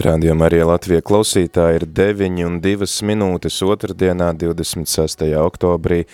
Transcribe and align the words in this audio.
Rādījumā 0.00 0.46
arī 0.48 0.62
Latvija 0.64 1.02
klausītāji 1.04 1.76
ir 1.76 1.84
9 1.92 2.38
un 2.46 2.54
2 2.64 2.86
minūtes 3.04 3.58
otrdienā 3.66 4.30
26. 4.38 5.26
oktobrī. 5.36 6.06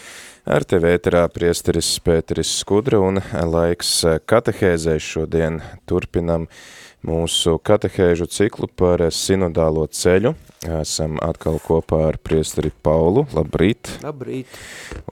Ar 0.43 0.67
tevi 0.67 0.91
ēterā 0.97 1.23
priesteris 1.31 1.93
Pēteris 2.03 2.51
Skudra 2.59 2.99
un 3.03 3.21
laiks 3.23 3.93
katehēzē 4.27 4.97
šodien 5.03 5.61
turpinam 5.87 6.49
mūsu 7.07 7.61
katehēžu 7.63 8.27
ciklu 8.27 8.67
par 8.67 9.05
sinodālo 9.15 9.87
ceļu. 9.87 10.35
Esam 10.81 11.21
atkal 11.23 11.61
kopā 11.63 12.09
ar 12.09 12.19
priesteri 12.19 12.73
Paulu. 12.83 13.29
Labrīt! 13.37 13.93
Labrīt! 14.03 14.51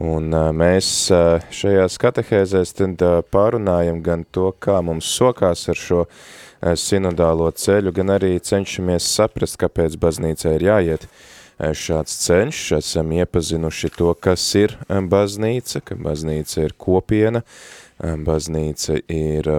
Un 0.02 0.34
mēs 0.58 0.88
šajās 1.54 2.00
katehēzēs 2.02 2.74
tad 2.80 3.06
pārunājam 3.30 4.02
gan 4.02 4.26
to, 4.34 4.50
kā 4.58 4.80
mums 4.82 5.14
sokās 5.14 5.68
ar 5.70 5.78
šo 5.78 6.08
sinodālo 6.80 7.50
ceļu, 7.52 7.92
gan 7.92 8.14
arī 8.16 8.38
cenšamies 8.40 9.06
saprast, 9.16 9.58
kāpēc 9.60 9.98
baznīcai 10.00 10.54
ir 10.56 10.66
jāiet 10.68 11.08
šāds 11.60 12.16
ceļš. 12.24 12.60
Esam 12.80 13.12
iepazinuši 13.14 13.90
to, 13.98 14.12
kas 14.16 14.44
ir 14.58 14.76
baznīca, 14.88 15.82
ka 15.84 15.98
baznīca 16.00 16.64
ir 16.64 16.76
kopiena, 16.80 17.44
baznīca 18.00 18.98
ir 19.12 19.50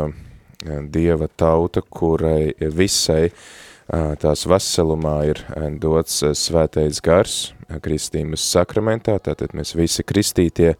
dieva 0.65 1.29
tauta, 1.37 1.83
kurai 1.85 2.55
visai 2.57 3.29
tās 4.19 4.47
veselumā 4.49 5.17
ir 5.29 5.43
dots 5.77 6.23
svētais 6.33 7.03
gars 7.05 7.53
kristības 7.85 8.41
sakramentā, 8.49 9.19
tātad 9.21 9.53
mēs 9.53 9.75
visi 9.77 10.01
kristītie 10.01 10.73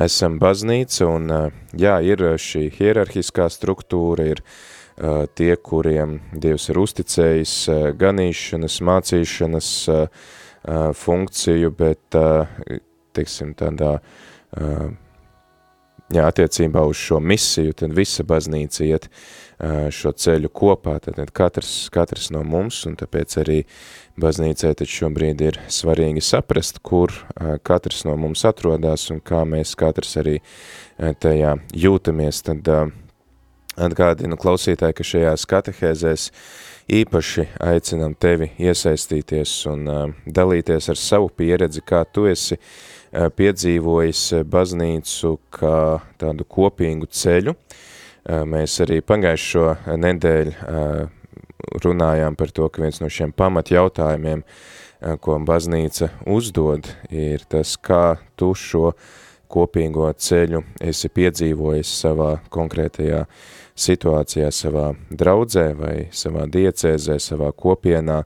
esam 0.00 0.38
baznīca, 0.40 1.04
un 1.04 1.28
jā, 1.76 1.98
ir 2.00 2.24
šī 2.40 2.70
hierarhiskā 2.78 3.50
struktūra, 3.52 4.30
ir 4.32 4.40
tie, 5.34 5.52
kuriem 5.56 6.18
Dievs 6.36 6.68
ir 6.70 6.80
uzticējis 6.80 7.54
ganīšanas, 8.00 8.80
mācīšanas 8.84 9.70
funkciju, 11.00 11.70
bet, 11.76 12.18
teiksim, 13.16 13.54
tādā, 13.58 13.94
jā, 16.12 16.26
attiecībā 16.26 16.84
uz 16.88 17.00
šo 17.00 17.20
misiju, 17.24 17.76
tad 17.80 17.96
visa 17.96 18.26
baznīca 18.28 18.84
iet 18.84 19.08
šo 19.92 20.12
ceļu 20.16 20.48
kopā, 20.56 20.98
tad 21.04 21.18
katrs, 21.36 21.88
katrs 21.92 22.30
no 22.32 22.44
mums, 22.44 22.82
un 22.88 22.96
tāpēc 23.00 23.36
arī 23.42 23.58
baznīcai 24.20 24.72
taču 24.76 25.04
šobrīd 25.04 25.44
ir 25.44 25.60
svarīgi 25.72 26.22
saprast, 26.24 26.80
kur 26.84 27.12
katrs 27.64 28.04
no 28.08 28.16
mums 28.20 28.44
atrodas 28.48 29.08
un 29.12 29.20
kā 29.24 29.44
mēs 29.48 29.76
katrs 29.80 30.16
arī 30.20 30.40
tajā 30.96 31.56
jūtamies, 31.72 32.44
tad 32.48 32.68
Atgādinu 33.78 34.34
klausītāji, 34.34 34.96
ka 34.98 35.04
šajās 35.06 35.44
katehēzēs 35.46 36.24
īpaši 36.90 37.44
aicinam 37.62 38.16
tevi 38.18 38.48
iesaistīties 38.58 39.52
un 39.70 39.84
uh, 39.86 40.00
dalīties 40.26 40.90
ar 40.90 40.98
savu 40.98 41.28
pieredzi, 41.30 41.84
kā 41.86 42.02
tu 42.10 42.26
esi 42.26 42.58
uh, 42.58 43.28
piedzīvojis 43.30 44.24
baznīcu 44.50 45.36
kā 45.54 45.78
tādu 46.18 46.48
kopīgu 46.50 47.06
ceļu. 47.14 47.54
Uh, 47.54 48.42
mēs 48.42 48.80
arī 48.82 48.98
pagājušo 49.06 49.68
nedēļu 50.02 50.56
runājām 51.84 52.34
par 52.34 52.50
to, 52.50 52.66
ka 52.72 52.82
viens 52.82 52.98
no 52.98 53.06
šiem 53.12 53.30
pamat 53.36 53.70
jautājumiem, 53.70 54.42
uh, 54.42 55.14
ko 55.22 55.38
baznīca 55.46 56.10
uzdod, 56.26 56.90
ir 57.14 57.46
tas, 57.48 57.76
kā 57.78 58.18
tu 58.34 58.50
šo 58.58 58.90
kopīgo 59.50 60.10
ceļu 60.14 60.62
esi 60.82 61.10
piedzīvojis 61.10 61.94
savā 62.02 62.36
konkrētajā 62.52 63.24
situācijā 63.80 64.50
savā 64.52 64.90
draudzē 65.10 65.66
vai 65.78 65.94
savā 66.12 66.46
diecēzē, 66.50 67.18
savā 67.22 67.50
kopienā, 67.56 68.20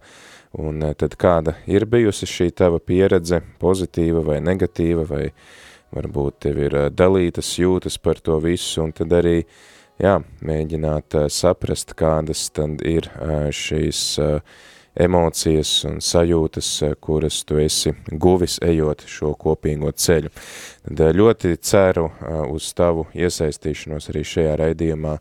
un 0.60 0.82
eh, 0.82 0.94
tad 0.98 1.16
kāda 1.20 1.56
ir 1.70 1.86
bijusi 1.90 2.28
šī 2.30 2.50
tava 2.58 2.80
pieredze, 2.80 3.40
pozitīva 3.62 4.24
vai 4.26 4.40
negatīva, 4.44 5.06
vai 5.08 5.28
varbūt 5.94 6.40
tev 6.46 6.60
ir 6.66 6.78
eh, 6.78 6.90
dalītas 6.90 7.54
jūtas 7.60 7.98
par 8.02 8.22
to 8.24 8.38
visu, 8.42 8.82
un 8.84 8.94
tad 8.96 9.14
arī, 9.14 9.40
jā, 10.02 10.18
mēģināt 10.44 11.18
eh, 11.20 11.28
saprast, 11.30 11.96
kādas 11.98 12.48
tad 12.54 12.82
ir 12.86 13.10
šīs 13.54 14.04
emocijas 14.94 15.72
un 15.88 16.00
sajūtas, 16.04 16.70
kuras 17.02 17.40
tu 17.46 17.58
esi 17.62 17.94
guvis 18.10 18.58
ejot 18.62 19.04
šo 19.10 19.32
kopīgo 19.38 19.90
ceļu. 19.90 20.30
Tad 20.84 21.16
ļoti 21.18 21.56
ceru 21.62 22.10
uz 22.50 22.70
tavu 22.76 23.08
iesaistīšanos 23.14 24.10
arī 24.12 24.24
šajā 24.34 24.58
raidījumā, 24.60 25.16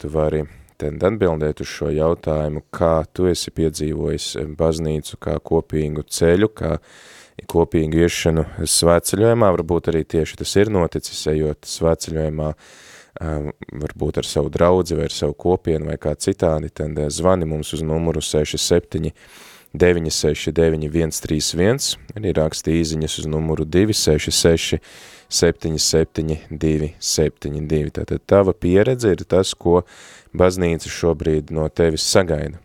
tu 0.00 0.12
vari 0.12 0.46
tad 0.80 1.04
atbildēt 1.08 1.60
uz 1.64 1.68
šo 1.72 1.90
jautājumu, 1.92 2.64
kā 2.74 3.04
tu 3.12 3.28
esi 3.30 3.52
piedzīvojis 3.56 4.32
baznīcu 4.56 5.20
kā 5.20 5.36
kopīgu 5.40 6.04
ceļu, 6.08 6.50
kā 6.56 6.76
kopīgu 7.48 8.00
iešanu 8.04 8.46
svētceļojumā, 8.64 9.52
varbūt 9.58 9.90
arī 9.92 10.04
tieši 10.08 10.40
tas 10.40 10.56
ir 10.56 10.72
noticis, 10.72 11.20
ejot 11.32 11.68
svētceļojumā, 11.68 12.52
varbūt 13.20 14.20
ar 14.20 14.28
savu 14.28 14.50
draudzi 14.52 14.96
vai 14.98 15.08
ar 15.08 15.14
savu 15.14 15.34
kopienu 15.38 15.90
vai 15.90 15.96
kā 16.00 16.14
citādi, 16.18 16.70
tad 16.74 16.98
zvani 17.12 17.48
mums 17.48 17.72
uz 17.76 17.82
numuru 17.84 18.20
67 18.20 19.12
969 19.76 21.12
131, 21.12 21.96
arī 22.16 22.32
raksti 22.36 22.76
īziņas 22.80 23.18
uz 23.20 23.26
numuru 23.28 23.66
266 23.68 24.78
772 25.28 26.92
72. 27.00 27.90
Tātad 27.98 28.22
tava 28.26 28.54
pieredze 28.54 29.12
ir 29.12 29.24
tas, 29.28 29.52
ko 29.54 29.82
baznīca 30.36 30.92
šobrīd 30.92 31.52
no 31.52 31.66
tevis 31.68 32.06
sagaida. 32.06 32.60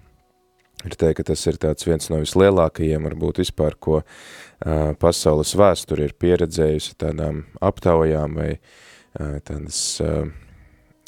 Ir 0.85 0.95
teikt, 0.97 1.19
ka 1.19 1.27
tas 1.33 1.43
ir 1.45 1.59
tāds 1.61 1.85
viens 1.85 2.07
no 2.09 2.21
vislielākajiem, 2.23 3.03
varbūt 3.05 3.41
vispār, 3.43 3.75
ko 3.77 3.99
uh, 4.01 4.93
pasaules 5.01 5.53
vēsture 5.57 6.07
ir 6.07 6.15
pieredzējusi 6.17 6.95
tādām 7.01 7.43
aptaujām 7.61 8.39
vai 8.39 8.55
uh, 8.55 8.79
tādas 9.17 9.79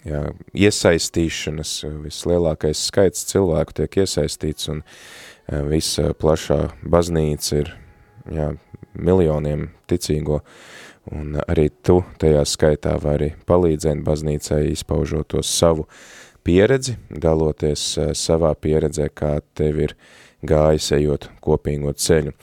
jā, 0.03 0.21
iesaistīšanas, 0.53 1.75
vislielākais 2.03 2.85
skaits 2.89 3.27
cilvēku 3.31 3.77
tiek 3.81 3.99
iesaistīts 4.03 4.71
un 4.73 4.83
visa 5.71 6.11
plašā 6.17 6.59
baznīca 6.83 7.61
ir 7.61 7.73
jā, 8.31 8.49
miljoniem 8.93 9.69
ticīgo 9.89 10.41
un 11.11 11.37
arī 11.47 11.69
tu 11.83 12.01
tajā 12.21 12.43
skaitā 12.47 12.95
vari 13.03 13.33
palīdzēt 13.47 14.03
baznīcai 14.05 14.61
izpaužot 14.71 15.33
to 15.33 15.43
savu 15.43 15.87
pieredzi, 16.43 16.97
daloties 17.09 17.83
savā 18.19 18.53
pieredzē, 18.59 19.09
kā 19.15 19.37
tev 19.55 19.79
ir 19.87 19.95
gājis 20.43 20.91
ejot 20.97 21.29
kopīgo 21.43 21.93
ceļu. 21.95 22.33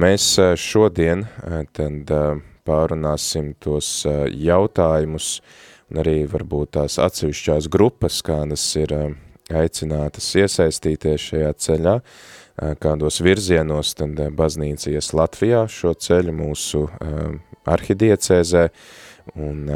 Mēs 0.00 0.28
šodien 0.60 1.26
tad 1.76 2.12
pārunāsim 2.66 3.52
tos 3.62 4.02
jautājumus. 4.04 5.38
Un 5.92 6.00
arī 6.00 6.22
varbūt 6.30 6.74
tās 6.78 6.96
atsevišķās 7.02 7.68
grupas, 7.72 8.22
kādas 8.24 8.64
ir 8.80 8.94
aicinātas 9.52 10.30
iesaistīties 10.40 11.28
šajā 11.28 11.50
ceļā, 11.60 11.98
kādos 12.80 13.20
virzienos 13.24 13.92
tad 13.98 14.20
baznīca 14.36 14.94
ies 14.94 15.12
Latvijā 15.16 15.66
šo 15.68 15.92
ceļu 15.94 16.34
mūsu 16.34 16.86
arhidiecēzē, 17.68 18.64
un, 19.40 19.68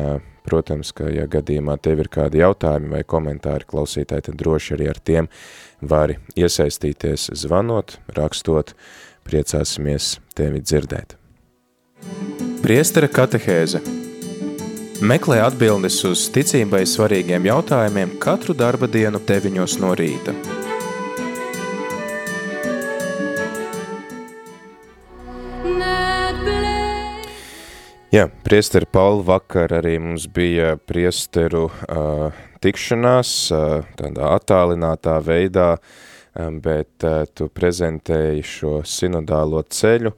protams, 0.49 0.95
ka, 0.97 1.11
ja 1.13 1.27
gadījumā 1.29 1.77
tev 1.85 2.05
ir 2.05 2.11
kādi 2.13 2.43
jautājumi 2.43 2.95
vai 2.97 3.05
komentāri 3.05 3.69
klausītāji, 3.69 4.31
tad 4.31 4.41
droši 4.41 4.77
arī 4.79 4.91
ar 4.93 5.03
tiem 5.05 5.31
vari 5.81 6.19
iesaistīties 6.39 7.31
zvanot, 7.45 7.99
rakstot, 8.17 8.75
priecāsimies 9.29 10.17
tevi 10.39 10.65
dzirdēt. 10.65 11.19
Priestara 12.69 13.09
katehēze 13.09 13.79
Meklē 15.01 15.39
atbildes 15.41 15.95
uz 16.05 16.27
ticībai 16.35 16.83
svarīgiem 16.85 17.47
jautājumiem 17.49 18.11
katru 18.21 18.53
darba 18.53 18.85
dienu 18.93 19.23
deviņos 19.25 19.79
no 19.81 19.95
rīta. 19.97 20.35
Jā, 28.13 28.29
priesteri 28.45 28.93
Pauli 28.93 29.25
vakar 29.33 29.79
arī 29.81 29.97
mums 29.97 30.29
bija 30.29 30.77
priesteru 30.77 31.71
uh, 31.73 32.41
tikšanās 32.61 33.37
uh, 33.49 33.79
tādā 33.97 34.35
attālinātā 34.37 35.17
veidā, 35.25 35.71
um, 36.37 36.61
bet 36.61 37.01
uh, 37.01 37.23
tu 37.33 37.49
prezentēji 37.49 38.45
šo 38.59 38.81
sinodālo 38.85 39.65
ceļu 39.65 40.13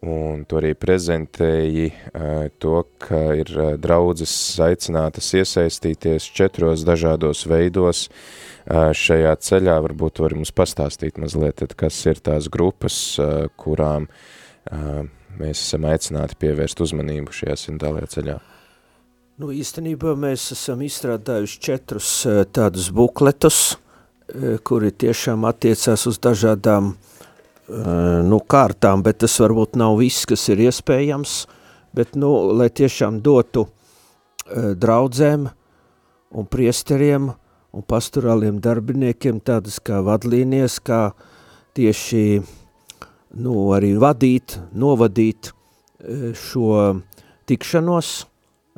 un 0.00 0.44
tu 0.48 0.56
arī 0.56 0.72
prezentēji 0.78 1.90
uh, 1.90 2.48
to, 2.62 2.82
ka 3.02 3.20
ir 3.36 3.50
uh, 3.52 3.72
draudzes 3.80 4.32
aicinātas 4.64 5.28
iesaistīties 5.36 6.28
četros 6.36 6.86
dažādos 6.88 7.44
veidos 7.50 8.06
uh, 8.08 8.90
šajā 8.96 9.34
ceļā. 9.44 9.76
Varbūt 9.84 10.16
tu 10.16 10.24
vari 10.24 10.40
mums 10.40 10.54
pastāstīt 10.56 11.20
mazliet, 11.20 11.58
tad, 11.60 11.76
kas 11.76 11.98
ir 12.08 12.22
tās 12.24 12.48
grupas, 12.52 12.96
kurām 13.60 14.08
mēs 15.40 15.60
esam 15.60 15.86
aicināti 15.88 16.36
pievērst 16.40 16.80
uzmanību 16.84 17.34
šajā 17.34 17.56
sinodālajā 17.64 18.10
ceļā? 18.14 18.38
Nu, 19.40 19.48
īstenībā 19.56 20.12
mēs 20.20 20.50
esam 20.52 20.82
izstrādājuši 20.84 21.62
četrus 21.64 22.10
tādus 22.52 22.90
bukletus, 22.92 23.78
kuri 24.68 24.92
tiešām 24.92 25.48
attiecās 25.48 26.04
uz 26.06 26.20
dažādām 26.22 26.92
uh, 26.92 27.19
nu, 27.70 28.40
kārtām, 28.50 29.04
bet 29.06 29.20
tas 29.22 29.36
varbūt 29.42 29.76
nav 29.78 29.98
viss, 30.00 30.26
kas 30.26 30.48
ir 30.50 30.64
iespējams, 30.66 31.34
bet, 31.94 32.16
nu, 32.18 32.32
lai 32.58 32.70
tiešām 32.74 33.20
dotu 33.22 33.68
draudzēm 34.50 35.46
un 36.30 36.48
priesteriem 36.50 37.30
un 37.70 37.86
pastorāliem 37.86 38.58
darbiniekiem 38.62 39.38
tādas 39.46 39.78
kā 39.82 40.00
vadlīnijas, 40.06 40.80
kā 40.82 41.12
tieši 41.78 42.42
nu, 43.38 43.54
arī 43.76 43.94
vadīt, 44.00 44.58
novadīt 44.74 45.50
e, 45.50 46.32
šo 46.34 47.02
tikšanos 47.50 48.10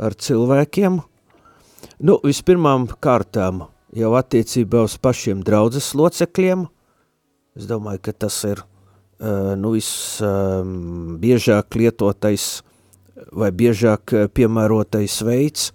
ar 0.03 0.17
cilvēkiem. 0.17 1.01
Nu, 2.03 2.19
vispirmām 2.25 2.89
kārtām 3.03 3.67
jau 3.97 4.13
attiecībā 4.19 4.85
uz 4.89 4.99
pašiem 5.01 5.43
draudzes 5.47 5.93
locekļiem. 5.97 6.67
Es 7.57 7.69
domāju, 7.69 8.05
ka 8.09 8.17
tas 8.25 8.39
ir 8.49 8.63
nu, 9.23 9.71
visbiežāk 9.77 11.67
uh, 11.71 11.79
lietotais 11.79 12.47
vai 13.33 13.51
biežāk 13.55 14.15
piemērotais 14.35 15.23
veids, 15.23 15.71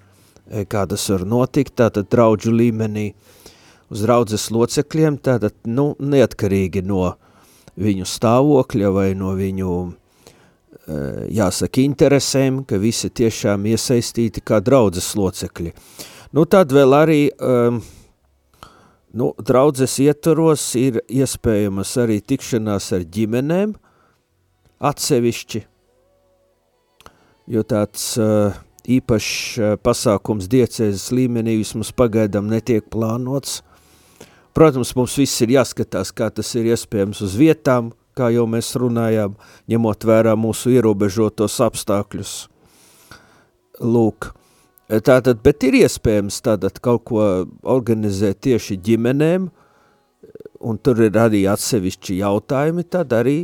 kā 0.67 0.85
tas 0.89 1.09
var 1.13 1.23
notikt, 1.27 1.75
tātad 1.79 2.09
draudžu 2.11 2.51
līmenī 2.51 3.13
uz 3.93 4.03
draudzes 4.03 4.49
locekļiem, 4.51 5.19
tātad 5.23 5.55
nu, 5.67 5.93
neatkarīgi 5.99 6.83
no 6.87 7.13
viņu 7.77 8.07
stāvokļa 8.09 8.91
vai 8.93 9.07
no 9.17 9.33
viņu, 9.37 9.73
eh, 10.87 11.27
jāsaka, 11.39 11.83
interesēm, 11.83 12.63
ka 12.67 12.79
visi 12.81 13.09
tiešām 13.09 13.67
iesaistīti 13.69 14.43
kā 14.43 14.61
draudzes 14.61 15.13
locekļi. 15.15 15.73
Nu, 16.33 16.45
tad 16.45 16.73
vēl 16.75 16.91
arī, 16.93 17.21
um, 17.39 17.81
nu, 19.17 19.31
draudzes 19.41 19.97
ietvaros 20.03 20.63
ir 20.79 21.01
iespējamas 21.09 21.95
arī 22.03 22.19
tikšanās 22.21 22.91
ar 22.97 23.05
ģimenēm 23.17 23.73
atsevišķi, 24.87 25.63
jo 27.53 27.63
tāds 27.65 28.11
uh, 28.21 28.57
īpašs 28.85 29.37
uh, 29.57 29.77
pasākums 29.81 30.49
diecēzes 30.51 31.09
līmenī 31.15 31.57
vismaz 31.63 31.89
pagaidām 31.97 32.51
netiek 32.51 32.85
plānots, 32.93 33.61
Protams, 34.57 34.95
mums 34.97 35.13
viss 35.19 35.43
ir 35.45 35.51
jāskatās, 35.53 36.09
kā 36.17 36.31
tas 36.33 36.47
ir 36.57 36.71
iespējams 36.71 37.19
uz 37.21 37.35
vietām, 37.37 37.91
kā 38.17 38.31
jau 38.33 38.47
mēs 38.49 38.71
runājām, 38.81 39.35
ņemot 39.69 40.05
vērā 40.09 40.31
mūsu 40.33 40.71
ierobežotos 40.73 41.59
apstākļus. 41.61 42.31
Lūk, 43.85 44.31
tātad, 44.89 45.41
bet 45.43 45.63
ir 45.67 45.79
iespējams 45.83 46.41
tātad 46.45 46.79
kaut 46.83 47.05
ko 47.09 47.23
organizēt 47.67 48.41
tieši 48.47 48.79
ģimenēm, 48.87 49.49
un 50.67 50.81
tur 50.81 51.01
ir 51.05 51.17
arī 51.19 51.45
atsevišķi 51.49 52.19
jautājumi, 52.21 52.85
tad 52.89 53.13
arī, 53.13 53.39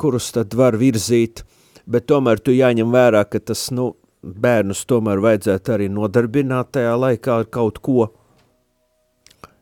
kurus 0.00 0.30
tad 0.34 0.54
var 0.58 0.78
virzīt, 0.80 1.44
bet 1.86 2.08
tomēr 2.10 2.40
tu 2.42 2.54
jāņem 2.56 2.90
vērā, 2.94 3.24
ka 3.30 3.42
tas, 3.52 3.68
nu, 3.74 3.92
bērnus 4.20 4.82
tomēr 4.90 5.22
vajadzētu 5.22 5.76
arī 5.76 5.90
nodarbināt 5.92 6.74
tajā 6.76 6.96
laikā 6.98 7.38
ar 7.42 7.46
kaut 7.52 7.78
ko, 7.84 8.10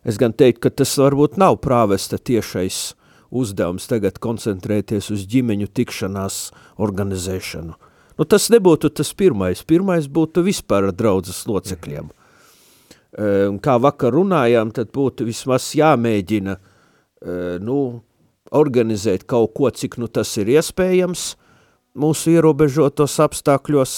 Es 0.09 0.17
gan 0.17 0.33
teiktu, 0.33 0.63
ka 0.65 0.71
tas 0.73 0.95
varbūt 0.97 1.37
nav 1.37 1.59
prāvesta 1.61 2.17
tiešais 2.17 2.95
uzdevums 3.29 3.89
tagad 3.91 4.17
koncentrēties 4.25 5.11
uz 5.13 5.27
ģimeņu 5.29 5.69
tikšanās 5.75 6.39
organizēšanu. 6.81 7.75
Nu, 8.19 8.27
tas 8.27 8.49
nebūtu 8.51 8.91
tas 8.91 9.13
pirmais. 9.15 9.63
Pirmais 9.63 10.09
būtu 10.11 10.43
vispār 10.47 10.91
draudzes 10.91 11.45
locekļiem. 11.47 12.11
Un 13.19 13.59
kā 13.63 13.79
vakar 13.81 14.13
runājām, 14.15 14.73
tad 14.75 14.91
būtu 14.95 15.27
vismaz 15.29 15.71
jāmēģina 15.79 16.59
nu, 17.65 17.79
organizēt 18.55 19.25
kaut 19.29 19.55
ko, 19.57 19.71
cik 19.71 19.99
nu 20.03 20.09
tas 20.11 20.35
ir 20.41 20.51
iespējams 20.57 21.33
mūsu 21.99 22.35
ierobežotos 22.37 23.19
apstākļos, 23.25 23.95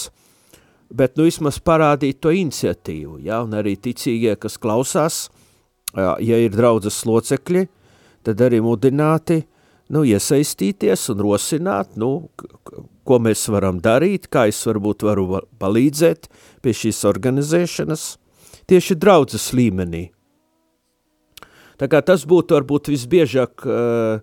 bet 0.91 1.17
nu 1.19 1.27
vismaz 1.27 1.59
parādīt 1.63 2.19
to 2.23 2.33
iniciatīvu, 2.35 3.19
ja, 3.25 3.41
un 3.45 3.55
arī 3.57 3.75
ticīgie, 3.79 4.33
kas 4.39 4.57
klausās, 4.61 5.21
ja 5.95 6.39
ir 6.41 6.55
draudzes 6.55 7.03
locekļi, 7.07 7.67
tad 8.25 8.41
arī 8.43 8.61
mudināti 8.63 9.41
nu, 9.91 10.03
iesaistīties 10.07 11.09
un 11.13 11.23
rosināt, 11.27 11.95
nu, 11.99 12.29
ko 13.11 13.19
mēs 13.19 13.43
varam 13.51 13.81
darīt, 13.83 14.29
kā 14.31 14.45
es 14.47 14.61
varbūt 14.63 15.03
varu 15.03 15.41
palīdzēt 15.59 16.29
pie 16.63 16.71
šīs 16.71 17.03
organizēšanas 17.09 18.05
tieši 18.71 18.95
draudzes 18.95 19.49
līmenī. 19.57 20.05
Tā 21.81 21.89
kā 21.91 21.99
tas 22.05 22.23
būtu 22.29 22.55
varbūt 22.55 22.91
visbiežāk 22.93 23.65
uh, 23.67 24.21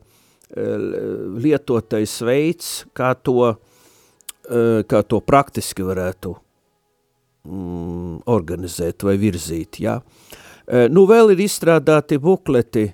lietotais 1.44 2.14
veids, 2.24 2.68
kā 2.96 3.12
to, 3.20 3.50
uh, 3.52 4.80
kā 4.88 5.02
to 5.04 5.20
praktiski 5.20 5.84
varētu 5.84 6.32
mm, 7.44 8.22
organizēt 8.30 9.04
vai 9.04 9.18
virzīt, 9.20 9.82
jā. 9.84 9.98
Eh, 10.68 10.86
nu, 10.92 11.04
vēl 11.08 11.34
ir 11.34 11.42
izstrādāti 11.44 12.18
bukleti 12.20 12.86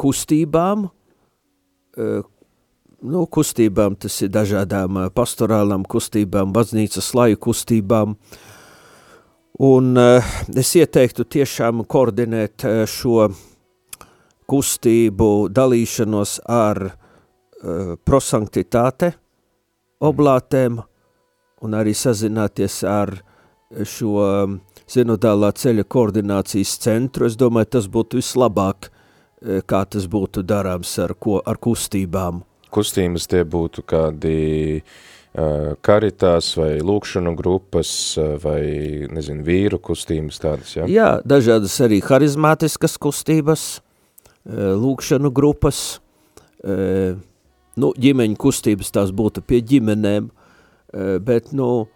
kustībām, 0.00 0.88
nu, 3.02 3.24
kustībām, 3.26 3.96
tas 4.00 4.20
ir 4.24 4.32
dažādām 4.34 4.98
pastorālām 5.16 5.84
kustībām, 5.88 6.52
baznīcas 6.52 7.12
laju 7.16 7.38
kustībām, 7.48 8.16
un 9.60 10.00
es 10.00 10.74
ieteiktu 10.76 11.24
tiešām 11.24 11.84
koordinēt 11.88 12.66
šo 12.88 13.30
kustību 14.50 15.30
dalīšanos 15.54 16.38
ar 16.50 16.82
prosanktitāte 18.08 19.12
oblātēm 20.00 20.80
un 21.60 21.76
arī 21.76 21.92
sazināties 21.96 22.82
ar 22.88 23.12
šo 23.86 24.24
sinodālā 24.90 25.52
ceļa 25.54 25.84
koordinācijas 25.86 26.72
centru, 26.82 27.28
es 27.28 27.36
domāju, 27.38 27.76
tas 27.76 27.86
būtu 27.92 28.18
vislabāk, 28.18 28.90
kā 29.70 29.82
tas 29.86 30.08
būtu 30.10 30.42
darāms 30.42 30.96
ar, 31.04 31.14
ko, 31.14 31.38
ar 31.46 31.60
kustībām. 31.62 32.42
Kustības 32.70 33.26
tie 33.30 33.42
būtu 33.48 33.82
kādi 33.88 34.36
uh, 34.80 34.98
karitās 35.80 36.56
vai 36.58 36.80
lūkšanu 36.82 37.36
grupas 37.38 38.18
vai, 38.42 39.06
nezinu, 39.14 39.44
vīru 39.46 39.78
kustības 39.78 40.40
tādas, 40.42 40.74
jā? 40.74 40.88
Jā, 40.90 41.10
dažādas 41.22 41.76
arī 41.84 42.00
harizmātiskas 42.02 42.98
kustības, 42.98 43.80
lūkšanu 44.50 45.30
grupas, 45.30 46.00
nu, 46.64 47.92
ģimeņu 47.94 48.40
kustības 48.42 48.90
tās 48.90 49.14
būtu 49.14 49.44
pie 49.46 49.62
ģimenēm, 49.62 50.26
bet, 51.22 51.54
nu, 51.54 51.86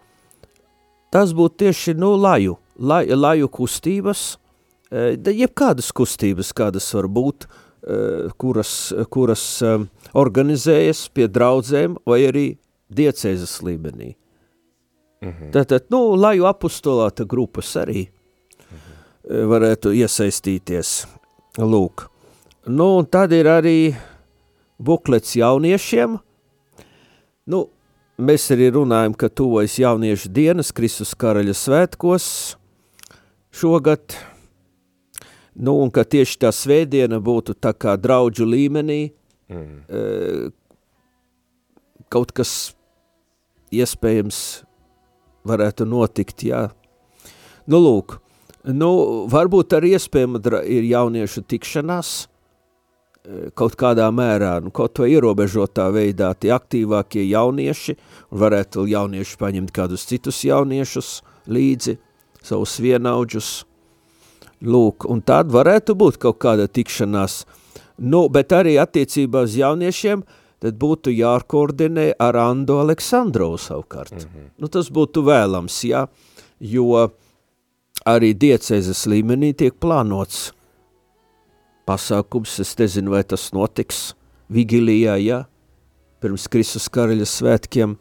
tas 1.11 1.35
būtu 1.35 1.65
tieši, 1.65 1.97
nu, 1.99 2.13
laju, 2.15 2.55
lai, 2.79 3.03
laju 3.11 3.51
kustības, 3.51 4.37
jebkādas 4.95 5.91
kustības, 5.91 6.55
kādas 6.55 6.87
var 6.95 7.11
būt, 7.11 7.49
e, 7.49 7.64
kuras, 8.41 8.93
kuras 9.13 9.43
e, 9.61 9.73
organizējas 10.17 11.05
pie 11.13 11.27
draudzēm 11.29 11.99
vai 12.07 12.23
arī 12.29 12.45
diecēzes 12.89 13.59
līmenī. 13.65 14.15
Mhm. 15.21 15.51
Tātad, 15.53 15.87
nu, 15.93 16.15
laju 16.19 16.47
apustolāta 16.49 17.25
grupas 17.25 17.71
arī 17.81 18.07
mhm. 18.07 19.47
varētu 19.51 19.93
iesaistīties. 20.01 20.97
Lūk. 21.61 22.09
Nu, 22.67 22.97
un 22.99 23.05
tad 23.05 23.31
ir 23.31 23.47
arī 23.47 23.95
buklets 24.81 25.35
jauniešiem. 25.37 26.17
Nu, 27.45 27.61
mēs 28.17 28.49
arī 28.53 28.71
runājam, 28.73 29.13
ka 29.13 29.29
tuvojas 29.29 29.77
jauniešu 29.79 30.31
dienas 30.33 30.73
Kristus 30.75 31.13
karaļa 31.19 31.53
svētkos, 31.55 32.27
šogad, 33.55 34.17
nu, 35.55 35.77
un 35.81 35.91
ka 35.93 36.03
tieši 36.03 36.39
tā 36.43 36.51
svētdiena 36.53 37.19
būtu 37.23 37.55
tā 37.59 37.73
kā 37.77 37.95
draudžu 37.99 38.47
līmenī, 38.47 39.01
mm. 39.51 39.77
e, 39.87 40.49
kaut 42.11 42.33
kas 42.35 42.75
iespējams 43.75 44.39
varētu 45.47 45.87
notikt, 45.87 46.45
jā. 46.47 46.67
Nu, 47.69 47.79
lūk, 47.81 48.19
nu, 48.67 48.89
varbūt 49.31 49.77
arī 49.77 49.95
iespējama 49.97 50.41
ir 50.69 50.87
jauniešu 50.89 51.45
tikšanās, 51.49 52.09
e, 52.25 52.27
kaut 53.57 53.77
kādā 53.79 54.09
mērā, 54.13 54.57
nu, 54.65 54.73
kaut 54.75 54.99
vai 55.01 55.13
ierobežotā 55.13 55.87
veidā 55.95 56.33
tie 56.35 56.51
aktīvākie 56.55 57.23
jaunieši, 57.29 57.95
un 58.31 58.43
varētu 58.43 58.87
jaunieši 58.91 59.39
paņemt 59.39 59.71
kādus 59.75 60.07
citus 60.09 60.43
jauniešus 60.45 61.21
līdzi, 61.47 61.97
savus 62.45 62.75
vienaudžus, 62.83 63.63
lūk, 64.61 65.05
un 65.09 65.21
tad 65.21 65.51
varētu 65.53 65.95
būt 65.97 66.17
kaut 66.21 66.39
kāda 66.43 66.67
tikšanās, 66.67 67.43
nu, 67.97 68.25
bet 68.29 68.53
arī 68.55 68.77
attiecībā 68.81 69.45
uz 69.47 69.55
jauniešiem, 69.59 70.23
tad 70.63 70.77
būtu 70.81 71.13
jākoordinē 71.13 72.13
ar 72.19 72.37
Ando 72.39 72.79
Aleksandrovu 72.81 73.57
savukārt. 73.57 74.13
Mm 74.13 74.19
-hmm. 74.19 74.49
nu, 74.57 74.67
tas 74.67 74.89
būtu 74.89 75.23
vēlams, 75.23 75.83
jā, 75.83 76.07
jo 76.59 77.11
arī 78.05 78.33
diecēzes 78.33 79.05
līmenī 79.07 79.53
tiek 79.53 79.73
plānots 79.79 80.51
pasākums, 81.85 82.59
es 82.59 82.77
nezinu, 82.77 83.11
vai 83.11 83.23
tas 83.23 83.51
notiks 83.53 84.15
Vigilijā, 84.49 85.17
jā, 85.17 85.45
pirms 86.21 86.47
Kristus 86.47 86.89
karaļa 86.89 87.25
svētkiem. 87.25 87.95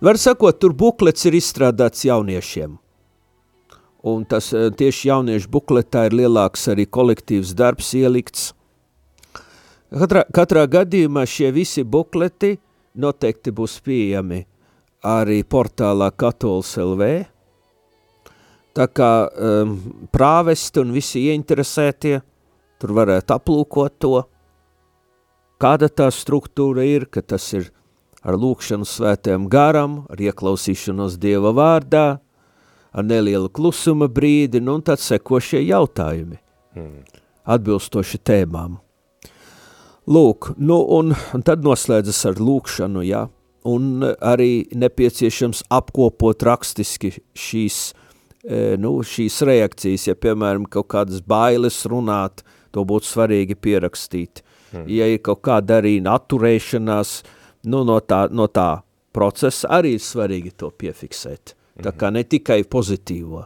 Var 0.00 0.18
sakot, 0.20 0.58
tur 0.60 0.72
buklets 0.72 1.24
ir 1.24 1.32
izstrādāts 1.32 2.04
jauniešiem. 2.04 2.78
Un 4.06 4.26
tas 4.28 4.52
eh, 4.54 4.68
tieši 4.70 5.10
jauniešu 5.10 5.50
bukletā 5.50 6.06
ir 6.06 6.20
lielāks 6.22 6.68
arī 6.70 6.86
kolektīvs 6.86 7.56
darbs 7.58 7.94
ielikts, 7.98 8.52
Katrā, 9.86 10.24
katrā 10.34 10.64
gadījumā 10.66 11.22
šie 11.30 11.52
visi 11.54 11.84
bukleti 11.86 12.56
noteikti 12.98 13.52
būs 13.54 13.78
pieejami 13.86 14.40
arī 15.06 15.44
portālā 15.46 16.08
Katols 16.10 16.72
LV. 16.82 17.10
Tā 18.74 18.86
kā 18.90 19.10
um, 19.30 19.76
prāvesti 20.10 20.82
un 20.82 20.90
visi 20.92 21.22
ieinteresētie 21.30 22.18
tur 22.82 22.92
varētu 22.98 23.36
aplūkot 23.36 23.94
to, 24.02 24.18
kāda 25.62 25.88
tā 25.88 26.10
struktūra 26.10 26.82
ir, 26.84 27.06
ka 27.06 27.22
tas 27.22 27.46
ir 27.54 27.70
ar 28.26 28.34
lūkšanu 28.34 28.84
svētēm 28.90 29.46
garam, 29.48 30.02
ar 30.10 30.18
ieklausīšanos 30.18 31.14
Dieva 31.22 31.54
vārdā, 31.56 32.18
ar 32.96 33.04
nelielu 33.04 33.50
klusuma 33.52 34.08
brīdi, 34.08 34.62
nu 34.64 34.78
un 34.78 34.84
tad 34.86 35.02
sekošie 35.02 35.60
jautājumi, 35.66 36.38
hmm. 36.76 37.22
atbilstoši 37.56 38.20
tēmām. 38.24 38.78
Lūk, 40.06 40.52
nu 40.62 40.78
un, 40.96 41.12
un 41.34 41.42
tad 41.44 41.64
noslēdzas 41.66 42.22
ar 42.30 42.40
lūkšanu, 42.40 43.02
jā, 43.04 43.24
un 43.66 44.06
arī 44.06 44.68
nepieciešams 44.78 45.64
apkopot 45.74 46.44
rakstiski 46.46 47.10
šīs, 47.34 47.80
e, 48.46 48.60
nu, 48.80 49.00
šīs 49.02 49.40
reakcijas, 49.48 50.06
ja, 50.12 50.14
piemēram, 50.14 50.68
kaut 50.70 50.92
kādas 50.94 51.24
bailes 51.26 51.82
runāt, 51.90 52.44
to 52.70 52.86
būtu 52.86 53.10
svarīgi 53.10 53.58
pierakstīt. 53.58 54.44
Hmm. 54.70 54.86
Ja 54.90 55.10
ir 55.10 55.20
kaut 55.26 55.42
kāda 55.46 55.80
arī 55.82 55.98
atturēšanās, 56.06 57.18
nu, 57.66 57.82
no 57.88 57.98
tā, 57.98 58.26
no 58.30 58.46
tā 58.46 58.70
procesa 59.16 59.74
arī 59.80 59.96
ir 59.98 60.06
svarīgi 60.06 60.54
to 60.54 60.70
piefiksēt. 60.70 61.55
Tā 61.82 61.92
kā 61.96 62.10
ne 62.14 62.24
tikai 62.24 62.62
pozitīvo. 62.64 63.44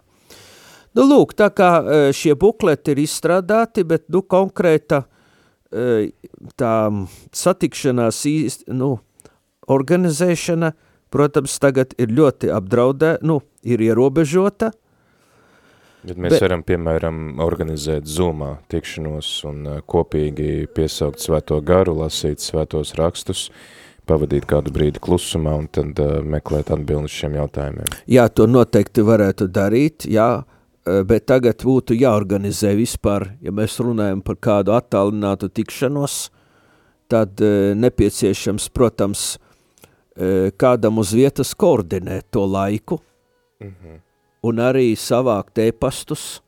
Nu, 0.98 1.06
lūk, 1.06 1.36
tā 1.38 1.50
kā 1.54 1.70
e, 1.78 1.98
šie 2.16 2.34
bukleti 2.38 2.94
ir 2.94 3.02
izstrādāti, 3.04 3.84
bet, 3.86 4.08
nu, 4.10 4.24
konkrēta 4.26 5.04
uh, 5.04 6.08
tā 6.58 6.74
satikšanās 7.36 8.18
īst, 8.26 8.66
nu, 8.74 8.96
organizēšana, 9.70 10.72
protams, 11.14 11.58
tagad 11.62 11.94
ir 11.98 12.10
ļoti 12.14 12.50
apdraudē, 12.54 13.18
nu, 13.22 13.40
ir 13.62 13.82
ierobežota. 13.86 14.72
Bet 16.00 16.16
mēs 16.16 16.38
bet, 16.38 16.42
varam, 16.46 16.62
piemēram, 16.64 17.16
organizēt 17.44 18.08
Zoomā 18.08 18.54
tikšanos 18.72 19.30
un 19.50 19.66
kopīgi 19.90 20.64
piesaukt 20.74 21.20
svēto 21.20 21.60
garu, 21.60 21.98
lasīt 22.00 22.40
svētos 22.40 22.94
rakstus, 22.98 23.50
pavadīt 24.10 24.48
kādu 24.50 24.74
brīdi 24.74 25.02
klusumā 25.02 25.54
un 25.62 25.68
tad 25.72 26.00
uh, 26.02 26.18
meklēt 26.26 26.72
atbildes 26.74 27.14
šiem 27.14 27.38
jautājumiem. 27.38 27.94
Jā, 28.10 28.26
to 28.28 28.48
noteikti 28.50 29.06
varētu 29.06 29.48
darīt, 29.54 30.08
jā, 30.10 30.30
uh, 30.42 31.00
bet 31.06 31.28
tagad 31.30 31.62
būtu 31.64 31.94
jāorganizē 31.98 32.74
vispār, 32.78 33.30
ja 33.40 33.54
mēs 33.54 33.78
runājam 33.80 34.20
par 34.26 34.38
kādu 34.42 34.74
attālinātu 34.76 35.48
tikšanos, 35.54 36.26
tad 37.10 37.40
e, 37.40 37.74
nepieciešams, 37.74 38.68
protams, 38.74 39.24
e, 40.14 40.50
kādam 40.60 41.00
uz 41.02 41.12
vietas 41.16 41.52
koordinēt 41.58 42.30
to 42.30 42.44
laiku 42.46 43.00
mm 43.60 43.66
-hmm. 43.66 43.98
un 44.42 44.56
arī 44.56 44.94
savākt 44.96 45.58
e-pastus, 45.58 46.42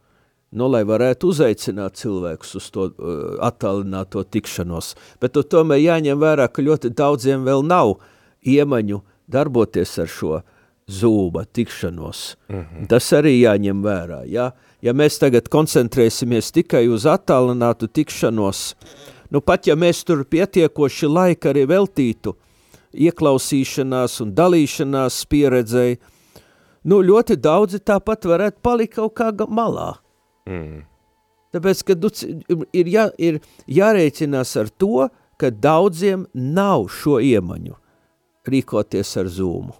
nu, 0.53 0.69
lai 0.69 0.83
varētu 0.89 1.33
uzaicināt 1.33 1.97
cilvēkus 2.01 2.57
uz 2.61 2.71
to 2.75 2.89
uh, 2.91 3.21
attālināto 3.45 4.25
tikšanos. 4.25 4.95
Bet 5.21 5.35
tu 5.37 5.43
tomēr 5.43 5.81
jāņem 5.81 6.21
vērā, 6.21 6.49
ka 6.53 6.65
ļoti 6.65 6.93
daudziem 6.97 7.47
vēl 7.49 7.65
nav 7.67 7.97
iemaņu 8.43 9.01
darboties 9.33 9.97
ar 10.03 10.11
šo 10.11 10.43
zūba 10.93 11.45
tikšanos. 11.53 12.37
Mm 12.49 12.59
-hmm. 12.59 12.87
Tas 12.89 13.13
arī 13.13 13.41
jāņem 13.41 13.83
vērā. 13.83 14.23
Ja? 14.27 14.51
ja 14.83 14.93
mēs 14.93 15.19
tagad 15.19 15.49
koncentrēsimies 15.49 16.53
tikai 16.53 16.89
uz 16.89 17.07
attālinātu 17.07 17.89
tikšanos, 17.89 18.75
nu 19.31 19.41
pat 19.41 19.67
ja 19.67 19.75
mēs 19.75 20.05
tur 20.05 20.25
pietiekoši 20.25 21.07
laika 21.07 21.51
arī 21.51 21.67
veltītu 21.67 22.35
ieklausīšanās 22.93 24.21
un 24.23 24.35
dalīšanās 24.35 25.27
pieredzēji, 25.27 25.99
nu 26.85 27.01
ļoti 27.03 27.37
daudzi 27.37 27.79
tāpat 27.79 28.25
varētu 28.25 28.59
palikt 28.63 28.95
kaut 28.95 29.15
kā 29.15 29.33
malā. 29.49 30.02
Mm. 30.49 30.83
Tāpēc, 31.53 31.83
ka 31.85 31.97
ir, 32.73 32.89
jā, 32.89 33.07
ir 33.21 33.39
jārēķinās 33.69 34.57
ar 34.63 34.71
to, 34.81 35.09
ka 35.37 35.51
daudziem 35.53 36.27
nav 36.33 36.89
šo 36.93 37.19
iemaņu 37.21 37.77
rīkoties 38.49 39.17
ar 39.21 39.29
zūmu. 39.31 39.77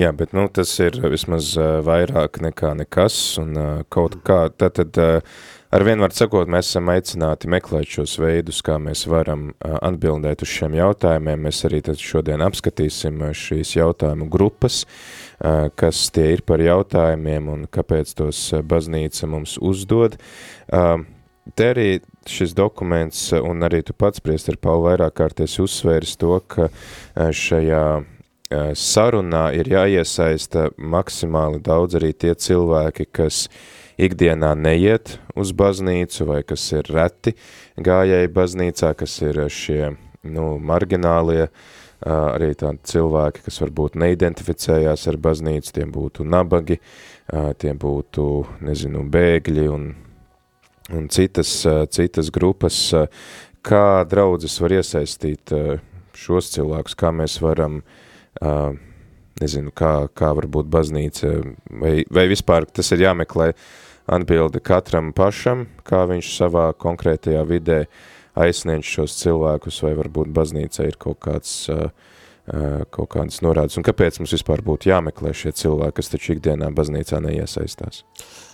Jā, 0.00 0.10
bet 0.16 0.32
nu, 0.34 0.46
tas 0.48 0.70
ir 0.82 0.96
vismaz 1.12 1.52
uh, 1.58 1.80
vairāk 1.84 2.40
nekā 2.42 2.72
nekas, 2.78 3.16
un 3.42 3.52
uh, 3.58 3.82
kaut 3.92 4.16
kā, 4.26 4.46
tad, 4.56 4.78
tad 4.78 4.98
uh, 4.98 5.42
ar 5.72 5.84
vienu 5.86 6.04
var 6.04 6.12
sakot, 6.16 6.50
mēs 6.52 6.68
esam 6.70 6.90
aicināti 6.92 7.48
meklēt 7.50 7.88
šos 7.96 8.18
veidus, 8.20 8.60
kā 8.64 8.76
mēs 8.82 9.06
varam 9.10 9.48
uh, 9.50 9.78
atbildēt 9.80 10.44
uz 10.44 10.52
šiem 10.52 10.76
jautājumiem. 10.78 11.48
Mēs 11.48 11.64
arī 11.68 11.80
tad 11.86 12.02
šodien 12.02 12.44
apskatīsim 12.44 13.24
šīs 13.36 13.76
jautājumu 13.78 14.28
grupas, 14.32 14.82
uh, 14.84 15.72
kas 15.74 16.04
tie 16.14 16.30
ir 16.36 16.44
par 16.46 16.62
jautājumiem 16.62 17.50
un 17.52 17.66
kāpēc 17.72 18.14
tos 18.20 18.44
baznīca 18.68 19.30
mums 19.30 19.58
uzdod. 19.60 20.20
Uh, 20.68 21.02
Te 21.58 21.72
arī 21.72 21.86
šis 22.30 22.52
dokuments, 22.54 23.32
un 23.34 23.66
arī 23.66 23.80
tu 23.82 23.96
pats, 23.98 24.22
priest 24.22 24.46
ar 24.52 24.60
Paulu, 24.62 24.84
vairāk 24.86 25.16
kārties 25.18 25.56
uzsvēris 25.58 26.14
to, 26.20 26.36
ka 26.46 26.68
šajā 27.18 27.82
sarunā 28.78 29.48
ir 29.58 29.70
jāiesaista 29.72 30.68
maksimāli 30.78 31.58
daudz 31.64 31.98
arī 31.98 32.12
tie 32.14 32.36
cilvēki, 32.38 33.08
kas 33.10 33.48
ikdienā 34.00 34.52
neiet 34.58 35.18
uz 35.38 35.52
baznīcu 35.56 36.26
vai 36.28 36.40
kas 36.46 36.64
ir 36.72 36.88
reti 36.92 37.34
gājēji 37.76 38.32
baznīcā, 38.32 38.92
kas 38.98 39.18
ir 39.22 39.40
šie 39.52 39.94
nu, 40.22 40.56
marginālie, 40.58 41.48
arī 42.02 42.52
tādi 42.58 42.82
cilvēki, 42.92 43.44
kas 43.46 43.60
varbūt 43.62 43.98
neidentificējās 44.02 45.06
ar 45.10 45.18
baznīcu, 45.22 45.74
tiem 45.78 45.92
būtu 45.94 46.26
nabagi, 46.26 46.80
tiem 47.62 47.78
būtu, 47.78 48.28
nezinu, 48.66 49.04
bēgļi 49.12 49.66
un, 49.70 49.90
un 50.92 51.10
citas, 51.14 51.54
citas 51.94 52.30
grupas, 52.34 52.80
kā 53.62 53.86
draudzes 54.10 54.58
var 54.62 54.80
iesaistīt 54.80 55.54
šos 56.18 56.50
cilvēkus, 56.56 56.98
kā 56.98 57.12
mēs 57.14 57.38
varam 57.42 57.78
uh, 57.80 58.00
uh, 58.40 58.72
nezinu, 59.42 59.72
kā, 59.74 59.92
kā 60.14 60.32
varbūt 60.36 60.70
baznīca, 60.72 61.34
vai, 61.82 61.94
vai 62.10 62.26
vispār 62.30 62.66
tas 62.68 62.92
ir 62.94 63.06
jāmeklē 63.06 63.52
atbildi 64.06 64.62
katram 64.64 65.12
pašam, 65.16 65.66
kā 65.86 66.04
viņš 66.10 66.30
savā 66.36 66.70
konkrētajā 66.78 67.42
vidē 67.48 67.84
aizsniedz 68.38 68.88
šos 68.88 69.18
cilvēkus, 69.20 69.82
vai 69.84 69.92
varbūt 69.98 70.32
baznīca 70.34 70.88
ir 70.88 70.96
kaut 71.00 71.20
kāds, 71.24 71.52
uh, 71.72 71.90
uh, 72.48 72.82
kaut 72.90 73.12
kādas 73.14 73.42
norādes, 73.44 73.76
un 73.78 73.86
kāpēc 73.86 74.20
mums 74.20 74.34
vispār 74.38 74.64
būtu 74.64 74.90
jāmeklē 74.90 75.34
šie 75.36 75.52
cilvēki, 75.62 75.98
kas 76.00 76.12
taču 76.14 76.36
ikdienā 76.36 76.72
baznīcā 76.74 77.20
neiesaistās? 77.24 78.02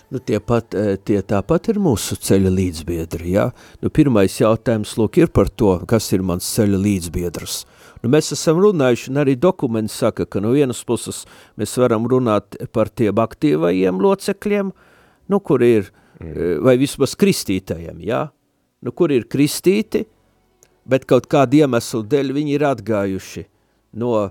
Nu, 0.09 0.17
tie, 0.17 0.39
pat, 0.41 0.73
tie 1.05 1.19
tāpat 1.21 1.67
ir 1.69 1.77
mūsu 1.77 2.15
ceļa 2.17 2.49
līdzbiedri, 2.49 3.35
ja? 3.35 3.51
Nu, 3.83 3.91
pirmais 3.93 4.39
jautājums, 4.41 4.95
lūk, 4.97 5.19
ir 5.21 5.29
par 5.29 5.51
to, 5.53 5.75
kas 5.89 6.09
ir 6.17 6.25
mans 6.25 6.47
ceļa 6.55 6.79
līdzbiedrs. 6.81 7.59
Uh, 7.61 7.79
Nu, 7.99 8.07
mēs 8.13 8.31
esam 8.31 8.61
runājuši, 8.63 9.09
un 9.11 9.19
arī 9.19 9.35
dokuments 9.35 9.97
saka, 9.99 10.23
ka 10.23 10.39
no 10.39 10.53
vienas 10.55 10.79
puses 10.87 11.25
mēs 11.59 11.73
varam 11.81 12.05
runāt 12.07 12.55
par 12.71 12.87
tiem 12.87 13.19
aktīvajiem 13.19 13.99
locekļiem, 13.99 14.71
nu, 15.29 15.39
kur 15.39 15.63
ir, 15.65 15.89
mm. 16.19 16.29
Eh, 16.29 16.55
vai 16.65 16.75
vismaz 16.81 17.15
kristītajiem, 17.19 18.01
jā, 18.03 18.25
nu, 18.81 18.93
kur 18.95 19.11
ir 19.13 19.27
kristīti, 19.29 20.05
bet 20.89 21.05
kaut 21.09 21.29
kādu 21.29 21.61
iemeslu 21.61 22.03
dēļ 22.09 22.33
viņi 22.35 22.55
ir 22.57 22.65
atgājuši 22.69 23.45
no 23.99 24.29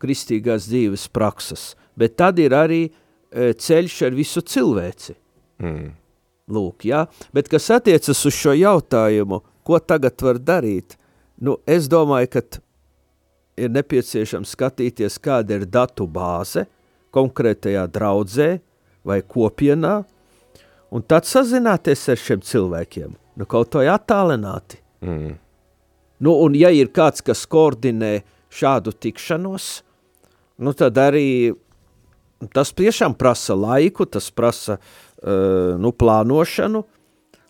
kristīgās 0.00 0.68
dzīves 0.70 1.06
prakses, 1.12 1.74
bet 1.98 2.16
tad 2.18 2.40
ir 2.40 2.54
arī 2.56 2.82
e, 2.88 3.52
ceļš 3.52 3.96
ar 4.08 4.16
visu 4.16 4.42
cilvēci. 4.42 5.14
Mm. 5.60 5.90
Lūk, 6.50 6.86
jā, 6.88 7.04
bet 7.36 7.50
kas 7.52 7.68
attiecas 7.76 8.24
uz 8.26 8.34
šo 8.34 8.56
jautājumu, 8.58 9.42
ko 9.62 9.78
tagad 9.78 10.18
var 10.24 10.40
darīt, 10.42 10.96
nu, 11.38 11.58
es 11.68 11.86
domāju, 11.90 12.32
ka 12.32 12.42
ir 13.60 13.70
nepieciešams 13.70 14.56
skatīties, 14.56 15.20
kāda 15.22 15.60
ir 15.60 15.68
datu 15.68 16.08
bāze 16.10 16.64
konkrētajā 17.14 17.84
draudzē 17.92 18.48
vai 19.06 19.20
kopienā, 19.22 20.00
un 20.90 21.04
tad 21.06 21.28
sazināties 21.28 22.08
ar 22.12 22.20
šiem 22.20 22.42
cilvēkiem, 22.46 23.14
nu, 23.38 23.46
kaut 23.50 23.78
vai 23.78 23.86
attālināti. 23.92 24.80
Mm. 25.04 25.38
Nu, 26.20 26.36
un 26.44 26.56
ja 26.58 26.70
ir 26.74 26.90
kāds, 26.92 27.24
kas 27.24 27.46
koordinē 27.48 28.20
šādu 28.52 28.92
tikšanos, 28.92 29.70
nu, 30.60 30.74
tad 30.76 30.98
arī 31.00 31.54
tas 32.54 32.72
tiešām 32.76 33.14
prasa 33.20 33.56
laiku, 33.56 34.06
tas 34.06 34.28
prasa 34.34 34.76
uh, 34.76 35.78
nu, 35.80 35.92
plānošanu, 35.96 36.84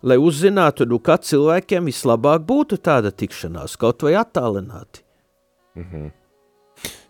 lai 0.06 0.16
uzzinātu, 0.20 0.86
nu, 0.88 1.00
kā 1.02 1.18
cilvēkiem 1.18 1.90
vislabāk 1.90 2.46
būtu 2.46 2.78
tāda 2.80 3.10
tikšanās, 3.10 3.76
kaut 3.80 4.06
vai 4.06 4.14
attālināti. 4.20 5.04
Mm 5.74 5.84
-hmm. 5.90 6.10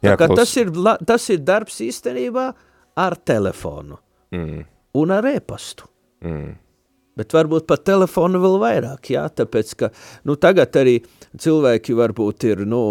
Jā, 0.02 0.16
klaus... 0.16 0.38
tas, 0.38 0.56
ir, 0.56 0.72
tas 1.06 1.28
ir 1.30 1.38
darbs 1.38 1.80
īstenībā 1.80 2.52
ar 2.96 3.16
telefonu 3.16 3.98
mm. 4.32 4.64
un 4.94 5.10
ar 5.10 5.24
e-pastu. 5.24 5.86
Mm. 6.24 6.52
Bet 7.18 7.34
varbūt 7.36 7.66
pat 7.68 7.82
telefonu 7.84 8.40
vēl 8.40 8.60
vairāk, 8.62 9.10
jā, 9.12 9.26
tāpēc, 9.40 9.72
ka 9.76 9.90
nu, 10.28 10.36
tagad 10.40 10.76
arī 10.80 11.00
cilvēki 11.40 11.96
varbūt 11.98 12.46
ir, 12.48 12.62
nu, 12.70 12.82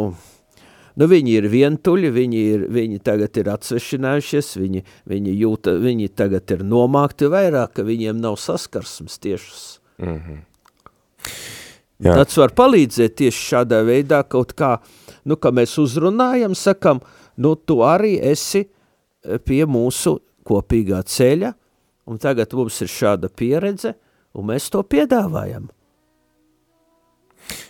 nu 1.00 1.08
viņi 1.10 1.38
ir 1.40 1.48
vientuļi, 1.50 2.12
viņi, 2.14 2.42
ir, 2.54 2.66
viņi 2.76 3.00
tagad 3.06 3.40
ir 3.42 3.50
atsvešinājušies, 3.56 4.52
viņi, 4.60 4.84
viņi, 5.10 5.38
jūta, 5.40 5.74
viņi 5.82 6.12
tagad 6.20 6.52
ir 6.54 6.66
nomākti 6.68 7.32
vairāk, 7.32 7.78
ka 7.80 7.88
viņiem 7.88 8.20
nav 8.22 8.38
saskarsmes 8.44 9.18
tiešas. 9.24 9.64
Mm 10.04 10.20
-hmm. 10.20 10.44
Jā. 12.00 12.14
Tas 12.16 12.38
var 12.40 12.54
palīdzēt 12.56 13.18
tieši 13.20 13.42
šādā 13.50 13.82
veidā 13.84 14.22
kaut 14.24 14.54
kā, 14.56 14.78
nu, 15.28 15.36
ka 15.36 15.52
mēs 15.52 15.74
uzrunājam, 15.82 16.56
sakam, 16.56 17.02
nu, 17.38 17.56
tu 17.56 17.82
arī 17.84 18.14
esi 18.24 18.62
e, 18.64 19.40
pie 19.44 19.66
mūsu 19.68 20.16
kopīgā 20.48 21.02
ceļa, 21.04 21.52
un 22.10 22.18
tagad 22.18 22.54
mums 22.58 22.82
ir 22.82 22.90
šāda 22.90 23.30
pieredze, 23.30 23.94
un 24.34 24.50
mēs 24.50 24.70
to 24.74 24.82
piedāvājam. 24.86 25.70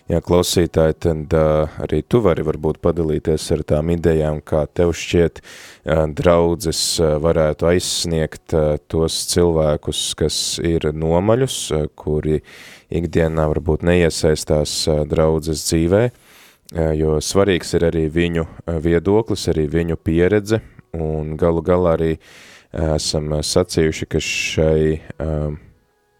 Jā, 0.10 0.19
klausītāji, 0.25 0.96
tad 1.05 1.34
uh, 1.38 1.75
arī 1.84 2.01
tu 2.10 2.19
vari 2.25 2.43
varbūt 2.43 2.79
padalīties 2.84 3.43
ar 3.53 3.62
tām 3.69 3.91
idejām, 3.93 4.39
kā 4.41 4.63
tev 4.74 4.96
šķiet 4.98 5.39
uh, 5.43 6.08
draudzes 6.17 6.81
uh, 6.98 7.13
varētu 7.22 7.69
aizsniegt 7.69 8.55
uh, 8.58 8.79
tos 8.91 9.22
cilvēkus, 9.29 10.01
kas 10.19 10.39
ir 10.65 10.89
nomaļus, 10.98 11.60
uh, 11.77 11.86
kuri 11.93 12.41
ikdienā 12.89 13.46
varbūt 13.53 13.86
neiesaistās 13.86 14.75
uh, 14.89 15.03
draudzes 15.08 15.67
dzīvē, 15.69 16.03
uh, 16.10 16.91
jo 16.98 17.19
svarīgs 17.24 17.77
ir 17.77 17.88
arī 17.91 18.08
viņu 18.10 18.50
viedoklis, 18.81 19.48
arī 19.53 19.69
viņu 19.69 20.01
pieredze, 20.01 20.63
un 20.98 21.36
galu 21.38 21.62
galā 21.69 22.00
arī 22.00 22.15
uh, 22.17 22.34
esam 22.73 23.33
sacījuši, 23.43 24.09
ka 24.09 24.21
šai 24.23 24.83
uh, 24.99 25.49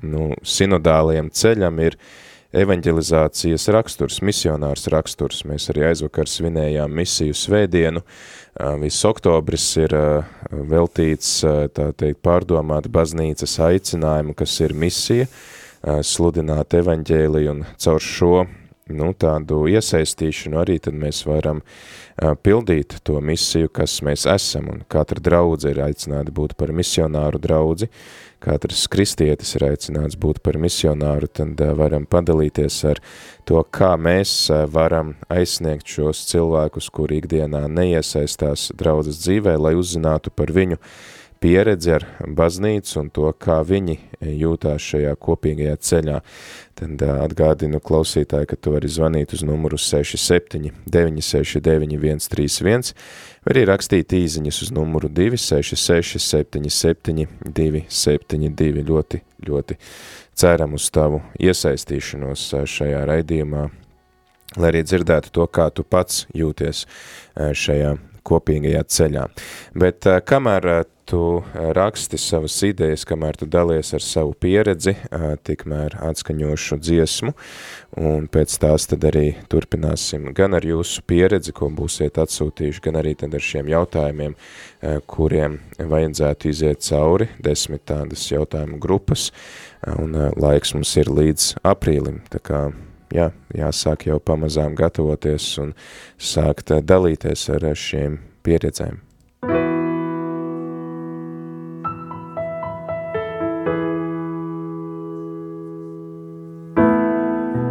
nu, 0.02 0.32
sinodālajam 0.42 1.30
ceļam 1.36 1.80
ir 1.86 1.98
uh, 2.00 2.10
evanģelizācijas 2.56 3.68
raksturs, 3.76 4.20
misionārs 4.26 4.88
raksturs. 4.90 5.44
Mēs 5.46 5.70
arī 5.70 5.86
aizvakar 5.92 6.30
svinējām 6.30 6.94
misiju 6.98 7.38
svētdienu. 7.38 8.02
Viss 8.82 9.06
oktobris 9.06 9.68
ir 9.80 9.94
veltīts, 10.50 11.40
tā 11.76 11.92
teikt, 11.94 12.24
pārdomāt 12.26 12.90
baznīcas 12.92 13.60
aicinājumu, 13.70 14.34
kas 14.38 14.58
ir 14.66 14.74
misija, 14.74 15.30
sludināt 16.04 16.74
evaņģēliju 16.82 17.54
un 17.54 17.64
caur 17.80 18.04
šo 18.04 18.34
nu, 18.96 19.12
tādu 19.14 19.66
iesaistīšanu 19.70 20.60
arī 20.62 20.80
tad 20.84 20.98
mēs 20.98 21.24
varam 21.28 21.62
uh, 21.62 22.34
pildīt 22.44 23.00
to 23.08 23.20
misiju, 23.22 23.70
kas 23.74 24.00
mēs 24.06 24.26
esam, 24.30 24.70
un 24.74 24.82
katra 24.92 25.22
draudze 25.24 25.72
ir 25.74 25.82
aicināta 25.86 26.34
būt 26.36 26.56
par 26.60 26.74
misionāru 26.76 27.40
draudzi, 27.42 27.90
katrs 28.44 28.88
kristietis 28.92 29.54
ir 29.58 29.68
aicināts 29.70 30.18
būt 30.20 30.42
par 30.44 30.58
misionāru, 30.62 31.28
tad 31.28 31.60
varam 31.80 32.06
padalīties 32.10 32.80
ar 32.90 33.02
to, 33.48 33.62
kā 33.64 33.96
mēs 34.00 34.50
varam 34.72 35.16
aizsniegt 35.32 35.88
šos 35.88 36.26
cilvēkus, 36.32 36.90
kuri 36.96 37.20
ikdienā 37.24 37.66
neiesaistās 37.68 38.70
draudzes 38.80 39.22
dzīvē, 39.26 39.58
lai 39.60 39.76
uzzinātu 39.80 40.32
par 40.36 40.54
viņu 40.56 40.80
pieredzi 41.40 41.94
ar 41.96 42.06
baznīcu 42.36 42.98
un 43.02 43.10
to, 43.14 43.30
kā 43.40 43.60
viņi 43.66 43.96
jūtās 44.20 44.84
šajā 44.92 45.14
kopīgajā 45.20 45.76
ceļā. 45.90 46.20
Tad 46.80 47.04
atgādinu 47.04 47.82
klausītāji, 47.84 48.48
ka 48.50 48.58
tu 48.60 48.74
vari 48.76 48.92
zvanīt 48.92 49.34
uz 49.36 49.44
numuru 49.48 49.80
67 49.80 50.72
969 50.88 52.28
131, 52.30 52.94
vai 53.44 53.56
arī 53.56 53.66
rakstīt 53.68 54.16
īziņas 54.16 54.62
uz 54.66 54.74
numuru 54.76 55.12
266 55.12 56.20
77 56.24 57.28
272. 57.44 58.86
Ļoti, 58.90 59.22
ļoti 59.48 59.80
ceram 60.40 60.76
uz 60.80 60.88
tavu 60.96 61.22
iesaistīšanos 61.40 62.46
šajā 62.64 63.04
raidījumā, 63.12 63.66
lai 64.58 64.72
arī 64.72 64.86
dzirdētu 64.88 65.36
to, 65.36 65.48
kā 65.48 65.68
tu 65.76 65.84
pats 65.84 66.26
jūties 66.36 66.86
šajā 67.36 67.98
kopīgajā 68.30 68.86
ceļā. 68.98 69.28
Bet 69.80 70.08
kamēr 70.30 70.72
tu 71.10 71.42
eh, 71.42 71.72
raksti 71.74 72.18
savas 72.22 72.54
idejas, 72.64 73.04
kamēr 73.10 73.40
tu 73.42 73.48
dalies 73.50 73.94
ar 73.98 74.04
savu 74.06 74.36
pieredzi, 74.38 74.94
eh, 74.94 75.24
tikmēr 75.46 75.98
atskaņošu 76.06 76.78
dziesmu, 76.78 77.34
un 77.98 78.28
pēc 78.30 78.58
tās 78.62 78.86
tad 78.92 79.08
arī 79.10 79.32
turpināsim 79.50 80.30
gan 80.38 80.54
ar 80.58 80.68
jūsu 80.70 81.02
pieredzi, 81.10 81.56
ko 81.58 81.72
būsiet 81.74 82.22
atsūtījuši, 82.22 82.84
gan 82.86 83.00
arī 83.02 83.16
tad 83.18 83.34
ar 83.34 83.46
šiem 83.46 83.72
jautājumiem, 83.74 84.36
eh, 84.36 85.00
kuriem 85.08 85.58
vajadzētu 85.80 86.54
iziet 86.54 86.86
cauri, 86.86 87.30
desmit 87.42 87.88
tādas 87.90 88.30
jautājumu 88.30 88.78
grupas, 88.80 89.32
un 89.98 90.14
laiks 90.36 90.76
mums 90.76 90.96
ir 90.98 91.06
līdz 91.06 91.56
aprīlim, 91.64 92.22
tā 92.30 92.42
kā 92.44 92.62
jā, 93.14 93.30
jāsāk 93.56 94.08
jau 94.10 94.20
pamazām 94.22 94.76
gatavoties 94.78 95.52
un 95.62 95.74
sākt 96.18 96.74
dalīties 96.86 97.50
ar 97.56 97.70
šiem 97.76 98.20
pieredzēm. 98.46 99.00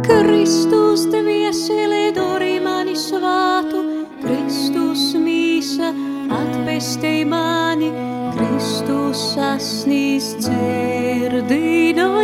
Kristus 0.09 1.05
tevi 1.11 1.35
ieselēdori 1.47 2.55
mani 2.63 2.95
svātu, 2.97 3.83
Kristus 4.23 5.11
mīsa 5.19 5.93
atpestei 6.35 7.25
mani, 7.27 7.91
Kristus 8.37 9.23
asnīs 9.49 10.33
dzērdinai 10.41 12.18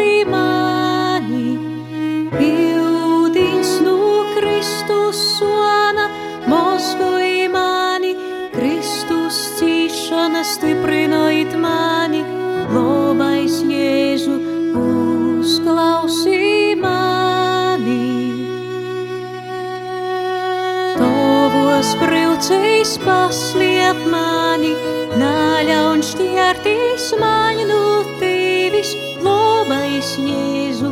Braucējs 22.45 22.91
pasliep 23.01 24.01
mani, 24.05 24.69
naļaun 25.17 26.03
šķērtīs 26.05 27.08
mani 27.17 27.63
no 27.65 28.03
tevis, 28.19 28.91
lobais 29.25 30.12
Jēzu. 30.21 30.91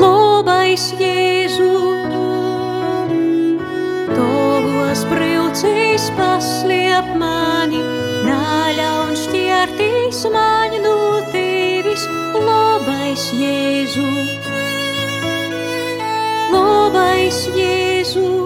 Lobais 0.00 0.86
Jēzu. 0.96 1.68
Tavos 4.14 5.04
braucējs 5.12 6.08
pasliep 6.16 7.10
mani, 7.20 7.82
naļaun 8.24 9.12
šķērtīs 9.26 10.22
mani 10.32 10.80
no 10.86 10.96
tevis, 11.28 12.08
lobais 12.40 13.28
Jēzu. 13.36 14.08
Lobais 16.56 17.44
Jēzu. 17.52 18.43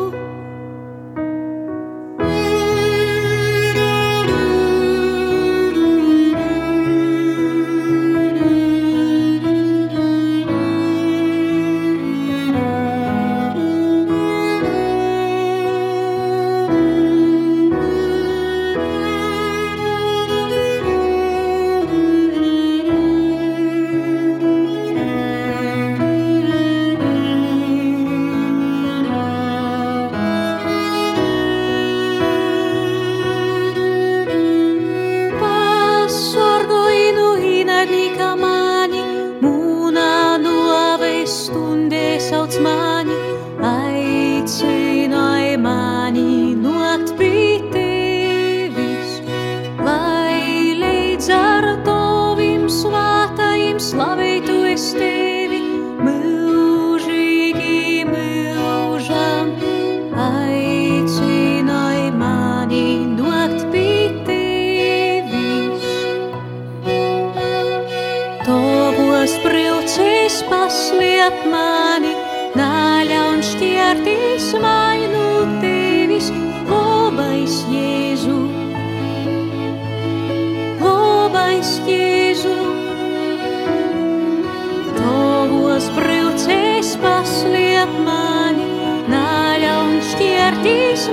Slavētu 53.88 54.56
es 54.68 54.90
tevi 54.92 55.37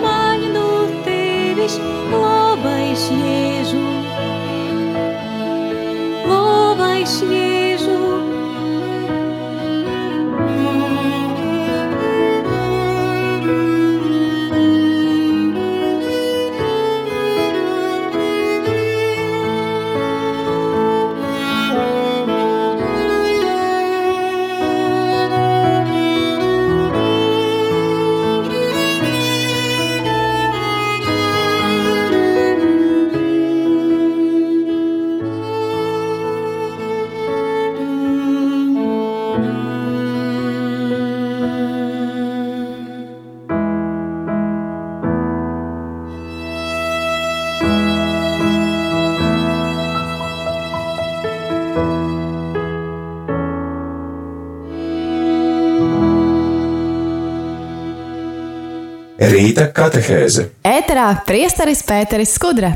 my 0.02 0.35
Rīta 59.26 59.72
katehēze. 59.74 60.44
Ēterā 60.70 61.08
priesteris 61.26 61.80
Pēteris 61.88 62.36
Skudra. 62.38 62.70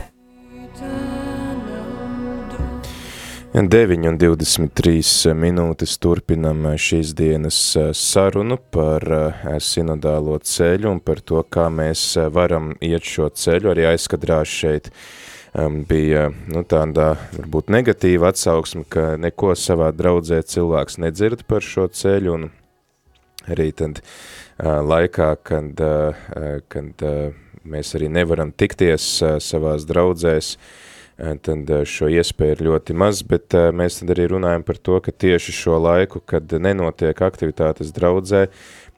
9 3.54 4.08
un 4.10 4.18
23 4.18 5.36
minūtes 5.38 5.94
turpinam 6.02 6.66
šīs 6.74 7.12
dienas 7.18 7.60
sarunu 7.98 8.58
par 8.74 9.06
sinodālo 9.62 10.40
ceļu 10.42 10.90
un 10.96 11.02
par 11.06 11.22
to, 11.22 11.44
kā 11.46 11.68
mēs 11.70 12.16
varam 12.34 12.72
iet 12.82 13.06
šo 13.06 13.30
ceļu. 13.30 13.74
Arī 13.76 13.86
aizkadrās 13.92 14.50
šeit 14.50 14.90
um, 15.54 15.84
bija 15.86 16.32
nu, 16.50 16.64
tāda 16.66 17.12
varbūt 17.36 17.70
negatīva 17.78 18.34
atsauksme, 18.34 18.88
ka 18.90 19.12
neko 19.22 19.54
savā 19.54 19.92
draudzē 19.94 20.42
cilvēks 20.42 20.98
nedzird 21.04 21.46
par 21.46 21.66
šo 21.66 21.92
ceļu 21.94 22.38
un 22.40 22.50
arī 23.48 23.70
tad 23.72 24.02
uh, 24.02 24.82
laikā, 24.84 25.32
kad, 25.48 25.80
uh, 25.80 26.60
kad 26.68 27.06
uh, 27.08 27.32
mēs 27.64 27.96
arī 27.96 28.10
nevaram 28.12 28.52
tikties 28.52 29.08
uh, 29.24 29.38
savās 29.44 29.88
draudzēs, 29.90 30.52
uh, 30.58 31.34
tad 31.44 31.72
uh, 31.72 31.86
šo 31.88 32.10
iespēju 32.12 32.58
ir 32.58 32.66
ļoti 32.70 32.98
maz, 32.98 33.24
bet 33.28 33.56
uh, 33.58 33.70
mēs 33.76 34.02
tad 34.02 34.14
arī 34.16 34.28
runājam 34.34 34.66
par 34.68 34.78
to, 34.82 35.00
ka 35.06 35.12
tieši 35.16 35.56
šo 35.56 35.80
laiku, 35.84 36.22
kad 36.26 36.52
nenotiek 36.52 37.24
aktivitātes 37.30 37.94
draudzē, 37.96 38.48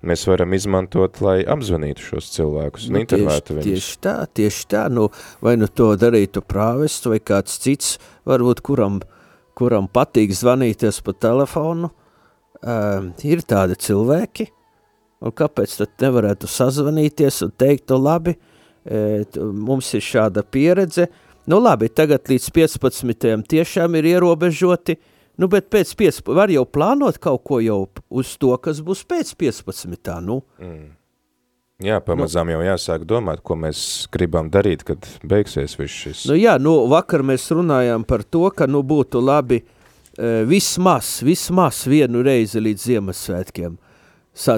mēs 0.01 0.25
varam 0.25 0.54
izmantot, 0.58 1.21
lai 1.21 1.39
apzvanītu 1.45 2.01
šos 2.01 2.32
cilvēkus 2.36 2.89
un 2.89 2.97
Nu, 2.97 3.04
intervētu 3.06 3.58
viņus. 3.58 3.67
tieši 3.69 3.97
tā, 4.01 4.15
tieši 4.34 4.67
tā, 4.73 4.86
nu, 4.93 5.10
vai 5.45 5.56
nu 5.62 5.69
to 5.69 5.91
darītu 5.99 6.41
prāvests 6.41 7.10
vai 7.10 7.19
kāds 7.21 7.60
cits, 7.62 7.97
varbūt 8.30 8.63
kuram, 8.65 9.01
kuram 9.58 9.89
patīk 9.91 10.34
zvanīties 10.34 11.01
pa 11.06 11.13
telefonu, 11.13 11.91
uh, 12.63 13.10
ir 13.24 13.41
tādi 13.47 13.78
cilvēki, 13.80 14.47
un 15.21 15.34
kāpēc 15.38 15.78
tad 15.82 15.91
nevarētu 16.02 16.50
sazvanīties 16.50 17.41
un 17.45 17.52
teikt, 17.58 17.89
nu 17.93 18.00
labi, 18.02 18.36
e, 18.86 19.24
tu- 19.30 19.52
mums 19.54 19.93
ir 19.93 20.02
šāda 20.02 20.41
pieredze, 20.43 21.08
nu 21.47 21.60
labi, 21.62 21.89
tagad 21.89 22.26
līdz 22.26 22.47
15. 22.56 23.43
tiešām 23.45 23.97
ir 24.00 24.08
ierobežoti, 24.15 24.97
nu 25.38 25.47
bet 25.47 25.69
pēc 25.69 25.93
15. 25.95 26.34
var 26.34 26.50
jau 26.50 26.65
plānot 26.65 27.19
kaut 27.21 27.43
ko 27.43 27.60
jau 27.62 27.84
uz 28.10 28.34
to, 28.38 28.58
kas 28.58 28.82
būs 28.82 29.06
pēc 29.06 29.36
15. 29.38 30.19
nu, 30.26 30.41
Jā, 31.82 31.97
pamazām 32.06 32.50
jau 32.54 32.60
jāsāk 32.62 33.08
domāt, 33.10 33.41
ko 33.41 33.56
mēs 33.58 34.08
gribam 34.13 34.52
darīt, 34.54 34.84
kad 34.86 35.02
beigsies 35.26 35.74
viss 35.80 35.89
šis. 36.04 36.19
Nu 36.30 36.36
jā, 36.38 36.60
nu 36.62 36.76
vakar 36.91 37.24
mēs 37.26 37.47
runājām 37.50 38.06
par 38.06 38.21
to, 38.21 38.43
ka 38.54 38.67
nu 38.69 38.84
būtu 38.86 39.17
labi 39.17 39.58
e, 39.58 39.63
vismaz, 40.47 41.21
vismaz 41.24 41.86
vienu 41.88 42.24
reizi 42.26 42.60
līdz 42.60 42.88
Ziemassvētkiem 42.89 43.78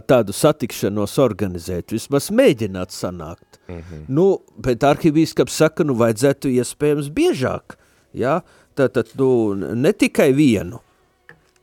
tādu 0.08 0.34
satikšanos 0.34 1.18
organizēt, 1.20 1.92
vismaz 1.92 2.30
mēģināt 2.32 2.92
sanākt. 2.92 3.60
Mm 3.68 3.80
-hmm. 3.80 4.06
Nu, 4.08 4.42
bet 4.58 4.84
arhibīskaps 4.84 5.52
saka, 5.52 5.84
nu 5.84 5.94
vajadzētu 5.94 6.50
iespējams 6.50 7.10
biežāk, 7.10 7.78
jā, 8.14 8.42
tātad, 8.76 9.08
nu, 9.18 9.54
ne 9.56 9.92
tikai 9.92 10.34
vienu, 10.34 10.80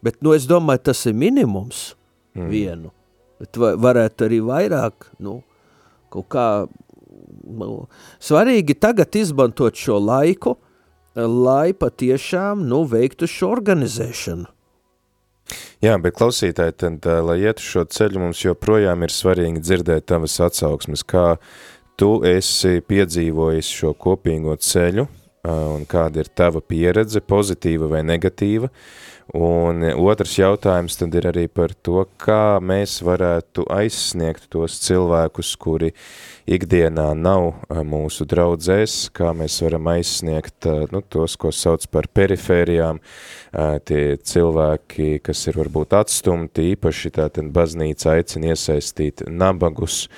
bet, 0.02 0.22
nu, 0.22 0.32
es 0.32 0.46
domāju, 0.46 0.78
tas 0.82 1.06
ir 1.06 1.14
minimums 1.14 1.94
mm. 2.34 2.48
vienu, 2.48 2.90
bet 3.38 3.56
va, 3.56 3.74
varētu 3.76 4.24
arī 4.24 4.40
vairāk, 4.40 5.10
nu, 5.18 5.42
kaut 6.08 6.28
kā, 6.28 6.66
nu, 7.46 7.86
svarīgi 8.20 8.74
tagad 8.74 9.14
izmantot 9.14 9.74
šo 9.74 9.98
laiku, 9.98 10.56
lai 11.14 11.72
patiešām, 11.74 12.64
nu, 12.68 12.84
veiktu 12.88 13.28
šo 13.30 13.50
organizēšanu. 13.56 14.48
Jā, 15.82 15.96
bet 15.98 16.14
klausītāji, 16.18 16.76
tad, 16.78 17.06
ā, 17.08 17.18
lai 17.26 17.40
ietu 17.42 17.64
šo 17.64 17.84
ceļu, 17.90 18.20
mums 18.22 18.44
joprojām 18.44 19.02
ir 19.02 19.14
svarīgi 19.14 19.62
dzirdēt 19.64 20.06
tavas 20.12 20.36
atsauksmes, 20.44 21.02
kā 21.02 21.40
tu 21.98 22.20
esi 22.28 22.82
piedzīvojis 22.86 23.70
šo 23.80 23.94
kopīgo 23.98 24.54
ceļu, 24.60 25.08
un 25.48 25.86
kāda 25.88 26.24
ir 26.24 26.28
tava 26.36 26.60
pieredze, 26.60 27.22
pozitīva 27.24 27.88
vai 27.90 28.02
negatīva, 28.04 28.68
un 29.36 29.84
otrs 29.94 30.34
jautājums 30.40 30.96
tad 30.98 31.14
ir 31.14 31.28
arī 31.30 31.46
par 31.46 31.72
to, 31.86 32.02
kā 32.18 32.58
mēs 32.60 32.98
varētu 33.06 33.64
aizsniegt 33.70 34.48
tos 34.50 34.80
cilvēkus, 34.82 35.52
kuri 35.60 35.92
ikdienā 36.50 37.12
nav 37.14 37.62
mūsu 37.86 38.26
draudzēs, 38.28 39.12
kā 39.14 39.30
mēs 39.36 39.60
varam 39.62 39.86
aizsniegt 39.94 40.66
nu, 40.90 41.02
tos, 41.06 41.38
ko 41.40 41.54
sauc 41.54 41.86
par 41.94 42.10
perifērijām, 42.10 42.98
tie 43.86 44.04
cilvēki, 44.18 45.20
kas 45.24 45.46
ir 45.46 45.62
varbūt 45.62 45.94
atstumti, 46.00 46.72
īpaši 46.74 47.14
tātad 47.20 47.54
baznīca 47.54 48.16
aicina 48.18 48.52
iesaistīt 48.52 49.24
nabagus, 49.30 50.08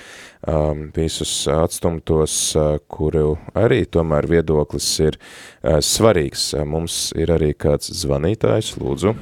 um, 0.47 0.87
visus 0.95 1.47
atstumtos, 1.51 2.35
uh, 2.55 2.77
kuru 2.87 3.37
arī 3.57 3.83
tomēr 3.85 4.27
viedoklis 4.29 4.87
ir 5.03 5.19
uh, 5.19 5.79
svarīgs. 5.83 6.51
Uh, 6.57 6.65
Mums 6.67 7.11
ir 7.19 7.31
arī 7.33 7.53
kāds 7.53 7.91
zvanītājs, 8.03 8.75
lūdzu. 8.81 9.15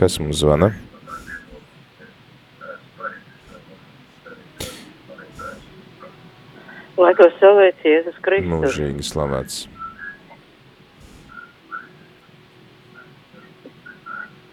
Kas 0.00 0.20
mums 0.22 0.40
zvana? 0.40 0.70
Lai 7.00 7.12
to 7.16 7.26
slavēts 7.38 7.84
Jēzus 7.86 8.16
Kristus. 8.24 8.50
Mūžīgi 8.52 9.04
slavēts. 9.08 9.60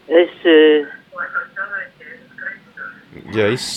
Es, 0.07 0.35
eh, 3.15 3.31
Jā, 3.35 3.47
es, 3.55 3.67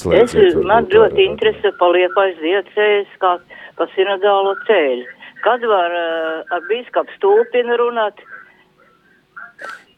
man 0.67 0.89
ļoti 0.91 1.21
ārā. 1.21 1.29
interese 1.29 1.73
paliek 1.79 2.17
aiziecējis 2.25 3.17
kā 3.23 3.37
pa 3.79 3.87
sinodālo 3.95 4.57
ceļu. 4.67 5.07
Kad 5.41 5.63
var 5.65 5.95
uh, 5.97 6.43
ar 6.53 6.67
bīskapu 6.69 7.15
stulpinu 7.17 7.79
runāt? 7.81 8.19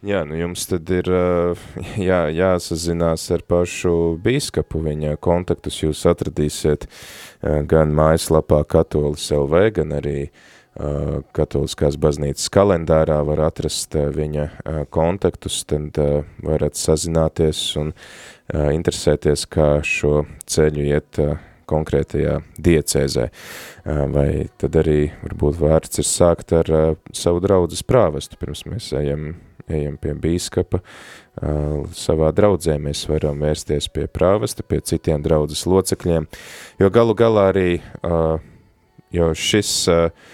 Jā, 0.02 0.24
nu 0.26 0.34
jums 0.34 0.64
tad 0.66 0.88
ir 0.90 1.06
ā, 1.14 1.54
jā, 2.08 2.24
jāsazinās 2.34 3.28
ar 3.34 3.44
pašu 3.46 4.16
bīskapu, 4.22 4.80
viņa 4.82 5.14
kontaktus 5.22 5.78
jūs 5.84 6.00
atradīsiet 6.10 6.88
ā, 6.88 7.60
gan 7.70 7.94
mājaslapā 7.94 8.64
katolis 8.66 9.28
LV, 9.30 9.68
gan 9.78 9.94
arī 10.00 10.16
katoliskās 11.36 11.98
baznīcas 12.00 12.48
kalendārā 12.52 13.18
var 13.28 13.44
atrast 13.48 13.92
viņa 13.92 14.48
kontaktus, 14.94 15.62
tad 15.68 15.98
varat 16.42 16.80
sazināties 16.80 17.60
un 17.80 17.92
interesēties, 18.52 19.44
kā 19.52 19.82
šo 19.84 20.24
ceļu 20.48 20.86
iet 20.88 21.20
konkrētajā 21.68 22.40
diecēzē. 22.60 23.28
Vai 23.84 24.48
tad 24.60 24.76
arī 24.80 25.12
varbūt 25.22 25.60
vērts 25.60 26.02
ir 26.02 26.08
sākt 26.08 26.56
ar 26.56 26.72
savu 27.12 27.44
draudzes 27.44 27.84
prāvestu, 27.86 28.40
pirms 28.40 28.64
mēs 28.68 28.90
ejam, 28.96 29.34
ejam 29.68 29.96
pie 30.00 30.16
bīskapa, 30.18 30.82
savā 31.96 32.32
draudzē 32.36 32.78
mēs 32.80 33.06
varam 33.12 33.44
vērsties 33.44 33.88
pie 33.92 34.08
prāvesta, 34.08 34.64
pie 34.64 34.80
citiem 34.84 35.22
draudzes 35.24 35.64
locekļiem, 35.68 36.28
jo 36.80 36.92
galu 36.92 37.16
galā 37.16 37.48
arī, 37.52 37.70
jo 39.12 39.32
šis 39.36 39.72
uh, 39.92 40.30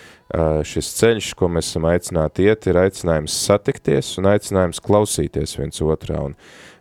šis 0.69 0.91
ceļš, 0.99 1.33
ko 1.39 1.49
mēs 1.49 1.71
esam 1.71 1.87
aicināti 1.89 2.49
iet, 2.49 2.67
ir 2.69 2.77
aicinājums 2.83 3.37
satikties 3.47 4.17
un 4.21 4.29
aicinājums 4.29 4.83
klausīties 4.85 5.57
viens 5.57 5.81
otrā, 5.81 6.21
un 6.29 6.37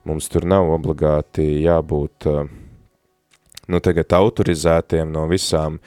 mums 0.07 0.27
tur 0.31 0.43
nav 0.47 0.67
obligāti 0.75 1.45
jābūt, 1.63 2.27
nu, 3.67 3.79
tagad 3.83 4.17
autorizētiem 4.19 5.11
no 5.15 5.25
visām 5.31 5.79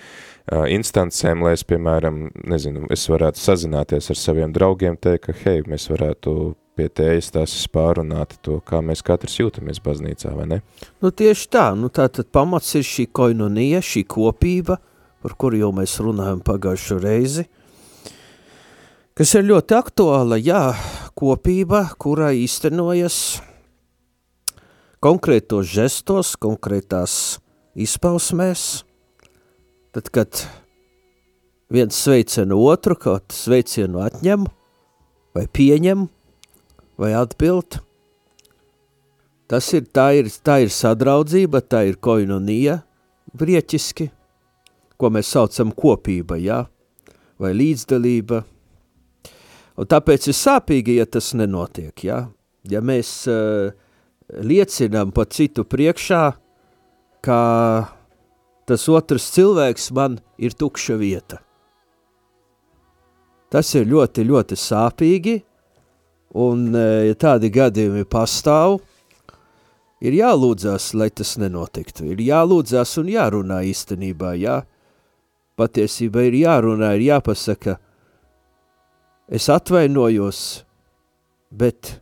instancēm, 0.50 1.44
lai 1.44 1.52
es, 1.54 1.62
piemēram, 1.68 2.24
nezinu, 2.48 2.88
es 2.90 3.04
varētu 3.12 3.38
sazināties 3.38 4.10
ar 4.10 4.18
saviem 4.18 4.56
draugiem, 4.56 4.96
teikt, 4.96 5.28
ka, 5.28 5.36
hei, 5.44 5.60
mēs 5.68 5.90
varētu 5.92 6.54
pie 6.80 6.88
tējas 6.88 7.28
tās 7.34 7.54
pārunāt 7.70 8.38
to, 8.44 8.56
kā 8.66 8.80
mēs 8.84 9.04
katrs 9.04 9.36
jūtamies 9.38 9.82
baznīcā, 9.84 10.32
vai 10.34 10.46
ne? 10.48 10.60
Nu, 11.04 11.12
tieši 11.12 11.48
tā, 11.52 11.66
nu, 11.76 11.92
tā 11.92 12.08
tad 12.08 12.30
pamats 12.32 12.72
ir 12.78 12.86
šī 12.88 13.10
koinonija, 13.14 13.82
šī 13.84 14.06
kopība, 14.08 14.80
par 15.20 15.36
kuru 15.36 15.60
jau 15.60 15.70
mēs 15.76 15.98
runājam 16.00 16.40
pagājušo 16.44 16.98
reizi, 17.02 17.44
kas 19.18 19.34
ir 19.36 19.48
ļoti 19.50 19.76
aktuāla, 19.76 20.38
jā, 20.40 20.62
kopība, 21.18 21.84
kurā 22.00 22.30
īstenojas 22.36 23.40
konkrētos 25.04 25.68
žestos, 25.68 26.34
konkrētās 26.40 27.14
izpausmēs, 27.76 28.84
tad, 29.96 30.08
kad 30.12 30.44
viens 31.72 31.96
sveicienu 31.96 32.58
otru, 32.68 32.96
kaut 32.96 33.32
sveicienu 33.34 34.02
atņem, 34.04 34.46
vai 35.36 35.46
pieņem, 35.46 36.06
vai 37.00 37.12
atbild, 37.16 37.80
tas 39.50 39.68
ir, 39.76 39.86
tā 39.88 40.10
ir, 40.20 40.30
tā 40.44 40.60
ir 40.64 40.72
sadraudzība, 40.74 41.62
tā 41.64 41.84
ir 41.88 42.00
koinonija, 42.02 42.80
grieķiski, 43.36 44.10
ko 45.00 45.10
mēs 45.14 45.32
saucam 45.32 45.72
kopība, 45.72 46.36
jā, 46.40 46.64
vai 47.40 47.52
līdzdalība. 47.56 48.42
Un 49.80 49.88
tāpēc 49.88 50.28
ir 50.28 50.36
sāpīgi, 50.36 50.98
ja 51.00 51.06
tas 51.08 51.32
nenotiek, 51.38 51.94
jā. 52.04 52.26
Ja 52.68 52.82
mēs 52.84 53.10
uh, 53.32 53.70
liecinām 54.44 55.14
pa 55.16 55.24
citu 55.24 55.64
priekšā, 55.64 56.24
ka 57.24 57.40
tas 58.68 58.88
otrs 58.92 59.30
cilvēks 59.34 59.88
man 59.96 60.18
ir 60.38 60.52
tukša 60.52 60.98
vieta. 61.00 61.40
Tas 63.50 63.72
ir 63.74 63.88
ļoti, 63.90 64.26
ļoti 64.28 64.58
sāpīgi, 64.60 65.40
un 66.38 66.68
uh, 66.74 67.00
ja 67.08 67.16
tādi 67.18 67.50
gadījumi 67.50 68.04
pastāv, 68.04 68.78
ir 70.04 70.16
jālūdzās, 70.20 70.92
lai 70.94 71.08
tas 71.10 71.34
nenotiktu. 71.40 72.06
Ir 72.12 72.20
jālūdzās 72.24 72.98
un 73.00 73.10
jārunā 73.10 73.62
īstenībā, 73.70 74.34
jā. 74.40 74.60
Patiesībā 75.60 76.24
ir 76.28 76.38
jārunā, 76.40 76.94
ir 76.96 77.10
jāpasaka, 77.10 77.76
es 79.28 79.48
atvainojos, 79.52 80.40
bet 81.50 81.98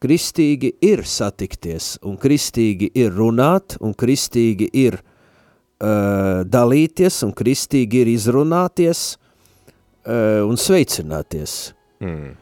kristīgi 0.00 0.72
ir 0.84 1.04
satikties, 1.04 1.98
un 2.06 2.16
kristīgi 2.20 2.88
ir 2.96 3.12
runāt, 3.12 3.76
un 3.84 3.92
kristīgi 3.92 4.70
ir 4.72 4.96
uh, 5.00 6.40
dalīties, 6.48 7.20
un 7.26 7.34
kristīgi 7.36 8.04
ir 8.04 8.12
izrunāties 8.14 9.02
uh, 9.14 10.40
un 10.48 10.56
sveicināties. 10.56 11.74
Mm. 12.00 12.36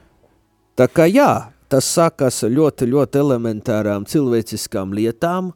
Tā 0.79 0.87
kā 0.95 1.09
jā, 1.11 1.33
tas 1.69 1.89
sākās 1.91 2.45
ar 2.47 2.55
ļoti, 2.55 2.87
ļoti 2.95 3.19
elementārām 3.25 4.07
cilvēciskām 4.09 4.95
lietām, 4.95 5.51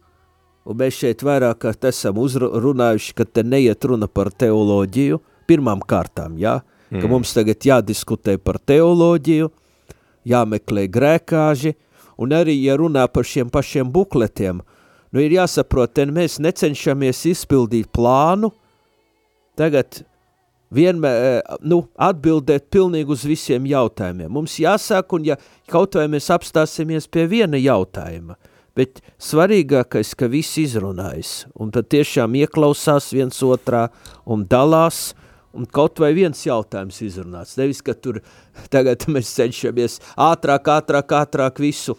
un 0.64 0.78
mēs 0.78 1.00
šeit 1.02 1.22
vairāk 1.26 1.62
kārt 1.64 1.86
esam 1.90 2.20
uzrunājuši, 2.22 3.14
ka 3.18 3.26
te 3.26 3.44
neiet 3.46 3.84
runa 3.88 4.08
par 4.08 4.30
teoloģiju, 4.30 5.18
pirmām 5.50 5.82
kārtām, 5.88 6.36
jā, 6.40 6.60
mm. 6.90 7.02
ka 7.02 7.10
mums 7.10 7.34
tagad 7.36 7.66
jādiskutē 7.66 8.38
par 8.42 8.60
teoloģiju, 8.62 9.50
jāmeklē 10.28 10.86
grēkāži, 10.92 11.74
un 12.22 12.36
arī, 12.36 12.54
ja 12.62 12.78
runā 12.78 13.08
par 13.10 13.26
šiem 13.26 13.50
pašiem 13.52 13.90
bukletiem, 13.92 14.62
nu 15.12 15.20
ir 15.20 15.34
jāsaprot, 15.40 15.94
te 15.96 16.06
mēs 16.06 16.38
necenšamies 16.42 17.26
izpildīt 17.32 17.90
plānu, 17.92 18.52
tagad 19.58 20.04
vienmēr, 20.72 21.42
nu, 21.68 21.82
atbildēt 22.00 22.70
pilnīgi 22.72 23.12
uz 23.12 23.26
visiem 23.28 23.66
jautājumiem. 23.68 24.30
Mums 24.32 24.54
jāsāk, 24.62 25.10
un 25.18 25.26
ja 25.26 25.36
kaut 25.68 25.98
vai 25.98 26.06
mēs 26.08 26.30
apstāsimies 26.32 27.10
pie 27.10 27.26
viena 27.34 27.60
jautājuma– 27.60 28.38
bet 28.78 29.02
svarīgākais, 29.22 30.14
ka 30.18 30.28
visi 30.32 30.66
izrunājas 30.66 31.46
un 31.60 31.72
tad 31.74 31.90
tiešām 31.92 32.36
ieklausās 32.42 33.10
viens 33.14 33.42
otrā 33.44 33.88
un 34.24 34.46
dalās, 34.48 35.12
un 35.52 35.66
kaut 35.68 36.00
vai 36.00 36.12
viens 36.16 36.46
jautājums 36.46 37.02
izrunāts. 37.04 37.58
Nevis, 37.60 37.82
ka 37.84 37.94
tur 37.94 38.22
tagad 38.74 39.06
mēs 39.12 39.34
cenšamies 39.36 40.00
ātrāk, 40.16 40.70
ātrāk, 40.78 41.16
ātrāk 41.22 41.60
visu, 41.62 41.96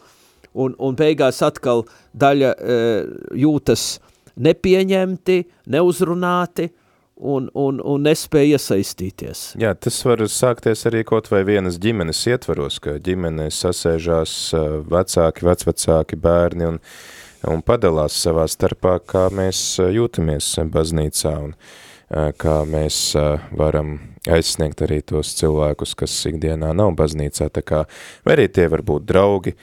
un, 0.54 0.76
un 0.78 0.98
beigās 0.98 1.42
atkal 1.46 1.86
daļa 2.14 2.54
e, 2.54 2.80
jūtas 3.44 3.98
nepieņemti, 4.44 5.44
neuzrunāti, 5.74 6.72
un, 7.16 7.50
un, 7.54 7.80
un 7.80 8.06
nespēja 8.08 8.58
iesaistīties. 8.58 9.44
Jā, 9.62 9.74
tas 9.78 10.00
var 10.08 10.24
sākties 10.30 10.86
arī 10.90 11.04
kaut 11.08 11.30
vai 11.32 11.44
vienas 11.48 11.78
ģimenes 11.82 12.24
ietvaros, 12.32 12.80
ka 12.84 12.98
ģimene 13.04 13.50
sasēžās 13.54 14.36
vecāki, 14.90 15.46
vecvecāki, 15.48 16.20
bērni 16.20 16.70
un, 16.74 16.80
un 17.50 17.64
padalās 17.66 18.18
savā 18.26 18.48
starpā, 18.50 18.98
kā 19.06 19.28
mēs 19.34 19.78
jūtamies 19.84 20.56
baznīcā 20.74 21.36
un 21.48 21.54
kā 22.38 22.58
mēs 22.70 22.98
varam 23.58 23.96
aizsniegt 24.30 24.84
arī 24.86 25.02
tos 25.02 25.34
cilvēkus, 25.40 25.96
kas 25.98 26.18
ikdienā 26.30 26.74
nav 26.78 26.94
baznīcā, 27.00 27.50
tā 27.54 27.64
kā, 27.66 27.86
vai 28.26 28.38
arī 28.38 28.50
tie 28.54 28.68
var 28.72 28.84
būt 28.86 29.08
draugi, 29.10 29.56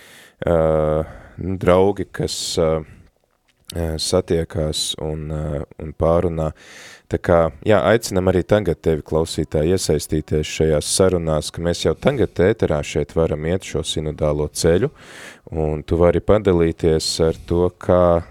draugi, 1.37 2.09
kas 2.11 2.37
satiekās 4.03 4.81
un, 4.99 5.29
un 5.31 5.93
pārunā 5.95 6.51
Tā 7.11 7.18
kā, 7.18 7.38
jā, 7.66 7.81
aicinam 7.90 8.31
arī 8.31 8.44
tagad 8.46 8.79
tevi 8.87 9.03
klausītāji 9.03 9.75
iesaistīties 9.75 10.46
šajās 10.46 10.90
sarunās, 10.94 11.49
ka 11.51 11.62
mēs 11.66 11.83
jau 11.83 11.96
tagad 11.99 12.38
ēterā 12.44 12.79
šeit 12.87 13.16
varam 13.18 13.49
iet 13.51 13.66
šo 13.66 13.83
sinodālo 13.83 14.46
ceļu, 14.46 14.92
un 15.51 15.83
tu 15.83 15.99
vari 15.99 16.23
padalīties 16.23 17.09
ar 17.27 17.40
to, 17.51 17.64
kā, 17.83 18.23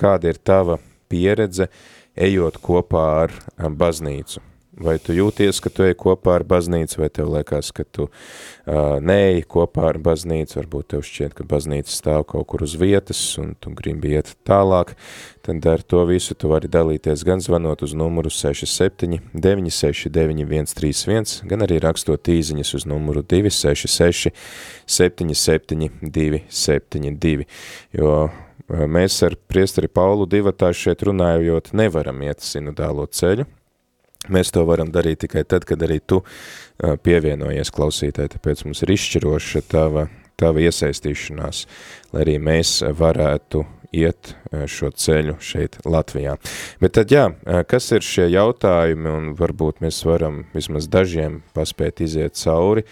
kāda 0.00 0.32
ir 0.32 0.40
tava 0.40 0.78
pieredze, 1.12 1.68
ejot 2.16 2.56
kopā 2.64 3.04
ar 3.26 3.36
baznīcu. 3.76 4.53
Vai 4.74 4.96
tu 4.98 5.14
jūties, 5.14 5.60
ka 5.62 5.70
tu 5.70 5.84
ej 5.86 5.94
kopā 5.94 6.32
ar 6.40 6.44
baznīcu, 6.50 6.98
vai 6.98 7.06
tev 7.14 7.28
liekas, 7.30 7.68
ka 7.70 7.84
tu 7.86 8.08
uh, 8.08 8.96
neej 8.98 9.44
kopā 9.46 9.84
ar 9.92 10.00
baznīcu, 10.02 10.56
varbūt 10.58 10.88
tev 10.90 11.04
šķiet, 11.06 11.36
ka 11.38 11.46
baznīca 11.46 11.92
stāv 11.94 12.24
kaut 12.32 12.48
kur 12.50 12.64
uz 12.66 12.74
vietas 12.80 13.20
un 13.38 13.52
tu 13.54 13.70
gribi 13.70 14.16
iet 14.16 14.32
tālāk, 14.42 14.96
tad 15.46 15.70
ar 15.70 15.86
to 15.86 16.02
visu 16.10 16.34
tu 16.34 16.50
vari 16.50 16.66
dalīties 16.66 17.22
gan 17.22 17.44
zvanot 17.44 17.86
uz 17.86 17.94
numuru 17.94 18.34
67 18.34 19.20
969 19.30 20.74
131, 20.74 21.46
gan 21.46 21.62
arī 21.68 21.78
rakstot 21.84 22.34
īziņas 22.34 22.74
uz 22.74 22.90
numuru 22.90 23.22
266 23.22 24.34
77 24.90 25.90
272, 26.02 27.46
jo 27.94 28.14
mēs 28.68 29.22
ar 29.22 29.38
priestari 29.46 29.86
Paulu 29.86 30.26
divatā 30.26 30.74
šeit 30.74 31.06
runājot 31.06 31.76
nevaram 31.78 32.26
iet 32.26 32.42
sinodālo 32.42 33.06
ceļu, 33.06 33.46
Mēs 34.32 34.52
to 34.54 34.64
varam 34.64 34.88
darīt 34.94 35.24
tikai 35.26 35.44
tad, 35.44 35.66
kad 35.68 35.82
arī 35.84 36.00
tu 36.00 36.22
pievienojies 36.80 37.72
klausītāji, 37.74 38.36
tāpēc 38.36 38.64
mums 38.64 38.80
ir 38.84 38.94
izšķiroša 38.94 39.64
tava, 39.68 40.08
tava 40.40 40.62
iesaistīšanās, 40.64 41.64
lai 42.14 42.22
arī 42.24 42.38
mēs 42.42 42.78
varētu 42.96 43.64
iet 43.94 44.32
šo 44.50 44.90
ceļu 44.90 45.36
šeit 45.44 45.78
Latvijā. 45.86 46.34
Bet 46.82 46.96
tad 46.98 47.12
jā, 47.14 47.28
kas 47.70 47.92
ir 47.94 48.02
šie 48.02 48.26
jautājumi 48.32 49.12
un 49.12 49.28
varbūt 49.38 49.84
mēs 49.84 50.00
varam 50.08 50.42
vismaz 50.54 50.88
dažiem 50.90 51.42
paspēt 51.54 52.02
iziet 52.02 52.34
cauri, 52.40 52.82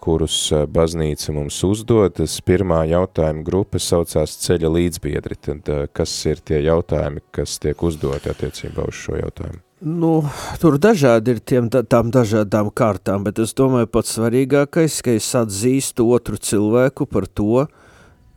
kurus 0.00 0.38
baznīca 0.72 1.34
mums 1.36 1.58
uzdod. 1.68 2.16
Tas 2.16 2.40
pirmā 2.46 2.84
jautājuma 2.88 3.44
grupa 3.44 3.80
saucās 3.82 4.38
ceļa 4.44 4.72
līdzbiedri. 4.78 5.40
Tad 5.48 5.72
kas 5.96 6.14
ir 6.30 6.40
tie 6.40 6.62
jautājumi, 6.64 7.26
kas 7.34 7.58
tiek 7.60 7.82
uzdoti 7.82 8.32
attiecībā 8.32 8.88
uz 8.88 9.04
šo 9.04 9.20
jautājumu? 9.20 9.66
Nu, 9.80 10.18
tur 10.60 10.74
dažādi 10.76 11.32
ir 11.32 11.38
tiem, 11.40 11.70
tām 11.72 12.10
dažādām 12.12 12.68
kārtām, 12.76 13.22
bet 13.24 13.38
es 13.40 13.54
domāju, 13.56 13.88
pats 13.88 14.12
svarīgākais, 14.18 14.98
ka 15.00 15.14
es 15.16 15.28
atzīstu 15.38 16.04
otru 16.12 16.36
cilvēku 16.36 17.06
par 17.08 17.24
to, 17.24 17.64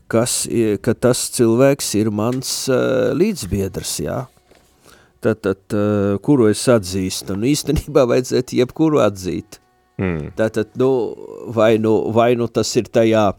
kas, 0.07 0.45
ka 0.79 0.93
tas 0.95 1.25
cilvēks 1.35 1.89
ir 1.99 2.13
mans 2.15 2.51
uh, 2.71 3.11
līdzbiedrs, 3.19 3.91
jā. 4.05 4.21
Tad, 5.19 5.41
tad 5.43 5.75
uh, 5.75 6.15
kuru 6.23 6.47
es 6.47 6.63
atzīstu? 6.71 7.35
Nu, 7.35 7.49
īstenībā 7.51 8.05
vajadzētu 8.13 8.61
jebkuru 8.61 9.03
atzīt. 9.03 9.59
Mm. 9.99 10.31
Tātad, 10.39 10.71
nu, 10.79 10.89
vai 11.51 11.73
nu, 11.75 11.97
vai 12.15 12.37
nu 12.39 12.47
tas 12.47 12.71
ir 12.79 12.87
tajā, 12.87 13.33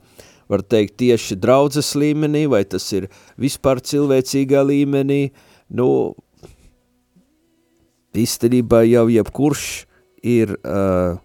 var 0.52 0.66
teikt, 0.68 0.98
tieši 1.00 1.40
draudzes 1.40 1.94
līmenī, 1.96 2.44
vai 2.52 2.66
tas 2.68 2.84
ir 2.92 3.08
vispār 3.40 3.80
cilvēcīgā 3.80 4.60
līmenī, 4.68 5.22
nu, 5.72 5.88
īstenībā 8.16 8.84
jau 8.88 9.06
jebkurš 9.12 9.64
ir, 10.24 10.54
uh, 10.64 11.18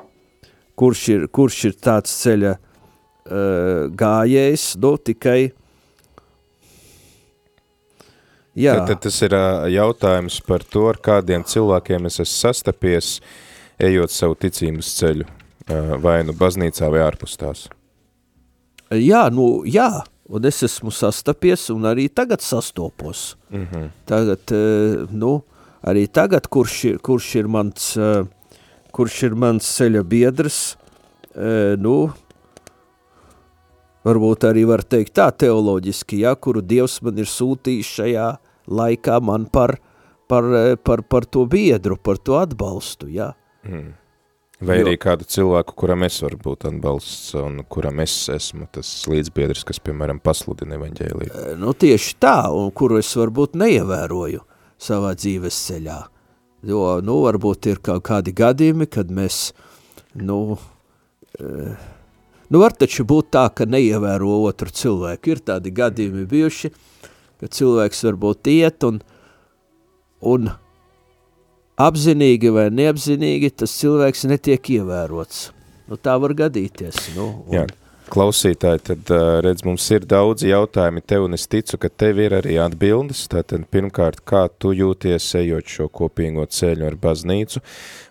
kurš 0.80 1.06
ir, 1.14 1.28
kurš 1.32 1.60
ir 1.70 1.78
tāds 1.80 2.14
ceļa 2.24 2.56
uh, 2.58 3.88
gājējs, 4.00 4.66
nu, 4.84 4.94
tikai, 4.98 5.40
jā, 8.58 8.76
Tad, 8.82 8.94
tad 8.94 9.04
tas 9.08 9.22
ir 9.26 9.36
ā, 9.38 9.46
jautājums 9.74 10.40
par 10.48 10.66
to, 10.68 10.88
ar 10.92 11.02
kādiem 11.02 11.46
cilvēkiem 11.48 12.10
es 12.10 12.20
esmu 12.20 12.36
sastapies, 12.36 13.18
ejot 13.80 14.12
savu 14.12 14.38
ticības 14.40 14.94
ceļu, 15.00 15.28
ā, 15.70 15.84
vai 16.04 16.22
nu 16.28 16.36
baznīcā 16.38 16.92
vai 16.92 17.04
ārpus 17.08 17.38
tās. 17.40 17.68
jā, 18.92 19.28
nu, 19.32 19.62
jā, 19.70 19.92
un 20.30 20.46
es 20.46 20.62
esmu 20.66 20.94
sastapies 20.94 21.68
un 21.74 21.88
arī 21.90 22.08
tagad 22.14 22.42
sastopos. 22.46 23.36
Mm 23.50 23.68
-hmm. 23.72 23.90
Tagad, 24.06 24.40
eh, 24.52 25.08
nu, 25.12 25.44
arī 25.88 26.08
tagad, 26.12 26.48
kurš 26.52 26.78
ir, 26.86 26.98
kurš 27.04 27.36
ir 27.42 27.48
mans, 27.52 27.92
eh, 27.98 28.24
kurš 28.96 29.24
ir 29.30 29.36
mans 29.36 29.68
ceļa 29.78 30.04
biedrs, 30.04 30.76
eh, 31.36 31.76
nu, 31.80 32.12
varbūt 34.06 34.48
arī 34.50 34.66
var 34.68 34.84
teikt 34.84 35.16
tā 35.20 35.30
teoloģiski, 35.32 36.20
ja, 36.26 36.36
kuru 36.36 36.62
Dievs 36.62 37.02
man 37.02 37.18
ir 37.18 37.26
sūtījis 37.30 37.94
šajā 38.00 38.28
laikā 38.70 39.22
man 39.22 39.46
par, 39.46 39.78
par, 40.28 40.44
eh, 40.56 40.76
par, 40.76 41.04
par 41.04 41.26
to 41.26 41.46
biedru, 41.46 41.98
par 41.98 42.18
to 42.18 42.40
atbalstu, 42.40 43.12
ja. 43.12 43.34
Mm. 43.64 43.94
Vai 44.62 44.76
Jo- 44.82 44.88
arī 44.88 44.98
kādu 45.00 45.24
cilvēku, 45.24 45.72
kuram 45.74 46.04
es 46.04 46.20
varu 46.20 46.36
būt 46.36 46.66
atbalsts 46.68 47.34
un 47.40 47.64
kuram 47.64 48.02
es 48.02 48.28
esmu 48.28 48.68
tas 48.70 49.06
līdzbiedrs, 49.08 49.64
kas, 49.64 49.80
piemēram, 49.80 50.20
pasludina 50.20 50.76
evaņģēliju. 50.76 51.58
Nu, 51.58 51.72
tieši 51.72 52.18
tā, 52.20 52.52
un 52.52 52.70
kuru 52.72 52.98
es 53.00 53.16
varbūt 53.16 53.56
neievēroju 53.56 54.42
savā 54.80 55.14
dzīves 55.18 55.60
ceļā. 55.68 56.00
Jo, 56.68 57.00
nu, 57.04 57.22
varbūt 57.24 57.70
ir 57.72 57.80
kaut 57.84 58.04
kādi 58.10 58.34
gadījumi, 58.36 58.90
kad 58.92 59.12
mēs, 59.16 59.52
nu, 60.20 60.58
eh, 61.40 61.76
nu, 62.50 62.60
var 62.60 62.76
taču 62.76 63.06
būt 63.08 63.32
tā, 63.36 63.46
ka 63.56 63.68
neievēro 63.68 64.42
otru 64.44 64.72
cilvēku. 64.72 65.36
Ir 65.36 65.44
tādi 65.52 65.72
gadījumi 65.72 66.26
bijuši, 66.28 66.74
ka 67.40 67.48
cilvēks 67.48 68.04
varbūt 68.10 68.52
iet 68.52 68.84
un, 68.84 69.00
un 70.20 70.52
apzinīgi 71.80 72.52
vai 72.52 72.68
neapzinīgi 72.76 73.54
tas 73.64 73.78
cilvēks 73.80 74.28
netiek 74.28 74.74
ievērots. 74.80 75.50
Nu, 75.90 75.98
tā 75.98 76.20
var 76.22 76.36
gadīties. 76.38 77.08
Nu, 77.16 77.32
un, 77.48 77.56
Jā, 77.56 77.64
klausītāji, 78.12 78.82
tad 78.90 79.14
redz, 79.46 79.64
mums 79.68 79.86
ir 79.96 80.04
daudzi 80.10 80.50
jautājumi 80.50 81.04
tev, 81.06 81.28
un 81.28 81.38
es 81.38 81.48
ticu, 81.50 81.78
ka 81.82 81.90
tev 81.90 82.20
ir 82.24 82.36
arī 82.42 82.58
atbildes. 82.62 83.28
Tātad 83.32 83.66
pirmkārt, 83.72 84.24
kā 84.28 84.48
tu 84.60 84.74
jūties 84.76 85.32
ejot 85.40 85.70
šo 85.70 85.88
kopīgo 85.94 86.46
ceļu 86.50 86.90
ar 86.90 87.00
baznīcu. 87.00 87.64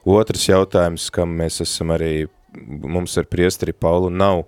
Otrs 0.08 0.48
jautājums, 0.48 1.10
kam 1.14 1.36
mēs 1.40 1.60
esam 1.66 1.92
arī, 1.94 2.28
mums 2.58 3.12
ar 3.20 3.26
priesteri 3.28 3.74
Paulu 3.76 4.08
nav 4.10 4.46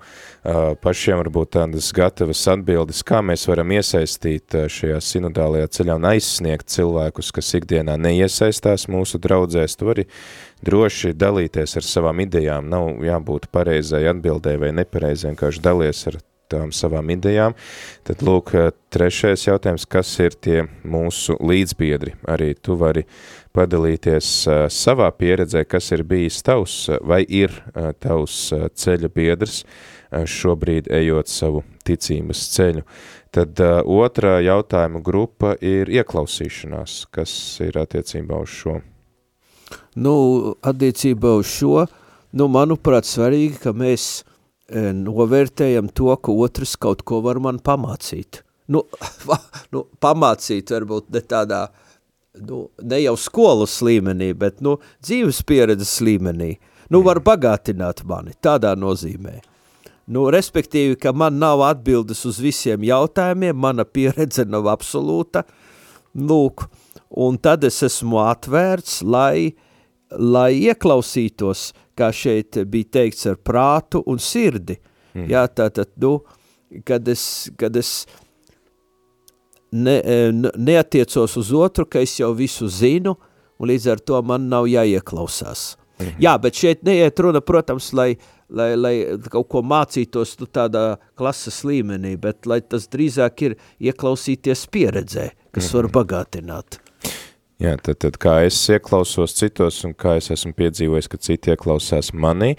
pašiem 0.81 1.21
varbūt 1.21 1.51
tādas 1.59 1.91
gatavas 1.95 2.41
atbildes, 2.49 3.03
kā 3.07 3.21
mēs 3.21 3.45
varam 3.51 3.75
iesaistīt 3.77 4.57
šajā 4.73 4.97
sinodālajā 5.05 5.69
ceļā 5.77 5.99
un 6.01 6.09
aizsniegt 6.15 6.73
cilvēkus, 6.73 7.29
kas 7.37 7.53
ikdienā 7.61 7.99
neiesaistās 8.01 8.89
mūsu 8.91 9.21
draudzēs. 9.21 9.77
Tu 9.77 9.91
vari 9.91 10.07
droši 10.67 11.15
dalīties 11.17 11.77
ar 11.81 11.87
savām 11.87 12.25
idejām, 12.27 12.69
nav 12.71 13.05
jābūt 13.05 13.51
pareizai 13.53 14.07
atbildē 14.11 14.59
vai 14.61 14.75
nepareizai, 14.77 15.33
vienkārši 15.33 15.65
dalies 15.65 16.07
ar 16.11 16.21
tām 16.51 16.73
savām 16.75 17.11
idejām. 17.15 17.55
Tad 18.07 18.25
lūk, 18.27 18.55
eh, 18.59 18.71
trešais 18.91 19.47
jautājums, 19.47 19.87
kas 19.89 20.11
ir 20.21 20.35
tie 20.35 20.67
mūsu 20.85 21.39
līdzbiedri? 21.39 22.17
Arī 22.27 22.55
tu 22.59 22.77
vari 22.77 23.07
padalīties 23.55 24.29
uh, 24.47 24.67
savā 24.71 25.09
pieredzē, 25.11 25.65
kas 25.67 25.91
ir 25.93 26.05
bijis 26.07 26.43
tavs 26.47 26.89
eh, 26.89 26.99
vai 27.03 27.25
ir 27.27 27.51
tavs 27.99 28.53
ceļa 28.55 29.11
biedrs 29.15 29.65
šobrīd 30.11 30.91
ejot 30.91 31.31
savu 31.31 31.65
ticības 31.87 32.45
ceļu. 32.55 32.85
Tad 33.31 33.63
otrā 33.87 34.41
jautājuma 34.43 35.03
grupa 35.07 35.55
ir 35.63 35.91
ieklausīšanās, 35.91 37.05
kas 37.15 37.33
ir 37.63 37.79
attiecībā 37.79 38.43
uz 38.43 38.51
šo. 38.51 38.81
Nu, 40.01 40.15
attiecībā 40.67 41.35
uz 41.41 41.51
šo, 41.51 41.85
nu, 42.37 42.47
manuprāt, 42.53 43.09
svarīgi, 43.09 43.59
ka 43.65 43.75
mēs 43.77 44.07
e, 44.21 44.91
novērtējam 44.97 45.91
to, 45.95 46.13
ka 46.17 46.35
otrs 46.35 46.77
kaut 46.81 47.05
ko 47.07 47.21
var 47.27 47.41
man 47.43 47.61
pamācīt. 47.63 48.43
Nu, 48.71 48.85
nu 49.75 49.85
pamācīt 50.03 50.71
varbūt 50.75 51.11
ne 51.15 51.23
tādā, 51.27 51.65
nu, 52.47 52.69
ne 52.83 53.01
jau 53.03 53.17
skolas 53.19 53.81
līmenī, 53.87 54.33
bet, 54.39 54.61
nu, 54.65 54.79
dzīves 55.03 55.43
pieredzes 55.47 55.99
līmenī. 56.07 56.55
Nu, 56.91 57.05
var 57.07 57.23
bagātināt 57.23 58.03
mani, 58.09 58.35
tādā 58.43 58.73
nozīmē. 58.79 59.39
Nu, 60.11 60.25
respektīvi, 60.35 60.97
ka 60.99 61.13
man 61.15 61.37
nav 61.39 61.61
atbildes 61.63 62.25
uz 62.27 62.41
visiem 62.43 62.83
jautājumiem, 62.83 63.55
mana 63.55 63.85
pieredze 63.87 64.43
nav 64.49 64.67
absolūta, 64.73 65.45
lūk, 66.15 66.67
un 67.11 67.39
tad 67.43 67.65
es 67.67 67.83
esmu 67.87 68.21
atvērts, 68.23 69.01
lai, 69.03 69.53
lai 70.11 70.51
ieklausītos, 70.71 71.71
kā 71.99 72.11
šeit 72.15 72.63
bija 72.71 72.97
teikts, 72.99 73.27
ar 73.31 73.39
prātu 73.43 74.03
un 74.07 74.21
sirdi. 74.23 74.79
Mm. 75.15 75.27
Jā, 75.31 75.45
tātad, 75.49 75.91
nu, 76.01 76.21
kad 76.87 77.09
es, 77.11 77.51
kad 77.59 77.77
es 77.77 78.07
ne, 79.73 79.99
ne, 80.33 80.53
neatiecos 80.57 81.37
uz 81.41 81.53
otru, 81.55 81.87
ka 81.87 82.03
es 82.03 82.19
jau 82.21 82.33
visu 82.37 82.69
zinu, 82.71 83.17
un 83.61 83.69
līdz 83.69 83.91
ar 83.93 84.03
to 84.03 84.21
man 84.25 84.49
nav 84.51 84.69
jāieklausās. 84.71 85.75
-hmm. 86.07 86.21
Jā, 86.23 86.37
bet 86.41 86.55
šeit 86.55 86.85
neiet 86.85 87.19
runa, 87.21 87.41
protams, 87.41 87.93
lai, 87.93 88.17
lai, 88.49 88.75
lai 88.77 88.95
kaut 89.31 89.49
ko 89.49 89.63
mācītos 89.63 90.39
nu, 90.41 90.47
tādā 90.47 90.99
klases 91.17 91.65
līmenī, 91.65 92.17
bet 92.17 92.47
lai 92.47 92.61
tas 92.61 92.89
drīzāk 92.89 93.43
ir 93.43 93.57
ieklausīties 93.81 94.67
pieredzē, 94.71 95.31
kas 95.53 95.73
-hmm. 95.73 95.77
var 95.77 95.91
bagātināt. 95.91 96.81
Jā, 97.61 97.75
tad, 97.77 97.99
tad 98.01 98.17
kā 98.17 98.39
es 98.47 98.57
ieklausos 98.73 99.35
citos 99.37 99.85
un 99.85 99.93
kā 99.93 100.15
es 100.17 100.31
esmu 100.33 100.55
piedzīvojis, 100.57 101.09
ka 101.13 101.19
citi 101.21 101.53
ieklausās 101.53 102.15
manī, 102.17 102.55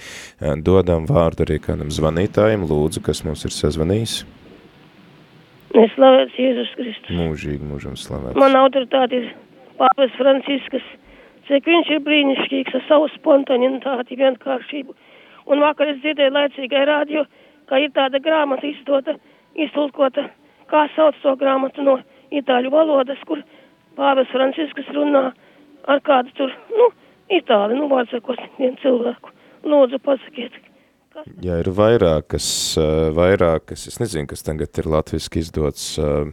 dodam 0.62 1.08
vārdu 1.10 1.42
arī 1.42 1.58
kādam 1.58 1.90
zvanītājiem, 1.90 2.68
lūdzu, 2.70 3.02
kas 3.02 3.24
mums 3.26 3.42
ir 3.46 3.56
sazvanījis. 3.56 4.20
Es 5.72 5.94
slavēts 5.96 6.38
Jēzus 6.38 6.74
Kristus. 6.78 7.16
Mūžīgi, 7.18 7.66
mūžam 7.66 7.96
slavēts. 7.98 8.38
Man 8.38 8.58
autoritāte 8.60 9.24
ir 9.24 9.32
Pāvis 9.80 10.14
Franciskas, 10.20 10.86
cik 11.48 11.68
viņš 11.70 11.92
ir 11.96 12.04
brīnišķīgs 12.06 12.78
ar 12.80 12.86
savu 12.88 13.10
spontanitāti, 13.16 14.20
vienkāršību. 14.20 14.96
Un 15.52 15.64
vakar 15.64 15.94
es 15.94 16.02
dzirdēju 16.04 16.36
laicīgai 16.38 16.86
radio, 16.90 17.26
ka 17.70 17.82
ir 17.82 17.94
tāda 17.96 18.22
grāmata 18.24 18.68
izdota, 18.70 19.18
iztulkota, 19.56 20.28
kā 20.72 20.88
sauc 20.96 21.18
to 21.24 21.36
grāmatu 21.40 21.86
no 21.86 22.00
itāļu 22.32 22.72
valodas, 22.74 23.20
kur 23.28 23.44
Pāvis 23.98 24.32
Franciskas 24.32 24.90
runā 24.96 25.32
ar 25.92 26.04
kādu 26.06 26.32
tur, 26.38 26.54
nu, 26.72 26.92
itāli, 27.34 27.80
nu, 27.80 27.90
vārdsakot, 27.92 28.40
vienu 28.60 28.78
cilvēku. 28.84 29.34
Lūdzu, 29.68 30.00
pasakiet, 30.02 30.56
Jā, 31.44 31.58
ir 31.60 31.68
vairākas, 31.76 32.46
uh, 32.80 33.10
vairākas, 33.12 33.84
es 33.90 33.98
nezinu, 34.00 34.30
kas 34.32 34.46
tagad 34.48 34.78
ir 34.80 34.88
latviski 34.88 35.42
izdots, 35.44 35.90
uh, 36.00 36.30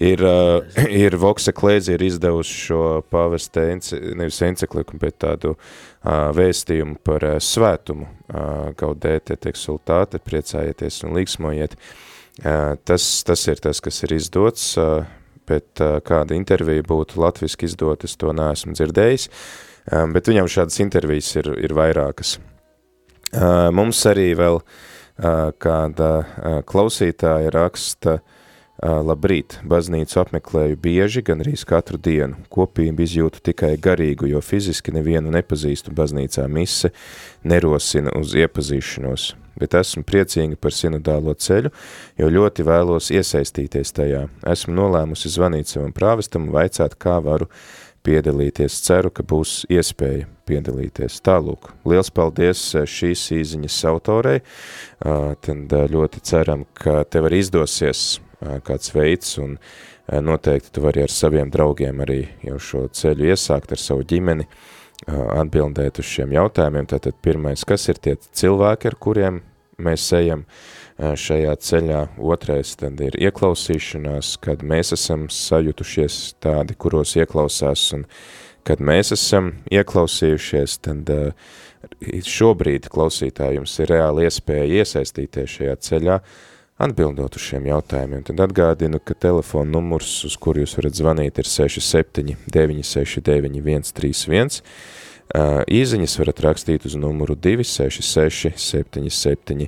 ir, 0.00 0.22
uh, 0.24 0.62
ir 1.04 1.16
Vokse 1.20 1.52
Klēdzi 1.56 1.96
ir 1.96 2.04
izdevusi 2.06 2.56
šo 2.68 2.82
pavesta, 3.10 3.66
nevis 4.18 4.40
encekliku, 4.46 4.98
bet 5.00 5.20
tādu 5.24 5.54
uh, 5.54 6.30
vēstījumu 6.36 6.98
par 7.06 7.26
uh, 7.26 7.36
svētumu, 7.42 8.08
uh, 8.08 8.70
gaudēte, 8.78 9.38
teksultāte, 9.40 10.22
priecājieties 10.22 11.02
un 11.06 11.16
līksmojiet. 11.18 11.78
Uh, 12.38 12.76
tas, 12.86 13.06
tas 13.26 13.46
ir 13.50 13.62
tas, 13.62 13.82
kas 13.82 14.02
ir 14.06 14.14
izdots, 14.18 14.70
uh, 14.78 15.02
bet 15.48 15.82
uh, 15.82 15.98
kāda 16.04 16.36
intervija 16.38 16.86
būtu 16.86 17.18
latviski 17.22 17.66
izdot, 17.66 18.06
es 18.06 18.14
to 18.20 18.34
neesmu 18.36 18.76
dzirdējis, 18.78 19.30
bet 20.12 20.28
viņam 20.28 20.50
šādas 20.52 20.82
intervijas 20.84 21.30
ir, 21.40 21.46
ir 21.64 21.72
vairākas. 21.72 22.34
Uh, 23.28 23.68
mums 23.72 24.00
arī 24.08 24.30
vēl 24.36 24.58
uh, 24.60 25.50
kāda 25.60 26.10
uh, 26.20 26.58
klausītāja 26.68 27.52
raksta, 27.52 28.18
Labrīt, 28.78 29.56
baznīcu 29.66 30.20
apmeklēju 30.22 30.76
bieži, 30.78 31.24
gan 31.26 31.40
arī 31.42 31.56
katru 31.66 31.98
dienu. 31.98 32.36
Kopību 32.46 33.02
izjūtu 33.02 33.40
tikai 33.50 33.72
garīgu, 33.74 34.28
jo 34.30 34.38
fiziski 34.38 34.94
nevienu 34.94 35.32
nepazīstu 35.34 35.90
baznīcā 35.90 36.44
mise, 36.46 36.92
nerosina 37.42 38.14
uz 38.14 38.36
iepazīšanos. 38.38 39.32
Bet 39.58 39.74
esmu 39.74 40.04
priecīga 40.06 40.54
par 40.62 40.70
sinodālo 40.70 41.34
ceļu, 41.34 41.72
jo 42.22 42.28
ļoti 42.30 42.62
vēlos 42.68 43.10
iesaistīties 43.10 43.90
tajā. 43.96 44.28
Esmu 44.46 44.76
nolēmusi 44.76 45.32
zvanīt 45.34 45.74
savam 45.74 45.90
prāvestam 45.90 46.46
un 46.46 46.54
vaicāt, 46.54 46.94
kā 47.02 47.16
varu 47.18 47.50
piedalīties. 48.06 48.78
Ceru, 48.86 49.10
ka 49.10 49.26
būs 49.26 49.64
iespēja 49.74 50.30
piedalīties. 50.46 51.18
Tālūk, 51.26 51.72
liels 51.90 52.14
paldies 52.14 52.62
šīs 52.86 53.26
īziņas 53.40 53.82
autorei, 53.90 54.38
tad 55.02 55.76
ļoti 55.90 56.22
ceram, 56.30 56.62
ka 56.78 57.02
tev 57.10 57.26
arī 57.26 57.42
izdosies 57.42 58.20
kāds 58.40 58.94
veids, 58.94 59.36
un 59.42 59.58
noteikti 60.08 60.72
tu 60.72 60.82
vari 60.84 61.02
ar 61.04 61.12
saviem 61.12 61.50
draugiem 61.52 62.00
arī 62.04 62.22
jau 62.46 62.58
šo 62.62 62.86
ceļu 62.94 63.32
iesākt 63.32 63.74
ar 63.74 63.82
savu 63.82 64.06
ģimeni, 64.08 64.48
atbildēt 65.08 66.00
uz 66.02 66.08
šiem 66.10 66.32
jautājumiem. 66.34 66.88
Tātad 66.90 67.18
pirmais, 67.22 67.62
kas 67.68 67.88
ir 67.90 68.00
tie 68.02 68.16
cilvēki, 68.18 68.90
ar 68.90 68.96
kuriem 68.98 69.40
mēs 69.78 70.08
ejam 70.16 70.42
šajā 70.98 71.52
ceļā, 71.62 72.00
otrais 72.18 72.72
tad 72.80 72.98
ir 73.04 73.14
ieklausīšanās, 73.28 74.32
kad 74.42 74.64
mēs 74.66 74.90
esam 74.96 75.28
sajutušies 75.30 76.16
tādi, 76.42 76.74
kuros 76.74 77.14
ieklausās, 77.20 77.84
un 77.94 78.02
kad 78.66 78.82
mēs 78.82 79.14
esam 79.14 79.52
ieklausījušies, 79.70 80.80
tad 80.82 81.12
šobrīd 82.26 82.90
klausītāji 82.90 83.60
jums 83.60 83.76
ir 83.78 83.92
reāli 83.94 84.26
iespēja 84.26 84.82
iesaistīties 84.82 85.54
šajā 85.60 85.76
ceļā, 85.86 86.18
Atbildot 86.78 87.34
uz 87.34 87.42
šiem 87.42 87.64
jautājumiem, 87.66 88.20
tad 88.22 88.38
atgādinu, 88.44 89.00
ka 89.02 89.16
telefona 89.18 89.66
numurs, 89.72 90.12
uz 90.28 90.36
kuru 90.38 90.62
jūs 90.62 90.76
varat 90.78 90.94
zvanīt, 90.94 91.40
ir 91.42 91.48
67 91.50 92.36
969 92.54 93.90
131. 93.90 94.60
Īziņas 95.74 96.14
varat 96.20 96.44
rakstīt 96.46 96.86
uz 96.86 96.94
numuru 96.94 97.34
266 97.34 98.54
77 98.62 99.66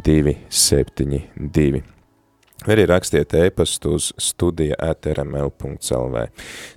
272. 0.00 1.84
Arī 2.64 2.88
rakstiet 2.88 3.36
e-pastu 3.36 3.92
uz 4.00 4.10
studija 4.16 4.80
atrml.lv. 4.80 6.26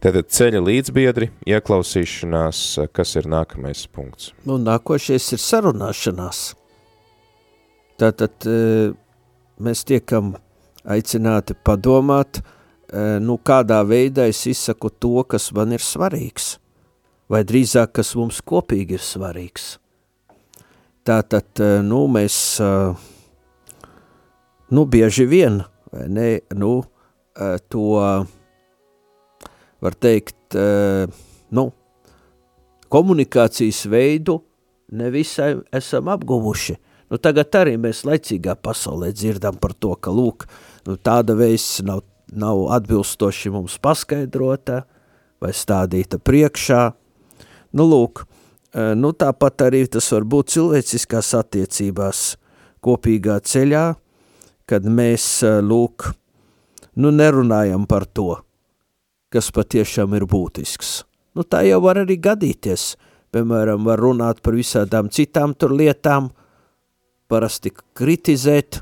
Tātad 0.03 0.27
ceļa 0.27 0.59
līdzbiedri, 0.59 1.31
ieklausīšanās, 1.55 2.65
kas 2.91 3.15
ir 3.15 3.31
nākamais 3.31 3.87
punkts? 3.87 4.33
Nu, 4.43 4.59
nākošais 4.59 5.37
ir 5.39 5.47
sarunāšanās. 5.47 6.49
Tātad, 7.95 8.43
uh 8.43 9.05
mēs 9.59 9.83
tiekam 9.87 10.33
aicināti 10.89 11.55
padomāt, 11.65 12.39
e, 12.39 13.19
nu, 13.23 13.37
kādā 13.43 13.81
veidā 13.87 14.27
es 14.31 14.45
izsaku 14.49 14.89
to, 14.89 15.23
kas 15.27 15.51
man 15.55 15.75
ir 15.75 15.83
svarīgs, 15.83 16.57
vai 17.29 17.43
drīzāk, 17.47 17.93
kas 17.99 18.15
mums 18.19 18.41
kopīgi 18.41 18.97
ir 18.97 19.05
svarīgs. 19.05 19.71
Tātad, 21.07 21.51
e, 21.59 21.79
nu, 21.85 22.05
mēs, 22.11 22.37
e, 22.63 22.71
nu, 24.71 24.85
bieži 24.85 25.27
vien, 25.29 25.63
vai 25.91 26.07
ne, 26.07 26.29
nu, 26.55 26.79
to, 27.71 27.83
var 29.79 29.95
teikt, 29.95 30.57
nu, 31.55 31.63
komunikācijas 32.91 33.85
veidu 33.87 34.41
nevisai 34.91 35.53
esam 35.79 36.11
apguvuši– 36.11 36.75
Nu, 37.09 37.17
tagad 37.17 37.55
arī 37.57 37.73
mēs 37.81 38.03
laicīgā 38.05 38.53
pasaulē 38.61 39.09
dzirdam 39.15 39.57
par 39.61 39.73
to, 39.73 39.95
ka 39.97 40.13
lūk, 40.13 40.45
nu, 40.85 40.97
tāda 40.97 41.33
veids 41.37 41.79
nav, 41.85 42.03
nav 42.29 42.67
atbilstoši 42.77 43.51
mums 43.53 43.79
paskaidrota 43.81 44.83
vai 45.41 45.53
stādīta 45.55 46.19
priekšā. 46.21 46.83
Nu, 47.73 47.87
lūk, 47.89 48.25
e, 48.73 48.91
nu, 48.97 49.13
tāpat 49.17 49.65
arī 49.69 49.85
tas 49.89 50.11
var 50.13 50.27
būt 50.29 50.53
cilvēciskās 50.53 51.33
attiecībās 51.39 52.23
kopīgā 52.85 53.39
ceļā, 53.41 53.85
kad 54.69 54.85
mēs, 54.85 55.25
e, 55.41 55.55
lūk, 55.65 56.11
nu, 57.01 57.09
nerunājam 57.09 57.89
par 57.89 58.05
to, 58.05 58.35
kas 59.33 59.49
patiešām 59.55 60.13
ir 60.17 60.29
būtisks. 60.29 60.99
Nu, 61.37 61.45
tā 61.45 61.63
jau 61.65 61.81
var 61.85 62.01
arī 62.01 62.17
gadīties. 62.21 62.95
Piemēram, 63.29 63.83
var 63.85 64.01
runāt 64.01 64.41
par 64.41 64.55
visādām 64.57 65.11
citām 65.13 65.53
tur 65.53 65.75
lietām, 65.77 66.31
parasti 67.29 67.71
kritizēt, 67.97 68.81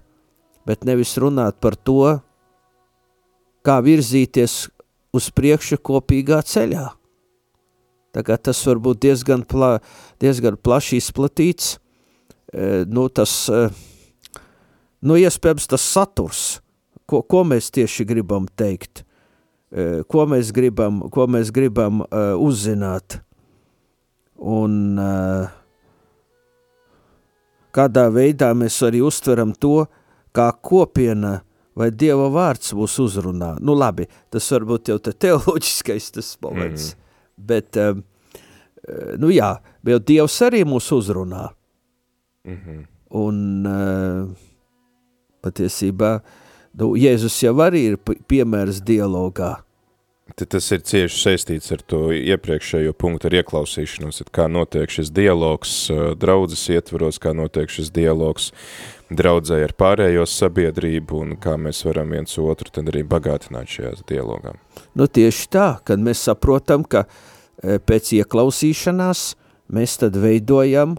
bet 0.68 0.88
nevis 0.88 1.16
runāt 1.20 1.60
par 1.64 1.76
to, 1.76 2.18
kā 3.68 3.80
virzīties 3.84 4.68
uz 5.16 5.28
priekšu 5.36 5.80
kopīgā 5.84 6.40
ceļā. 6.48 6.88
Tagad 8.16 8.46
tas 8.48 8.62
var 8.66 8.80
būt 8.82 9.02
diezgan, 9.04 9.44
pla, 9.46 9.78
diezgan 10.24 10.58
plaši 10.58 11.02
izplatīts, 11.02 11.76
e, 12.54 12.86
nu 12.88 13.08
tas, 13.14 13.34
e, 13.52 13.68
nu 15.06 15.20
iespējams 15.20 15.68
tas 15.70 15.84
saturs, 15.84 16.46
ko, 17.06 17.22
ko 17.22 17.44
mēs 17.48 17.70
tieši 17.76 18.08
gribam 18.08 18.48
teikt, 18.58 19.04
e, 19.70 20.04
ko 20.08 20.26
mēs 20.32 20.54
gribam, 20.56 21.04
ko 21.14 21.28
mēs 21.30 21.52
gribam 21.54 22.02
e, 22.08 22.24
uzzināt. 22.48 23.22
Un 24.38 25.00
uh, 25.02 25.48
kādā 27.78 28.08
veidā 28.14 28.54
mēs 28.58 28.80
arī 28.86 29.04
uztveram 29.06 29.54
to, 29.54 29.86
kā 30.36 30.50
kopiena 30.62 31.40
vai 31.78 31.92
Dieva 31.94 32.30
vārds 32.34 32.74
mūs 32.78 32.98
uzrunā. 33.04 33.56
Nu 33.62 33.76
labi, 33.78 34.08
tas 34.34 34.48
varbūt 34.54 34.92
jau 34.92 34.98
te 35.04 35.14
teoloģiskais 35.14 36.10
tas 36.16 36.32
moments, 36.42 36.92
mm. 36.94 37.46
bet, 37.52 37.78
um, 37.82 38.02
nu 39.22 39.32
jā, 39.34 39.54
bet 39.86 40.08
Dievs 40.10 40.40
arī 40.48 40.64
mūs 40.66 40.90
uzrunā. 40.96 41.48
Mm 42.48 42.58
-hmm. 42.58 42.84
Un 43.10 43.66
uh, 43.66 44.30
patiesībā, 45.42 46.20
nu, 46.74 46.96
Jēzus 46.96 47.44
jau 47.44 47.56
arī 47.56 47.84
ir 47.92 47.98
piemērs 48.28 48.82
dialogā. 48.82 49.67
Tas 50.36 50.66
ir 50.76 50.82
cieši 50.84 51.18
saistīts 51.22 51.72
ar 51.72 51.82
to 51.88 52.10
iepriekšējo 52.12 52.92
punktu 53.00 53.30
ar 53.30 53.38
ieklausīšanos, 53.40 54.26
kā 54.36 54.50
notiek 54.52 54.92
šis 54.92 55.10
dialogs 55.16 55.76
draudzes 56.20 56.66
ietvaros, 56.76 57.20
kā 57.24 57.32
notiek 57.38 57.72
šis 57.72 57.94
dialogs 57.96 58.52
draudzē 59.08 59.62
ar 59.64 59.74
pārējo 59.80 60.26
sabiedrību 60.28 61.22
un 61.24 61.32
kā 61.40 61.56
mēs 61.62 61.86
varam 61.88 62.12
viens 62.12 62.36
otru 62.44 62.74
tad 62.76 62.92
arī 62.92 63.06
bagātināt 63.08 63.72
šajās 63.72 64.04
dialogā. 64.10 64.58
Nu 65.00 65.08
tieši 65.08 65.48
tā, 65.54 65.68
kad 65.88 66.04
mēs 66.04 66.26
saprotam, 66.28 66.84
ka 66.84 67.06
pēc 67.64 68.12
ieklausīšanās 68.20 69.24
mēs 69.74 69.96
tad 70.04 70.20
veidojam 70.20 70.98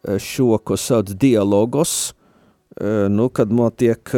šo, 0.00 0.56
ko 0.64 0.80
sauc 0.80 1.12
dialogos, 1.20 2.14
nu, 2.80 3.28
kad 3.28 3.52
notiek, 3.52 4.16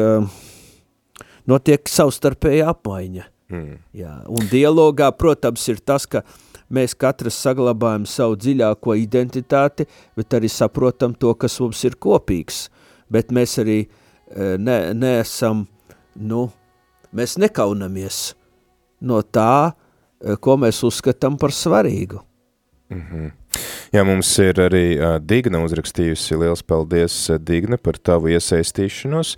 notiek 1.50 1.90
savstarpēja 1.90 2.70
apmaiņa 2.76 3.26
Mm. 3.52 3.76
Jā, 3.96 4.14
un 4.32 4.48
dialogā, 4.48 5.10
protams, 5.12 5.66
ir 5.68 5.82
tas, 5.84 6.06
ka 6.08 6.22
mēs 6.72 6.94
katrs 6.96 7.36
saglabājam 7.44 8.06
savu 8.08 8.38
dziļāko 8.40 8.96
identitāti, 8.96 9.86
bet 10.16 10.38
arī 10.38 10.48
saprotam 10.48 11.12
to, 11.12 11.34
kas 11.36 11.58
mums 11.60 11.82
ir 11.84 11.98
kopīgs. 12.00 12.64
Bet 13.12 13.34
mēs 13.34 13.58
arī 13.60 13.78
e, 13.84 14.54
ne, 14.56 14.78
neesam, 14.96 15.66
nu, 16.16 16.46
mēs 17.12 17.36
nekaunamies 17.42 18.22
no 19.04 19.20
tā, 19.20 19.74
e, 20.16 20.38
ko 20.40 20.56
mēs 20.64 20.80
uzskatām 20.88 21.36
par 21.36 21.52
svarīgu. 21.52 22.24
Mm 22.88 23.04
-hmm. 23.10 23.30
Jā, 23.92 24.04
mums 24.04 24.38
ir 24.40 24.56
arī 24.56 24.96
uh, 24.96 25.18
Digna 25.20 25.60
uzrakstījusi, 25.64 26.36
liels 26.40 26.62
paldies, 26.62 27.30
Digna, 27.44 27.76
par 27.76 27.98
tavu 28.00 28.30
iesaistīšanos. 28.32 29.34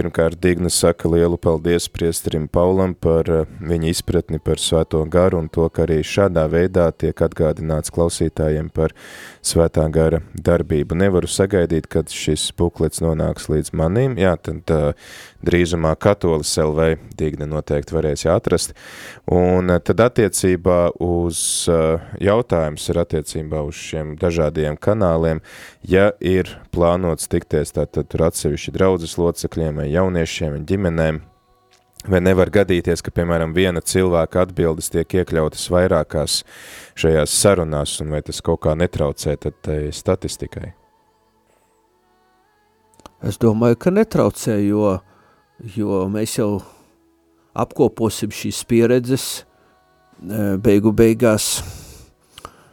Pirmkārt, 0.00 0.38
Digna 0.40 0.70
saka 0.72 1.10
lielu 1.12 1.36
paldies 1.36 1.84
priesterim 1.92 2.46
Paulam 2.48 2.94
par 2.96 3.28
uh, 3.28 3.48
viņa 3.60 3.90
izpratni 3.90 4.38
par 4.40 4.56
svēto 4.56 5.02
garu 5.12 5.42
un 5.42 5.50
to, 5.52 5.66
ka 5.68 5.82
arī 5.84 5.98
šādā 6.00 6.46
veidā 6.48 6.86
tiek 6.96 7.20
atgādināts 7.20 7.92
klausītājiem 7.92 8.70
par 8.72 8.94
svētā 9.44 9.84
gara 9.92 10.22
darbību. 10.32 10.96
Nevaru 11.02 11.28
sagaidīt, 11.28 11.90
kad 11.92 12.08
šis 12.08 12.46
buklets 12.56 13.02
nonāks 13.04 13.50
līdz 13.52 13.74
manim. 13.76 14.16
Jā, 14.16 14.38
tad 14.40 14.72
uh, 14.72 15.12
drīzumā 15.44 15.92
katolis 16.00 16.54
LV 16.64 16.96
Digna 17.20 17.50
noteikti 17.50 17.98
varēs 17.98 18.24
atrast. 18.32 18.72
Un 19.28 19.68
uh, 19.68 19.82
tad 19.84 20.00
attiecībā 20.06 20.78
uz 20.96 21.42
uh, 21.68 22.00
jautājums 22.24 22.88
ir 22.88 23.02
attiecībā 23.04 23.66
uz 23.68 23.76
šiem 23.76 24.16
dažādiem 24.16 24.80
kanāliem, 24.80 25.44
ja 25.84 26.08
ir 26.24 26.56
plānots 26.74 27.28
tikties 27.30 27.74
tātad 27.76 28.08
tur 28.10 28.26
atsevišķi 28.28 28.74
draudzes 28.74 29.16
locekļiem 29.20 29.82
vai 29.82 29.90
jauniešiem 29.90 30.56
un 30.58 30.66
ģimenēm, 30.68 31.20
vai 32.08 32.20
nevar 32.22 32.50
gadīties, 32.54 33.02
ka, 33.04 33.12
piemēram, 33.14 33.52
viena 33.56 33.82
cilvēka 33.84 34.46
atbildes 34.46 34.90
tiek 34.92 35.18
iekļautas 35.20 35.66
vairākās 35.72 36.40
šajās 37.00 37.36
sarunās, 37.42 37.98
un 38.04 38.14
vai 38.14 38.22
tas 38.24 38.40
kaut 38.44 38.62
kā 38.64 38.76
netraucē 38.78 39.36
tad 39.40 39.58
tai 39.66 39.80
statistikai? 39.94 40.72
Es 43.20 43.36
domāju, 43.40 43.76
ka 43.76 43.92
netraucē, 43.92 44.56
jo, 44.64 44.94
jo 45.76 46.06
mēs 46.08 46.38
jau 46.38 46.62
apkoposim 47.52 48.32
šīs 48.32 48.62
pieredzes, 48.64 49.26
uh, 49.42 50.56
beigu 50.62 50.94
beigās, 50.96 51.58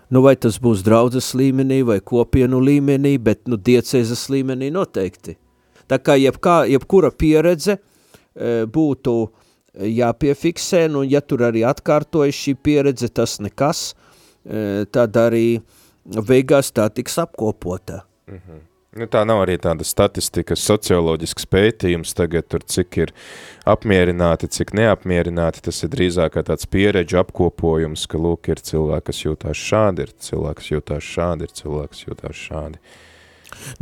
nu 0.09 0.21
vai 0.25 0.35
tas 0.35 0.59
būs 0.63 0.83
draudzes 0.85 1.33
līmenī 1.37 1.81
vai 1.87 1.99
kopienu 1.99 2.61
līmenī, 2.63 3.17
bet 3.19 3.47
nu 3.47 3.57
diecēzes 3.57 4.27
līmenī 4.33 4.71
noteikti. 4.73 5.37
Tā 5.87 5.99
kā 6.03 6.17
jebkā, 6.19 6.65
jebkura 6.71 7.11
pieredze 7.11 7.77
uh, 7.77 8.63
būtu 8.67 9.17
jāpiefiksē, 9.77 10.87
nu 10.91 11.03
ja 11.05 11.21
tur 11.21 11.45
arī 11.47 11.63
atkārtojas 11.67 12.35
šī 12.35 12.55
pieredze, 12.63 13.09
tas 13.09 13.37
nekas, 13.43 13.91
uh, 13.93 14.87
tad 14.91 15.19
arī 15.19 15.59
beigās 16.27 16.71
tā 16.75 16.89
tiks 16.89 17.17
apkopota. 17.23 18.03
Mm 18.27 18.39
-hmm. 18.39 18.76
Nu, 18.97 19.05
tā 19.05 19.21
nav 19.27 19.43
arī 19.43 19.57
tāda 19.61 19.85
statistika, 19.85 20.55
socioloģisks 20.57 21.45
pētījums 21.51 22.15
tagad 22.17 22.47
tur, 22.49 22.63
cik 22.65 22.97
ir 23.03 23.11
apmierināti, 23.69 24.49
cik 24.49 24.71
neapmierināti, 24.77 25.61
tas 25.67 25.83
ir 25.85 25.91
drīzāk 25.93 26.33
kā 26.33 26.43
tāds 26.47 26.65
pieredžu 26.71 27.19
apkopojums, 27.21 28.07
ka, 28.09 28.17
lūk, 28.21 28.49
ir 28.49 28.61
cilvēki, 28.69 29.05
kas 29.09 29.19
jūtās 29.21 29.61
šādi, 29.69 30.07
ir 30.07 30.13
cilvēki, 30.29 30.59
kas 30.61 30.71
jūtās 30.71 31.09
šādi, 31.11 31.45
ir 31.45 31.53
cilvēki, 31.59 31.93
kas 31.93 32.05
jūtās 32.07 32.41
šādi. 32.47 32.81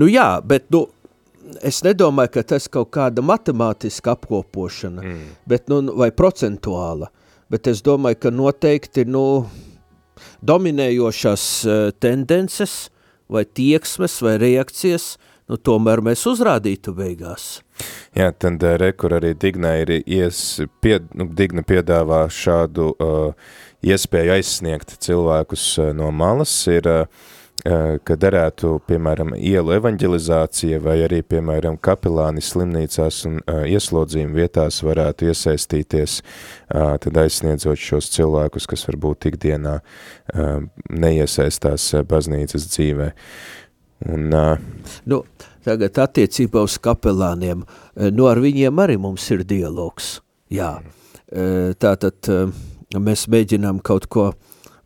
Nu 0.01 0.09
jā, 0.11 0.27
bet, 0.43 0.67
nu, 0.75 0.81
es 1.63 1.79
nedomāju, 1.85 2.33
ka 2.35 2.43
tas 2.55 2.67
kaut 2.73 2.91
kāda 2.97 3.23
matemātiska 3.23 4.17
apkopošana, 4.17 5.05
mm. 5.05 5.29
bet, 5.47 5.69
nu, 5.71 5.79
vai 5.95 6.09
procentuāla, 6.11 7.07
bet 7.53 7.71
es 7.71 7.85
domāju, 7.85 8.19
ka 8.25 8.33
noteikti, 8.35 9.07
nu, 9.07 9.23
dominējošās 10.43 11.47
uh, 11.69 11.87
tendences– 12.03 12.75
vai 13.31 13.45
tieksmes 13.45 14.17
vai 14.23 14.35
reakcijas, 14.41 15.15
nu 15.49 15.57
tomēr 15.57 16.01
mēs 16.05 16.25
uzrādītu 16.29 16.93
beigās. 16.97 17.59
Jā, 18.15 18.31
tad 18.31 18.63
eh, 18.63 18.77
rekur 18.81 19.17
arī 19.17 19.33
Digna 19.37 19.75
ir 19.81 19.91
ies, 19.99 20.41
pied, 20.81 21.09
nu, 21.17 21.27
Digna 21.35 21.65
piedāvā 21.67 22.25
šādu 22.31 22.91
uh, 22.95 23.55
iespēju 23.85 24.37
aizsniegt 24.37 24.95
cilvēkus 25.03 25.65
uh, 25.81 25.91
no 25.97 26.11
malas, 26.15 26.53
ir 26.71 26.87
uh, 26.89 27.25
ka 27.65 28.13
derētu, 28.21 28.75
piemēram, 28.85 29.31
ielu 29.41 29.73
evanģelizācija 29.79 30.77
vai 30.85 30.99
arī, 31.07 31.23
piemēram, 31.25 31.79
kapelāni 31.81 32.43
slimnīcās 32.45 33.23
un 33.25 33.39
uh, 33.39 33.63
ieslodzījuma 33.65 34.37
vietās 34.37 34.83
varētu 34.85 35.31
iesaistīties, 35.31 36.19
uh, 36.21 36.93
tad 37.01 37.17
aizsniedzot 37.23 37.81
šos 37.81 38.11
cilvēkus, 38.13 38.67
kas 38.69 38.85
varbūt 38.89 39.31
ikdienā 39.31 39.79
neiesaistās 40.93 41.87
baznīcas 42.09 42.67
dzīvē. 42.69 43.09
Un, 44.13 44.29
nu, 45.09 45.19
tagad 45.65 45.97
attiecībā 46.03 46.61
uz 46.67 46.75
kapelāniem, 46.83 47.63
nu 48.13 48.27
ar 48.29 48.41
viņiem 48.43 48.81
arī 48.83 48.99
mums 49.01 49.25
ir 49.33 49.45
dialogs, 49.47 50.19
jā. 50.53 50.75
Tātad 51.81 52.29
mēs 52.93 53.25
mēģinām 53.31 53.79
kaut 53.85 54.09
ko, 54.11 54.27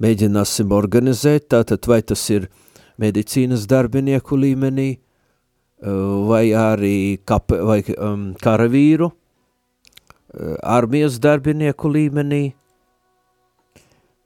mēģināsim 0.03 0.71
organizēt, 0.75 1.49
tātad 1.51 1.89
vai 1.89 1.99
tas 2.05 2.23
ir 2.31 2.45
uh, 2.45 2.65
medicīnas 2.99 3.65
darbinieku 3.69 4.37
līmenī, 4.39 4.89
uh, 4.97 6.27
vai 6.29 6.49
arī 6.55 7.19
kap, 7.25 7.51
vai, 7.51 7.81
um, 7.97 8.31
karavīru, 8.39 9.09
uh, 9.11 10.55
armijas 10.63 11.19
darbinieku 11.23 11.91
līmenī, 11.91 12.43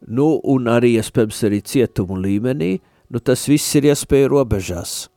nu, 0.07 0.29
un 0.43 0.71
arī, 0.71 0.97
iespējams, 0.99 1.43
arī 1.47 1.61
cietumu 1.63 2.17
līmenī, 2.19 2.73
nu, 3.09 3.21
tas 3.23 3.45
viss 3.47 3.75
ir 3.79 3.91
iespēja 3.91 4.31
robežās. 4.31 5.09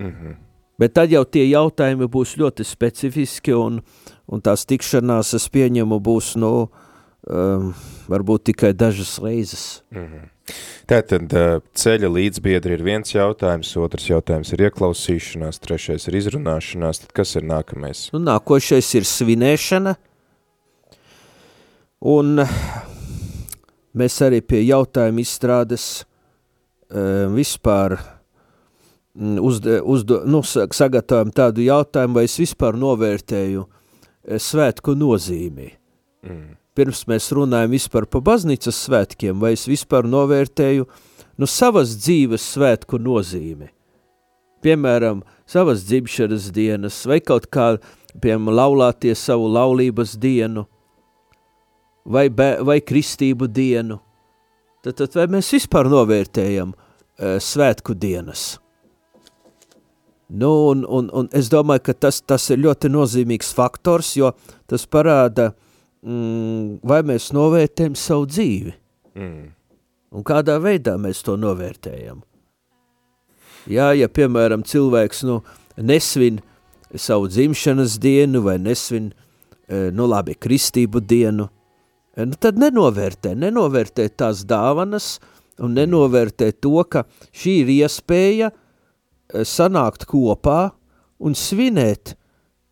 Mm 0.00 0.12
-hmm. 0.12 0.36
Bet 0.78 0.94
tad 0.96 1.10
jau 1.12 1.24
tie 1.24 1.44
jautājumi 1.44 2.06
būs 2.08 2.38
ļoti 2.40 2.64
specifiski, 2.64 3.52
un, 3.52 3.82
un 4.26 4.40
tās 4.40 4.64
tikšanās, 4.64 5.34
es 5.36 5.48
pieņemu, 5.48 6.00
būs, 6.00 6.36
nu, 6.40 6.70
um, 7.28 7.74
varbūt 8.08 8.44
tikai 8.48 8.72
dažas 8.72 9.18
reizes. 9.18 9.82
Mm 9.90 10.06
-hmm. 10.06 10.28
Tātad 10.90 11.32
ceļa 11.78 12.10
līdzbiedri 12.10 12.76
ir 12.76 12.84
viens 12.86 13.14
jautājums, 13.14 13.72
otrs 13.78 14.08
jautājums 14.10 14.52
ir 14.54 14.64
ieklausīšanās, 14.68 15.60
trešais 15.62 16.08
ir 16.10 16.18
izrunāšanās, 16.20 17.04
tad 17.04 17.14
kas 17.16 17.36
ir 17.38 17.46
nākamais? 17.46 18.08
Nu, 18.14 18.22
nākošais 18.26 18.88
ir 18.98 19.08
svinēšana, 19.08 19.96
un 22.10 22.44
mēs 23.94 24.20
arī 24.26 24.42
pie 24.42 24.64
jautājuma 24.66 25.22
izstrādes 25.22 25.88
vispār 27.36 27.98
uzd, 29.14 29.66
uzd, 29.66 30.14
nu, 30.26 30.42
sagatavojam 30.44 31.34
tādu 31.34 31.66
jautājumu, 31.66 32.18
vai 32.18 32.26
es 32.26 32.38
vispār 32.40 32.78
novērtēju 32.78 33.66
svētku 34.50 34.98
nozīmi. 34.98 35.70
Mm 36.26 36.59
pirms 36.78 37.04
mēs 37.10 37.30
runājam 37.34 37.74
vispār 37.74 38.06
pa 38.10 38.20
baznīcas 38.24 38.78
svētkiem, 38.86 39.38
vai 39.42 39.54
es 39.56 39.66
vispār 39.68 40.06
novērtēju 40.08 40.86
nu, 41.40 41.48
savas 41.48 41.96
dzīves 41.98 42.44
svētku 42.54 43.00
nozīmi. 43.02 43.70
Piemēram, 44.60 45.22
savas 45.48 45.86
dzimšanas 45.88 46.50
dienas, 46.54 47.00
vai 47.08 47.20
kaut 47.24 47.48
kā, 47.52 47.72
piemēram, 48.20 48.52
laulāties 48.54 49.22
savu 49.24 49.48
laulības 49.50 50.14
dienu, 50.20 50.66
vai, 52.04 52.28
bē, 52.28 52.58
vai 52.66 52.80
kristību 52.84 53.48
dienu. 53.48 53.98
Tad, 54.84 54.96
tad 55.00 55.16
vai 55.16 55.26
mēs 55.36 55.48
vispār 55.56 55.88
novērtējam 55.92 56.74
uh, 56.74 57.38
svētku 57.40 57.96
dienas? 57.96 58.52
Nu, 60.30 60.52
un, 60.70 60.84
un, 60.86 61.08
un 61.10 61.26
es 61.34 61.48
domāju, 61.50 61.88
ka 61.88 61.96
tas, 62.06 62.20
tas 62.22 62.44
ir 62.52 62.60
ļoti 62.62 62.92
nozīmīgs 62.92 63.50
faktors, 63.56 64.12
jo 64.20 64.30
tas 64.70 64.84
parāda, 64.86 65.48
uh, 65.50 65.69
mm, 66.06 66.80
vai 66.86 67.00
mēs 67.06 67.30
novērtējam 67.36 67.96
savu 67.98 68.28
dzīvi? 68.30 68.74
Mm. 69.18 69.48
Un 70.10 70.26
kādā 70.26 70.56
veidā 70.62 70.96
mēs 70.98 71.22
to 71.26 71.36
novērtējam? 71.38 72.22
Jā, 73.70 73.90
ja, 73.94 74.08
piemēram, 74.08 74.64
cilvēks 74.66 75.22
nu, 75.28 75.40
nesvin 75.76 76.40
savu 76.96 77.28
dzimšanas 77.30 77.98
dienu 78.02 78.42
vai 78.42 78.56
nesvin, 78.58 79.10
e, 79.68 79.90
nu 79.94 80.08
labi, 80.10 80.34
kristību 80.34 81.02
dienu, 81.04 81.46
e, 82.16 82.24
nu 82.26 82.38
tad 82.40 82.58
nenovērtē, 82.58 83.36
nenovērtē 83.38 84.08
tās 84.16 84.42
dāvanas 84.48 85.18
un 85.60 85.76
nenovērtē 85.76 86.50
to, 86.58 86.80
ka 86.88 87.04
šī 87.30 87.60
ir 87.62 87.74
iespēja 87.76 88.50
e, 88.50 89.44
sanākt 89.46 90.08
kopā 90.10 90.72
un 91.20 91.36
svinēt 91.36 92.14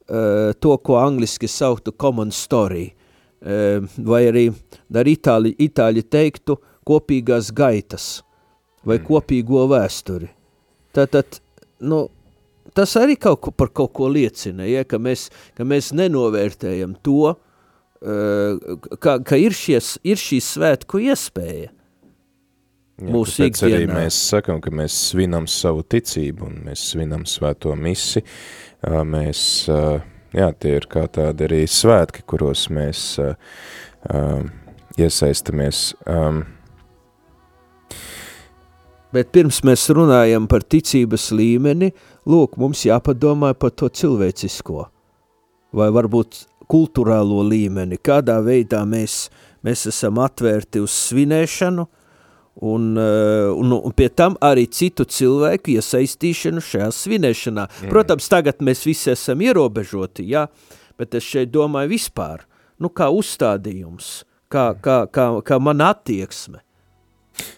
uh, 0.09 0.55
to, 0.57 0.77
ko 0.81 0.97
angliski 0.97 1.49
sauktu 1.49 1.93
common 1.93 2.33
story. 2.33 2.95
Ehm, 3.39 3.87
vai 4.03 4.25
arī 4.27 4.49
ar 4.99 5.07
itāļi, 5.07 5.53
itāļi 5.63 6.03
teiktu 6.11 6.57
kopīgās 6.89 7.53
gaitas 7.55 8.25
vai 8.83 8.97
mm. 8.99 9.05
kopīgo 9.07 9.63
vēsturi. 9.71 10.27
Tātad, 10.97 11.39
nu, 11.87 12.09
tas 12.75 12.97
arī 12.99 13.15
kaut 13.21 13.45
ko 13.45 13.53
par 13.55 13.71
kaut 13.71 13.93
ko 13.95 14.09
liecina, 14.11 14.67
ja, 14.67 14.83
ka, 14.89 14.99
mēs, 14.99 15.29
ka 15.55 15.67
mēs 15.69 15.93
nenovērtējam 15.95 16.97
to, 17.07 17.31
uh, 17.31 18.79
ka, 18.99 19.21
ka 19.23 19.39
ir, 19.39 19.55
šies, 19.55 19.95
ir 20.03 20.19
šī 20.19 20.41
svētku 20.43 21.05
iespēja. 21.07 21.71
Jā, 22.99 23.11
mūsu 23.15 23.47
ikdienā. 23.47 23.85
Arī 23.85 23.87
mēs 23.93 24.19
sakam, 24.33 24.59
ka 24.59 24.75
mēs 24.75 24.97
svinam 25.13 25.47
savu 25.47 25.85
ticību 25.87 26.49
un 26.49 26.63
mēs 26.67 26.89
svinam 26.91 27.23
svēto 27.31 27.77
misi, 27.79 28.25
mēs 28.83 29.43
uh, 29.71 30.01
jā, 30.37 30.53
tie 30.61 30.77
ir 30.79 30.87
kā 30.91 31.07
tādi 31.13 31.47
arī 31.49 31.65
svētki, 31.71 32.25
kuros 32.29 32.67
mēs 32.75 33.03
uh, 33.23 33.35
uh, 34.13 34.47
iesaistamies. 34.99 35.93
Um, 36.07 36.45
Bet 39.09 39.31
pirms 39.33 39.63
mēs 39.65 39.87
runājam 39.97 40.45
par 40.51 40.67
ticības 40.69 41.31
līmeni, 41.33 41.95
lūk, 42.29 42.59
mums 42.61 42.83
jāpadomā 42.85 43.55
par 43.57 43.73
to 43.73 43.89
cilvēcisko, 43.89 44.83
vai 45.73 45.87
varbūt 45.97 46.43
kulturālo 46.69 47.41
līmeni, 47.49 47.97
kādā 48.05 48.37
veidā 48.45 48.83
mēs, 48.85 49.31
mēs 49.65 49.87
esam 49.89 50.21
atvērti 50.21 50.83
uz 50.85 50.93
svinēšanu, 51.07 51.87
Un, 52.59 52.97
eh, 52.99 53.49
un, 53.55 53.73
un 53.73 53.93
pie 53.95 54.09
tam 54.11 54.35
arī 54.43 54.67
citu 54.67 55.07
cilvēku 55.07 55.77
iesaistīšanu 55.79 56.63
šajā 56.65 56.89
svinēšanā. 56.95 57.67
Mm. 57.69 57.91
Protams, 57.93 58.27
tagad 58.31 58.65
mēs 58.67 58.83
visi 58.87 59.13
esam 59.15 59.45
ierobežoti, 59.47 60.27
jā, 60.33 60.49
bet 60.99 61.15
es 61.15 61.27
šeit 61.27 61.53
domāju 61.55 61.95
vispār, 61.95 62.43
nu 62.83 62.91
kā 62.91 63.13
uzstādījums, 63.15 64.25
kā, 64.51 64.73
kā, 64.83 65.05
kā, 65.15 65.29
kā 65.47 65.61
mana 65.63 65.93
attieksme. 65.95 66.65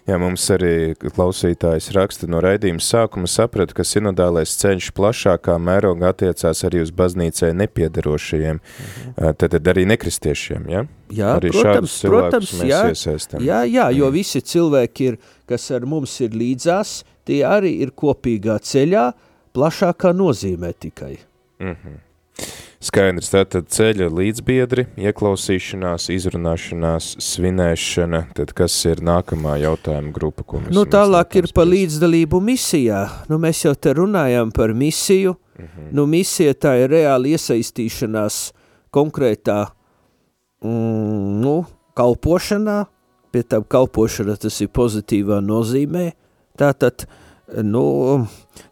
Jā, 0.08 0.16
mums 0.20 0.44
arī 0.52 0.92
klausītājs 1.00 1.90
raksta 1.94 2.28
no 2.30 2.40
raidījuma 2.42 2.82
sākuma 2.82 3.28
sapratu, 3.30 3.76
ka 3.78 3.84
sinodālais 3.86 4.52
ceļš 4.60 4.90
plašākā 4.96 5.56
mērogā 5.62 6.10
attiecās 6.14 6.64
arī 6.66 6.82
uz 6.84 6.92
baznīcai 6.96 7.52
nepiedarošajiem, 7.60 8.60
mhm. 8.60 9.14
tad, 9.40 9.54
tad 9.54 9.70
arī 9.72 9.86
nekristiešiem, 9.92 10.68
ja? 10.72 10.84
Jā, 11.10 11.32
arī 11.40 11.50
protams, 11.54 11.96
protams, 12.06 12.52
mēs 12.60 12.70
jā, 12.70 12.82
iesaistam. 12.92 13.42
jā, 13.42 13.64
jā, 13.66 13.88
jo 13.96 14.06
mm. 14.06 14.14
visi 14.14 14.42
cilvēki, 14.46 15.08
ir, 15.10 15.16
kas 15.50 15.64
ar 15.74 15.86
mums 15.90 16.12
ir 16.22 16.36
līdzās, 16.38 17.00
tie 17.26 17.40
arī 17.46 17.72
ir 17.82 17.90
kopīgā 17.98 18.60
ceļā, 18.62 19.08
plašākā 19.56 20.14
nozīmē 20.14 20.70
tikai. 20.78 21.16
-hmm. 21.58 21.98
Skaidrs, 22.80 23.28
tātad 23.28 23.66
ceļa 23.68 24.06
līdzbiedri, 24.08 24.86
ieklausīšanās, 25.04 26.06
izrunāšanās, 26.14 27.10
svinēšana, 27.20 28.22
tad 28.38 28.54
kas 28.56 28.72
ir 28.88 29.02
nākamā 29.04 29.58
jautājuma 29.60 30.14
grupa, 30.16 30.46
ko 30.48 30.62
mēs 30.62 30.72
Nu, 30.72 30.86
tālāk 30.88 31.36
ir 31.36 31.50
par 31.52 31.68
līdzdalību 31.68 32.40
misijā. 32.40 33.02
Nu, 33.28 33.36
mēs 33.42 33.66
jau 33.66 33.74
te 33.76 33.92
runājam 33.98 34.48
par 34.56 34.72
misiju. 34.72 35.34
Mhm. 35.60 35.90
Nu, 35.92 36.06
misija 36.08 36.54
tā 36.56 36.72
ir 36.80 36.88
reāli 36.94 37.34
iesaistīšanās 37.36 38.38
konkrētā 38.96 39.58
mm, 40.64 41.36
nu, 41.44 41.54
kalpošanā. 42.00 42.78
Pie 43.30 43.42
tam 43.44 43.68
kalpošana 43.68 44.38
tas 44.40 44.56
ir 44.64 44.72
pozitīvā 44.72 45.42
nozīmē. 45.44 46.06
Tātad, 46.56 47.04
nu, 47.60 47.84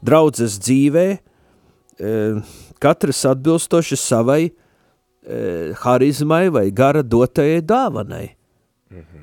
draudzes 0.01 0.57
dzīvē, 0.65 1.07
e, 1.13 2.17
katrs 2.81 3.25
atbilstoši 3.29 3.99
savai 3.99 4.43
e, 4.49 4.53
harizmai 5.83 6.49
vai 6.55 6.69
gara 6.71 7.03
dotajai 7.03 7.63
dāvanai. 7.63 8.27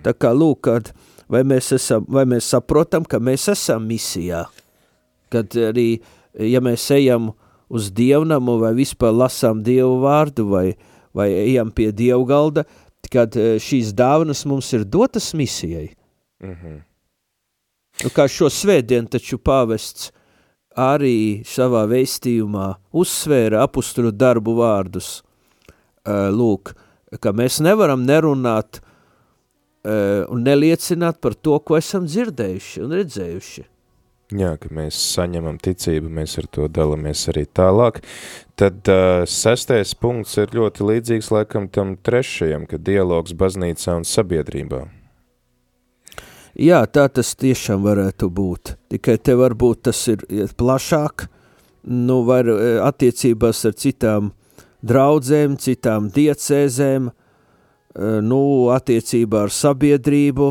Tā 0.05 0.13
kā 0.13 0.29
lūk, 0.35 0.61
kad 0.67 0.91
vai 1.31 1.41
mēs, 1.47 1.71
esam, 1.75 2.05
vai 2.07 2.25
mēs 2.29 2.51
saprotam, 2.53 3.05
ka 3.05 3.19
mēs 3.19 3.47
esam 3.53 3.87
misijā, 3.89 4.45
kad 5.33 5.55
arī, 5.57 6.01
ja 6.37 6.61
mēs 6.61 6.85
ejam 6.93 7.31
uz 7.69 7.89
dievnamu 7.95 8.59
vai 8.61 8.75
vispār 8.77 9.15
lasām 9.15 9.63
dievu 9.65 9.97
vārdu 10.03 10.45
vai, 10.51 10.67
vai 11.15 11.31
ejam 11.33 11.71
pie 11.73 11.89
dievu 11.95 12.27
galda, 12.29 12.65
kad 13.11 13.35
eh, 13.37 13.55
šīs 13.61 13.93
dāvanas 13.97 14.45
mums 14.49 14.71
ir 14.77 14.85
dotas 14.85 15.33
misijai. 15.37 15.89
Mhm. 16.43 16.83
Nu, 18.03 18.11
kā 18.11 18.25
šo 18.27 18.49
svētdienu 18.51 19.07
taču 19.07 19.39
pāvests 19.39 20.09
arī 20.75 21.43
savā 21.47 21.85
veistījumā 21.91 22.71
uzsvēra 22.95 23.63
apusturu 23.65 24.11
darbu 24.11 24.57
vārdus. 24.59 25.21
Lūk, 26.05 26.75
ka 27.19 27.33
mēs 27.33 27.61
nevaram 27.65 28.03
nerunāt 28.05 28.81
un 29.85 30.43
neliecināt 30.45 31.21
par 31.21 31.37
to, 31.37 31.59
ko 31.61 31.77
esam 31.77 32.09
dzirdējuši 32.09 32.83
un 32.85 32.99
redzējuši. 32.99 33.65
Jā, 34.33 34.55
ka 34.57 34.71
mēs 34.73 34.97
saņemam 35.13 35.59
ticību, 35.61 36.09
mēs 36.09 36.39
ar 36.41 36.47
to 36.49 36.65
dalamies 36.73 37.27
arī 37.29 37.43
tālāk. 37.45 37.99
Tad 38.57 38.89
uh, 38.89 39.21
sestais 39.29 39.93
punkts 40.01 40.33
ir 40.41 40.55
ļoti 40.57 40.87
līdzīgs 40.89 41.29
laikam 41.29 41.67
tam 41.69 41.93
trešajam, 42.01 42.65
ka 42.65 42.81
dialogs 42.81 43.35
baznīcā 43.37 43.99
un 43.99 44.07
sabiedrībā. 44.09 44.81
Jā, 46.55 46.85
tā 46.87 47.09
tas 47.11 47.33
tiešām 47.35 47.83
varētu 47.83 48.29
būt. 48.31 48.75
Tikai 48.93 49.17
te 49.19 49.33
varbūt 49.35 49.81
tas 49.89 49.99
ir 50.07 50.21
plašāk, 50.55 51.27
nu 51.91 52.21
var 52.27 52.47
eh, 52.47 52.77
attiecībās 52.79 53.65
ar 53.67 53.75
citām 53.75 54.31
draudzēm, 54.85 55.57
citām 55.59 56.07
diecēzēm, 56.15 57.09
eh, 57.11 58.15
nu 58.23 58.39
attiecībā 58.71 59.43
ar 59.49 59.51
sabiedrību. 59.51 60.49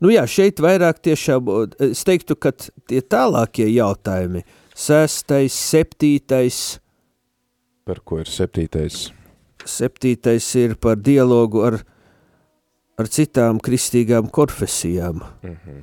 Nu 0.00 0.12
jā, 0.14 0.22
šeit 0.30 0.62
vairāk 0.62 1.02
tiešām, 1.02 1.52
es 1.90 2.04
teiktu, 2.06 2.36
ka 2.38 2.52
tie 2.54 3.02
tālākie 3.02 3.66
jautājumi, 3.66 4.44
sestais, 4.72 5.52
septītais, 5.52 6.78
Par 7.88 8.02
ko 8.04 8.18
ir 8.20 8.28
septītais? 8.28 9.08
septītais 9.64 10.44
ir 10.60 10.76
par 10.76 10.96
dialogu 11.00 11.62
ar, 11.64 11.78
ar 12.98 13.08
citām 13.08 13.60
kristīgām 13.62 14.30
konfesijām. 14.30 15.22
Mhm. 15.42 15.82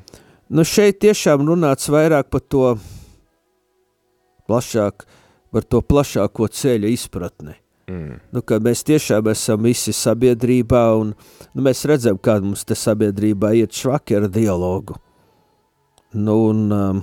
Nu, 0.50 0.62
šeit 0.62 1.00
tiešām 1.02 1.42
runāts 1.48 1.90
vairāk 1.90 2.30
par 2.30 2.42
to 2.42 2.76
plašāk, 4.46 5.06
par 5.52 5.64
to 5.64 5.82
plašāko 5.82 6.48
ceļa 6.54 6.92
izpratni. 6.94 7.56
Mm. 7.90 8.18
Nu, 8.34 8.42
mēs 8.66 8.82
tiešām 8.86 9.28
esam 9.30 9.66
visi 9.66 9.94
sabiedrībā, 9.94 10.84
un 10.98 11.14
nu, 11.16 11.66
mēs 11.66 11.84
redzam, 11.86 12.18
kā 12.18 12.40
mums 12.42 12.66
te 12.66 12.78
sabiedrībā 12.78 13.54
iet 13.58 13.74
švaki 13.78 14.18
ar 14.18 14.28
dialogu. 14.30 14.98
Nu, 16.14 16.38
un, 16.50 16.64
um, 16.74 17.02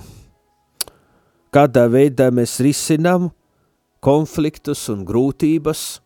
kādā 1.53 1.85
veidā 1.91 2.29
mēs 2.35 2.57
risinām 2.63 3.29
konfliktus 4.03 4.89
un 4.91 5.05
grūtības. 5.07 6.02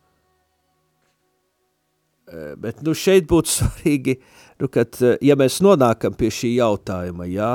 Eh, 2.28 2.56
Bet 2.60 2.82
nu, 2.84 2.92
šeit 2.92 3.28
būtu 3.28 3.52
svarīgi, 3.58 4.18
nu, 4.60 4.68
kad, 4.68 4.92
eh, 5.00 5.16
ja 5.24 5.36
mēs 5.38 5.62
nonākam 5.64 6.16
pie 6.18 6.28
šī 6.34 6.58
jautājuma, 6.58 7.28
jā, 7.30 7.52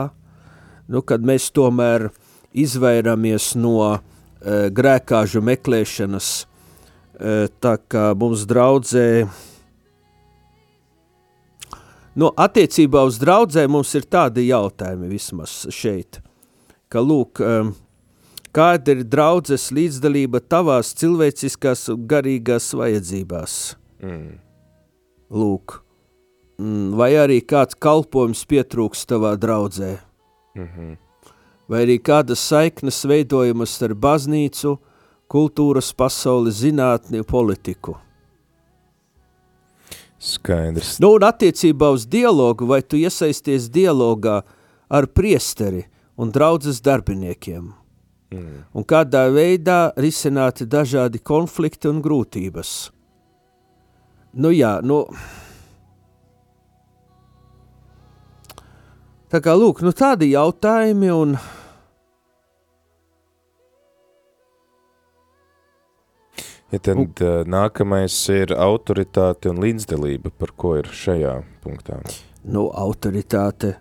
nu, 0.90 1.04
kad 1.06 1.22
mēs 1.22 1.52
tomēr 1.54 2.10
izvairamies 2.54 3.54
no 3.58 3.78
uh, 3.90 4.02
grēkāžu 4.70 5.42
meklēšanas, 5.42 6.28
uh, 6.44 7.48
tā 7.64 7.72
kā 7.90 8.04
mums 8.18 8.44
draudzē, 8.50 9.06
nu, 12.14 12.30
attiecībā 12.30 13.02
uz 13.10 13.18
draudzē 13.22 13.66
mums 13.66 13.96
ir 13.98 14.06
tādi 14.06 14.46
jautājumi 14.52 15.10
vismaz 15.16 15.64
šeit, 15.74 16.22
ka, 16.94 17.02
lūk, 17.02 17.42
um, 17.42 17.74
kāda 18.54 18.94
ir 18.94 19.06
draudzes 19.10 19.72
līdzdalība 19.74 20.44
tavās 20.46 20.94
cilvēciskās 21.02 21.88
un 21.96 22.06
garīgās 22.10 22.70
vajadzībās? 22.78 23.60
Mm. 24.04 24.43
Lūk, 25.32 25.84
Mm, 26.58 26.94
vai 26.94 27.16
arī 27.18 27.40
kāds 27.42 27.74
kalpojums 27.82 28.44
pietrūks 28.46 29.08
tavā 29.10 29.34
draudzē, 29.38 30.00
Mhm. 30.56 30.98
vai 31.68 31.86
arī 31.86 32.00
kādas 32.00 32.38
saiknes 32.38 33.04
veidojamas 33.06 33.82
ar 33.82 33.96
baznīcu, 33.96 34.78
kultūras 35.30 35.94
pasauli, 35.96 36.52
zinātni, 36.52 37.24
politiku. 37.24 37.98
Skaidrs. 40.20 41.00
Nu, 41.00 41.16
un 41.16 41.22
attiecībā 41.22 41.92
uz 41.92 42.06
dialogu, 42.06 42.68
vai 42.68 42.82
tu 42.82 42.96
iesaisties 42.96 43.70
dialogā 43.70 44.44
ar 44.90 45.08
priesteri 45.08 45.86
un 46.18 46.32
draudzes 46.32 46.82
darbiniekiem, 46.82 47.74
Mm. 48.32 48.64
un 48.74 48.84
kādā 48.84 49.28
veidā 49.34 49.92
risināti 49.96 50.66
dažādi 50.66 51.20
konflikti 51.20 51.90
un 51.90 52.02
grūtības. 52.02 52.92
Nu 54.34 54.50
jā, 54.50 54.80
nu... 54.82 55.04
Tā 59.30 59.42
kā, 59.42 59.54
lūk, 59.58 59.82
nu 59.86 59.94
tādi 59.94 60.32
jautājumi 60.34 61.12
un... 61.14 61.36
Ja 66.74 66.80
tad 66.82 67.22
uh, 67.22 67.44
nākamais 67.46 68.16
ir 68.34 68.56
autoritāte 68.58 69.52
un 69.52 69.62
līdzdalība, 69.62 70.32
par 70.42 70.56
ko 70.58 70.74
ir 70.80 70.90
šajā 70.90 71.36
punktā. 71.62 72.00
nu, 72.50 72.66
autoritāte. 72.74 73.76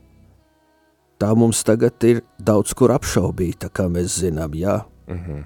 Tā 1.17 1.31
mums 1.39 1.63
tagad 1.65 2.05
ir 2.05 2.21
daudz 2.37 2.75
kur 2.77 2.93
apšaubīta, 2.93 3.71
kā 3.73 3.89
mēs 3.89 4.21
zinām, 4.21 4.53
jā. 4.59 4.83
Mhm. 5.09 5.41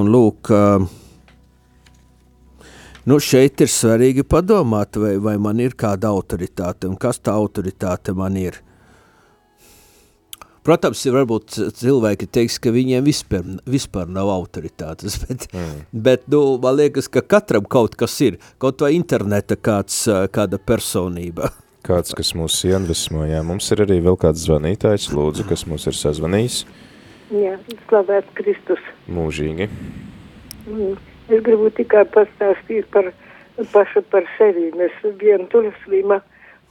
Un 0.00 0.08
lūk, 0.08 0.48
ā, 0.48 0.80
nu 3.06 3.18
šeit 3.22 3.60
ir 3.64 3.70
svarīgi 3.72 4.24
padomāt, 4.28 4.96
vai, 5.00 5.16
vai 5.22 5.36
man 5.42 5.60
ir 5.60 5.74
kāda 5.78 6.10
autoritāte 6.12 6.88
un 6.90 6.96
kas 7.00 7.18
tā 7.20 7.34
autoritāte 7.38 8.14
man 8.14 8.36
ir. 8.40 8.60
Protams, 10.62 11.00
ir 11.10 11.16
varbūt 11.16 11.56
cilvēki 11.74 12.28
teiks, 12.30 12.60
ka 12.62 12.70
viņiem 12.70 13.02
vispār, 13.02 13.42
vispār 13.66 14.06
nav 14.14 14.28
autoritātes, 14.30 15.16
bet, 15.24 15.48
Mm. 15.52 15.80
bet 16.06 16.28
nu, 16.30 16.42
man 16.62 16.76
liekas, 16.78 17.08
ka 17.10 17.20
katram 17.20 17.66
kaut 17.66 17.96
kas 17.98 18.14
ir, 18.22 18.36
kaut 18.62 18.80
vai 18.80 18.92
interneta 18.94 19.56
kāds, 19.58 20.04
kāda 20.30 20.60
personība. 20.62 21.50
Kāds, 21.82 22.12
kas 22.14 22.28
mūs 22.38 22.60
iedvesmo, 22.62 23.24
jā, 23.26 23.40
mums 23.42 23.66
ir 23.74 23.80
arī 23.82 23.96
vēl 24.04 24.14
kāds 24.14 24.44
zvanītājs, 24.46 25.08
lūdzu, 25.10 25.42
kas 25.48 25.64
mūs 25.66 25.88
ir 25.90 25.96
sazvanījis 25.98 26.60
Jā, 27.34 27.56
slavēts 27.88 28.30
Kristus. 28.38 28.78
mūžīgi. 29.10 29.66
Mm. 30.70 30.92
Es 31.32 31.40
gribu 31.40 31.70
tikai 31.72 32.02
pastāstīt 32.12 32.88
par 32.92 33.06
pašu 33.72 34.02
par 34.12 34.26
sevi. 34.36 34.66
Es 34.84 34.96
vienu 35.20 35.46
tur 35.52 35.70
slima 35.84 36.18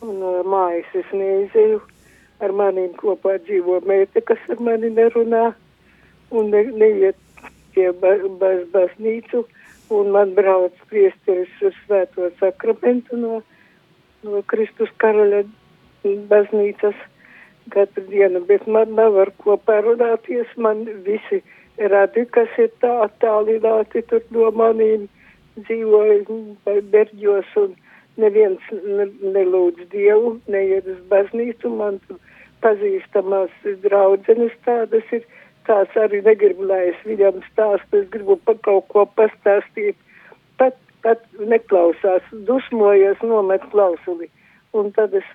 un 0.05 0.19
uh, 0.21 0.41
mājas 0.45 0.91
es 0.99 1.07
neizēju. 1.15 1.79
Ar 2.45 2.53
manīm 2.57 2.93
kopā 2.97 3.35
dzīvo 3.45 3.79
meita, 3.89 4.21
kas 4.25 4.41
ar 4.49 4.61
mani 4.65 4.89
nerunā 4.93 5.51
un 6.33 6.49
ne, 6.53 6.61
neiet 6.83 7.17
pie 7.73 7.89
ba, 8.01 8.15
baz, 8.41 8.61
baznīcu. 8.73 9.43
Un 9.93 10.11
man 10.13 10.35
brauc 10.37 10.77
priesteris 10.89 11.51
uz 11.65 11.73
svēto 11.85 12.29
sakramentu 12.39 13.17
no, 13.17 13.41
no 14.25 14.43
Kristus 14.53 14.93
karaļa 15.03 15.41
baznīcas 16.29 17.01
katru 17.73 18.05
dienu, 18.09 18.43
bet 18.45 18.67
man 18.67 18.93
nav 18.97 19.17
ar 19.25 19.33
ko 19.41 19.57
parunāties. 19.69 20.53
Man 20.57 20.85
visi 21.05 21.41
radi, 21.89 22.25
kas 22.35 22.49
ir 22.61 22.69
tā 22.83 22.91
attālināti 23.05 24.03
tur 24.09 24.21
no 24.35 24.51
manīm, 24.51 25.07
dzīvoja 25.57 26.81
berģos 26.91 27.49
un 27.61 27.75
neviens 28.17 28.61
ne- 28.71 29.31
nelūdz 29.35 29.87
Dievu, 29.91 30.39
neiet 30.47 30.87
uz 30.87 30.99
baznīcu. 31.09 31.69
Man 31.69 31.99
tur 32.07 32.19
pazīstamās 32.61 33.53
draudzenes 33.83 34.53
tādas 34.65 35.03
ir 35.11 35.25
tās 35.65 35.87
arī 35.95 36.21
negribu, 36.25 36.65
lai 36.69 36.89
es 36.91 36.99
viņam 37.05 37.41
stāstu, 37.51 38.01
es 38.01 38.09
gribu 38.09 38.37
par 38.45 38.57
kaut 38.67 38.87
ko 38.93 39.05
pastāstīt. 39.17 39.95
Pat, 40.57 40.77
pat 41.03 41.23
neklausās, 41.39 42.21
dusmojas, 42.47 43.21
nomet 43.23 43.63
klausuli. 43.71 44.29
Un 44.73 44.91
tad 44.91 45.13
es, 45.13 45.27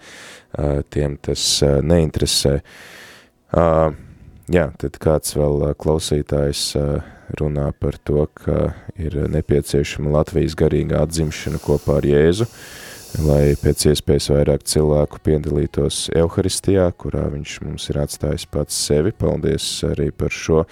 tiem 0.95 1.17
tas 1.19 1.43
neinteresē. 1.83 2.53
Jā, 4.55 4.65
tad 4.79 4.99
kāds 5.03 5.35
vēl 5.35 5.73
klausītājs 5.81 6.63
runā 7.41 7.73
par 7.81 7.99
to, 7.99 8.27
ka 8.39 8.75
ir 9.01 9.17
nepieciešama 9.33 10.13
Latvijas 10.15 10.57
garīga 10.59 11.03
atzimšana 11.05 11.61
kopā 11.63 11.99
ar 12.01 12.09
Jēzu, 12.09 12.47
lai 13.23 13.55
pēc 13.61 13.85
iespējas 13.93 14.27
vairāk 14.33 14.65
cilvēku 14.67 15.21
piedalītos 15.27 16.09
Euharistijā, 16.17 16.87
kurā 16.99 17.29
viņš 17.33 17.57
mums 17.63 17.87
ir 17.93 18.01
atstājis 18.03 18.47
pats 18.51 18.79
sevi. 18.89 19.13
Paldies 19.15 19.67
arī 19.87 20.09
par 20.11 20.35
šo 20.35 20.65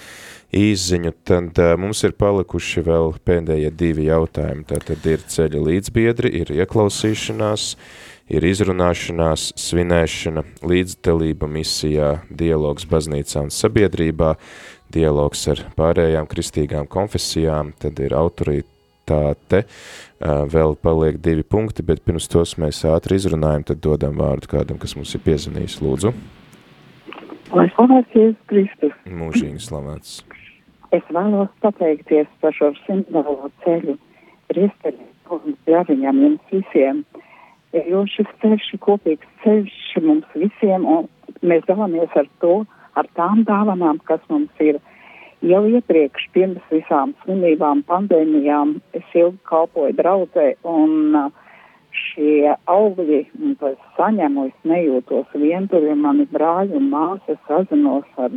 īziņu. 0.56 1.12
Tad 1.28 1.60
uh, 1.62 1.74
mums 1.80 2.02
ir 2.06 2.16
palikuši 2.18 2.84
vēl 2.88 3.14
pēdējie 3.26 3.70
divi 3.78 4.08
jautājumi. 4.08 4.66
Tātad 4.72 5.06
ir 5.12 5.22
ceļa 5.34 5.62
līdzbiedri, 5.68 6.32
ir 6.42 6.52
ieklausīšanās, 6.58 7.68
ir 8.32 8.48
izrunāšanās, 8.50 9.52
svinēšana, 9.60 10.44
līdzdalība 10.66 11.50
misijā, 11.50 12.12
dialogs 12.28 12.88
baznīcā 12.90 13.46
un 13.46 13.54
sabiedrībā, 13.54 14.34
dialogs 14.92 15.46
ar 15.52 15.66
pārējām 15.78 16.28
kristīgām 16.28 16.90
konfesijām, 16.90 17.72
tad 17.80 18.02
ir 18.02 18.18
autoritāte, 19.02 19.66
vēl 20.20 20.76
paliek 20.80 21.18
divi 21.20 21.42
punkti, 21.42 21.82
bet 21.82 22.04
pirms 22.04 22.28
tos 22.28 22.56
mēs 22.58 22.84
ātri 22.84 23.16
izrunājam, 23.16 23.64
tad 23.64 23.80
dodam 23.80 24.16
vārdu 24.16 24.48
kādam, 24.48 24.78
kas 24.78 24.96
mums 24.96 25.14
ir 25.14 25.20
piezvanījis. 25.24 25.80
Lūdzu. 25.82 26.12
Lai 27.52 27.68
slavēts 27.74 28.14
Jēzus 28.14 28.46
Kristus. 28.46 28.92
Mūžīgi 29.06 29.60
slavēts. 29.60 30.22
Es 30.92 31.02
vēlos 31.10 31.48
pateikties 31.60 32.28
par 32.40 32.52
šo 32.52 32.72
simtdalo 32.86 33.50
ceļu 33.64 33.96
priesteri 34.48 35.00
un 35.32 35.56
ļaviņam 35.66 36.22
jums 36.22 36.52
visiem, 36.52 37.04
jo 37.72 38.04
šis 38.06 38.28
ceļš 38.42 38.72
ir 38.74 38.80
kopīgs 38.84 39.28
ceļš 39.42 39.76
mums 40.04 40.28
visiem, 40.36 40.84
un 40.84 41.08
mēs 41.42 41.64
dalāmies 41.68 42.12
ar 42.14 42.28
to, 42.40 42.64
ar 42.94 43.08
tām 43.16 43.44
dāvanām, 43.48 44.00
kas 44.04 44.20
mums 44.28 44.52
ir. 44.60 44.80
Jau 45.42 45.62
iepriekš, 45.66 46.28
pirms 46.34 46.66
visām 46.70 47.16
slimībām, 47.24 47.82
pandēmijām, 47.88 48.76
es 48.94 49.14
ilgi 49.18 49.40
kalpoju 49.50 49.96
draudzē, 49.98 50.44
un 50.70 51.16
uh, 51.18 51.30
šie 51.90 52.52
augļi, 52.70 53.24
ko 53.58 53.72
es 53.72 53.80
saņemu, 53.96 54.44
es 54.52 54.68
nejūtos 54.70 55.32
vientuļi, 55.34 55.96
mani 55.98 56.28
brāļi 56.30 56.78
un 56.78 56.86
māsas 56.92 57.40
sazinos 57.48 58.06
ar 58.22 58.36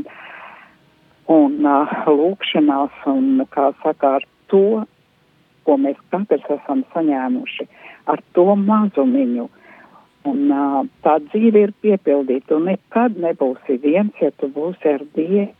un 1.35 1.59
uh, 1.61 1.93
lūkšanās, 2.09 2.97
un, 3.13 3.45
kā 3.53 3.69
saka, 3.83 4.15
ar 4.17 4.25
to, 4.49 4.81
ko 5.65 5.77
mēs 5.81 6.01
katrs 6.09 6.49
esam 6.57 6.81
saņēmuši, 6.95 7.69
ar 8.09 8.25
to 8.33 8.49
mazumiņu, 8.65 9.47
Un 10.25 10.49
uh, 10.49 10.79
tā 11.05 11.19
dzīve 11.27 11.67
ir 11.67 11.71
piepildīta, 11.85 12.55
un 12.57 12.65
nekad 12.71 13.17
nebūsi 13.21 13.77
viens, 13.83 14.15
ja 14.17 14.31
tu 14.39 14.49
būsi 14.49 14.89
ar 14.95 15.03
Dievu. 15.13 15.51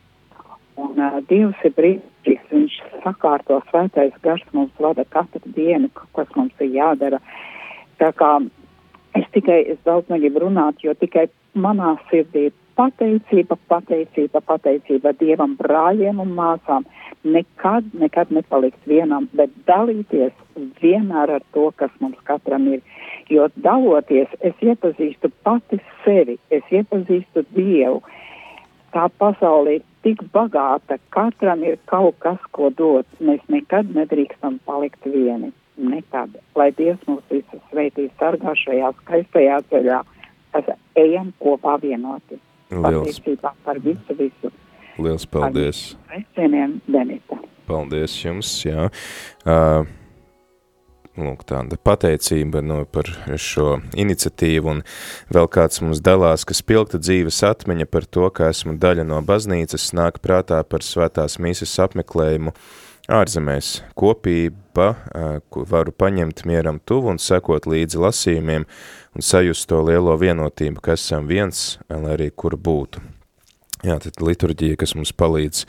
Un 0.76 1.00
uh, 1.00 1.18
Dievs 1.30 1.62
ir 1.64 1.72
brīnišķīgs, 1.76 2.50
viņš 2.52 2.76
sakārto 3.04 3.60
svētais 3.70 4.12
gars 4.24 4.44
mums 4.52 4.74
vada 4.82 5.06
katru 5.08 5.42
dienu, 5.56 5.90
kas 6.16 6.28
mums 6.36 6.52
ir 6.60 6.74
jādara. 6.76 7.22
Tā 8.00 8.12
kā 8.16 8.36
es 9.16 9.26
tikai, 9.32 9.62
es 9.72 9.80
daudz 9.88 10.12
negribu 10.12 10.44
runāt, 10.44 10.82
jo 10.84 10.92
tikai 10.94 11.28
manā 11.56 11.96
sirdī 12.10 12.50
ir 12.50 12.56
pateicība, 12.76 13.56
pateicība, 13.72 14.42
pateicība 14.44 15.14
Dievam, 15.16 15.56
brāļiem 15.56 16.20
un 16.20 16.34
māsām. 16.36 16.84
Nekad, 17.26 17.88
nekad 17.96 18.30
nepalikt 18.30 18.84
vienam, 18.86 19.30
bet 19.34 19.50
dalīties 19.66 20.34
vienmēr 20.82 21.38
ar 21.38 21.46
to, 21.56 21.70
kas 21.80 21.90
mums 22.04 22.20
katram 22.28 22.68
ir 22.74 22.84
jo 23.32 23.48
daloties 23.62 24.30
es 24.40 24.54
iepazīstu 24.62 25.30
pati 25.46 25.78
sevi, 26.04 26.38
es 26.50 26.64
iepazīstu 26.70 27.44
Dievu. 27.56 28.02
Tā 28.94 29.08
pasaule 29.18 29.78
ir 29.78 29.84
tik 30.06 30.22
bagāta, 30.34 31.00
katram 31.10 31.64
ir 31.66 31.78
kaut 31.90 32.18
kas, 32.22 32.38
ko 32.54 32.70
dot. 32.70 33.08
Mēs 33.18 33.42
nekad 33.50 33.90
nedrīkstam 33.96 34.60
palikt 34.68 35.06
vieni. 35.06 35.50
Nekad. 35.76 36.38
Lai 36.56 36.70
Dievs 36.78 37.02
mūs 37.10 37.24
visus 37.28 37.62
sveitīs 37.72 38.12
sargā 38.20 38.54
šajā 38.62 38.92
skaistajā 39.02 39.58
ceļā, 39.72 39.98
kas 40.54 40.70
ejam 40.96 41.34
kopā 41.42 41.76
vienoti. 41.82 42.38
Liels. 42.70 42.86
Pateicībā 42.86 43.52
par 43.66 43.82
visu, 43.82 44.16
visu. 44.18 44.52
Liels 45.02 45.26
paldies. 45.28 45.82
Sveicieniem, 46.06 46.78
Denita. 46.88 47.38
Paldies 47.66 48.14
jums, 48.22 48.54
jā. 48.64 48.86
Uh, 49.44 49.84
lūk, 51.20 51.44
tāda 51.48 51.78
pateicība 51.80 52.62
no, 52.64 52.82
par 52.88 53.08
šo 53.40 53.80
iniciatīvu, 53.96 54.76
un 54.76 54.82
vēl 55.32 55.48
kāds 55.52 55.82
mums 55.84 56.02
dalās, 56.04 56.46
ka 56.48 56.56
spilgta 56.56 57.00
dzīves 57.02 57.42
atmiņa 57.46 57.88
par 57.90 58.06
to, 58.06 58.28
ka 58.34 58.50
esmu 58.52 58.76
daļa 58.82 59.06
no 59.08 59.20
baznīcas, 59.26 59.92
nāk 59.96 60.20
prātā 60.24 60.62
par 60.68 60.84
svētās 60.86 61.38
mīsas 61.42 61.74
apmeklējumu 61.86 62.54
ārzemēs. 63.12 63.80
Kopība, 63.98 64.88
ko 65.50 65.66
varu 65.68 65.94
paņemt 65.94 66.44
mieram 66.48 66.80
tuvu 66.84 67.14
un 67.14 67.22
sekot 67.22 67.68
līdzi 67.70 68.02
lasījumiem 68.02 68.66
un 69.16 69.28
sajust 69.32 69.68
to 69.70 69.82
lielo 69.86 70.16
vienotību, 70.20 70.82
ka 70.82 70.96
esam 70.98 71.30
viens, 71.30 71.76
lai 71.90 72.16
arī 72.18 72.32
kur 72.34 72.58
būtu. 72.58 73.15
Jā, 73.84 73.98
tad 74.00 74.22
liturģija, 74.24 74.78
kas 74.80 74.94
mums 74.96 75.10
palīdz 75.12 75.66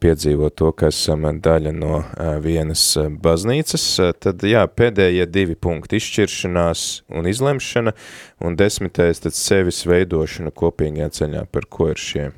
piedzīvot 0.00 0.54
to, 0.56 0.70
ka 0.72 0.88
esam 0.88 1.26
daļa 1.44 1.72
no 1.76 1.98
vienas 2.40 2.80
baznīcas, 2.96 3.84
tad 4.24 4.44
jā, 4.46 4.62
pēdējie 4.64 5.26
divi 5.28 5.54
punkti- 5.54 5.96
izšķiršanās 6.00 6.84
un 7.12 7.28
izlemšana, 7.28 7.92
un 8.40 8.56
desmitais 8.56 9.20
tad 9.20 9.36
sevis 9.36 9.84
veidošana 9.84 10.50
kopīgajā 10.50 11.08
ceļā, 11.18 11.46
par 11.52 11.66
ko 11.68 11.90
ir 11.92 12.00
šie? 12.00 12.32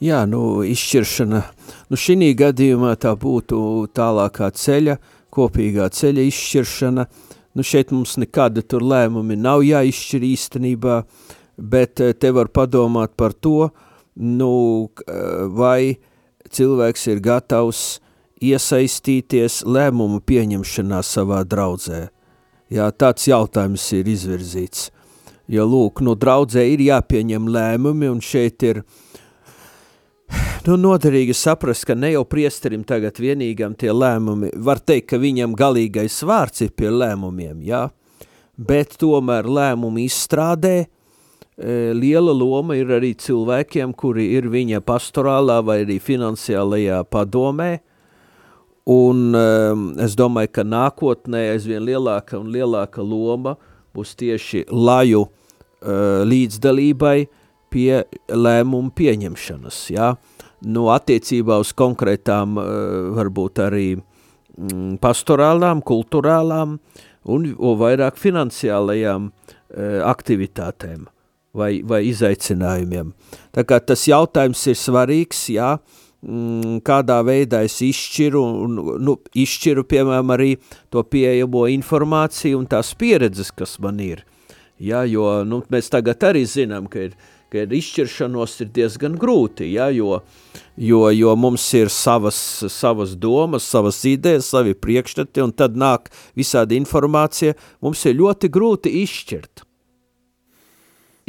Jā, 0.00 0.24
nu, 0.24 0.64
izšķiršana, 0.64 1.42
nu, 1.90 1.96
šī 1.96 2.32
gadījumā 2.32 2.94
tā 2.96 3.12
būtu 3.20 3.86
tālākā 3.92 4.48
ceļa, 4.48 4.96
kopīgā 5.30 5.90
ceļa 5.92 6.24
izšķiršana, 6.24 7.06
nu, 7.54 7.62
šeit 7.62 7.92
mums 7.92 8.16
nekāda 8.16 8.66
tur 8.66 8.80
lēmumi 8.80 9.36
nav 9.36 9.60
jāizšķir 9.60 10.24
īstenībā, 10.24 11.04
uh, 11.04 11.36
bet 11.60 12.00
eh, 12.00 12.14
te 12.16 12.32
var 12.34 12.48
padomāt 12.48 13.16
par 13.20 13.36
to, 13.36 13.70
nu, 14.20 14.52
vai 15.56 15.96
cilvēks 16.50 17.06
ir 17.12 17.20
gatavs 17.24 18.00
iesaistīties 18.40 19.60
lēmumu 19.68 20.20
pieņemšanā 20.24 21.02
savā 21.04 21.42
draudzē. 21.48 22.08
Jā, 22.70 22.88
tāds 22.94 23.26
jautājums 23.28 23.84
ir 23.96 24.08
izvirzīts. 24.08 24.88
Jo, 25.50 25.66
lūk, 25.66 26.00
nu, 26.06 26.14
draudzē 26.14 26.62
ir 26.70 26.82
jāpieņem 26.84 27.48
lēmumi, 27.50 28.06
un 28.12 28.20
šeit 28.22 28.62
ir 28.62 28.84
nu, 30.66 30.76
noderīgi 30.78 31.34
saprast, 31.34 31.88
ka 31.88 31.96
ne 31.98 32.12
jau 32.14 32.22
priesterim 32.30 32.84
tagad 32.86 33.18
vienīgam 33.18 33.74
tie 33.78 33.90
lēmumi, 33.90 34.52
var 34.62 34.78
teikt, 34.78 35.08
ka 35.10 35.18
viņam 35.18 35.56
galīgais 35.58 36.20
vārds 36.22 36.62
ir 36.62 36.70
pie 36.78 36.92
lēmumiem, 36.94 37.64
jā, 37.66 37.88
bet 38.54 38.94
tomēr 39.02 39.50
lēmumu 39.50 40.04
izstrādē 40.06 40.76
e, 40.84 40.88
liela 41.60 42.32
loma 42.32 42.76
ir 42.78 42.88
arī 42.96 43.12
cilvēkiem, 43.20 43.92
kuri 43.92 44.30
ir 44.38 44.48
viņa 44.48 44.80
pastorālā 44.86 45.58
vai 45.64 45.82
arī 45.84 45.98
finansiālajā 46.00 47.02
padomē, 47.12 47.80
un 48.90 49.34
um, 49.36 49.84
es 50.00 50.16
domāju, 50.18 50.54
ka 50.56 50.64
nākotnē 50.64 51.50
aizvien 51.52 51.84
lielāka 51.84 52.38
un 52.40 52.48
lielāka 52.52 53.04
loma 53.04 53.56
būs 53.94 54.14
tieši 54.18 54.64
laju 54.70 55.26
uh, 55.26 56.22
līdzdalībai 56.26 57.18
pie 57.70 58.02
lēmumu 58.32 58.90
pieņemšanas, 58.96 59.82
jā, 59.94 60.10
nu, 60.66 60.88
attiecībā 60.90 61.60
uz 61.62 61.74
konkrētām, 61.76 62.58
uh, 62.58 62.66
varbūt 63.20 63.62
arī 63.68 63.86
mm, 63.98 64.98
pastorālām, 65.02 65.84
kulturālām 65.86 66.80
un 67.30 67.48
vairāk 67.84 68.18
finansiālajām 68.18 69.30
uh, 69.30 70.02
aktivitātēm 70.08 71.08
vai, 71.56 71.80
vai 71.86 72.04
izaicinājumiem. 72.10 73.12
Tā 73.54 73.64
kā 73.66 73.80
tas 73.82 74.06
jautājums 74.08 74.62
ir 74.70 74.78
svarīgs, 74.78 75.42
jā, 75.54 75.72
mm, 76.22 76.80
kādā 76.86 77.20
veidā 77.26 77.64
es 77.66 77.80
izšķiru, 77.84 78.44
nu, 79.00 79.16
izšķiru, 79.34 79.86
piemēram, 79.90 80.34
arī 80.36 80.52
to 80.92 81.02
pieejamo 81.02 81.66
informāciju 81.76 82.60
un 82.60 82.70
tās 82.70 82.94
pieredzes, 82.98 83.52
kas 83.54 83.78
man 83.82 84.00
ir. 84.04 84.24
Ja, 84.80 85.04
jo 85.04 85.42
nu, 85.44 85.60
mēs 85.68 85.92
tagad 85.92 86.22
arī 86.24 86.46
zinām, 86.48 86.86
ka 86.88 87.10
ir, 87.10 87.16
ka 87.52 87.66
ir 87.66 87.74
izšķiršanos 87.76 88.54
ir 88.64 88.70
diezgan 88.72 89.18
grūti, 89.20 89.66
ja, 89.74 89.90
jo, 89.92 90.22
jo, 90.80 91.02
jo 91.12 91.34
mums 91.36 91.66
ir 91.76 91.90
savas, 91.92 92.38
savas 92.72 93.12
domas, 93.18 93.66
savas 93.68 93.98
idejas, 94.08 94.48
savi 94.54 94.72
priekšstati, 94.72 95.42
un 95.44 95.52
tad 95.52 95.76
nāk 95.76 96.08
visādi 96.38 96.80
informācija, 96.80 97.58
mums 97.84 98.06
ir 98.08 98.16
ļoti 98.22 98.48
grūti 98.54 98.94
izšķirt 99.02 99.66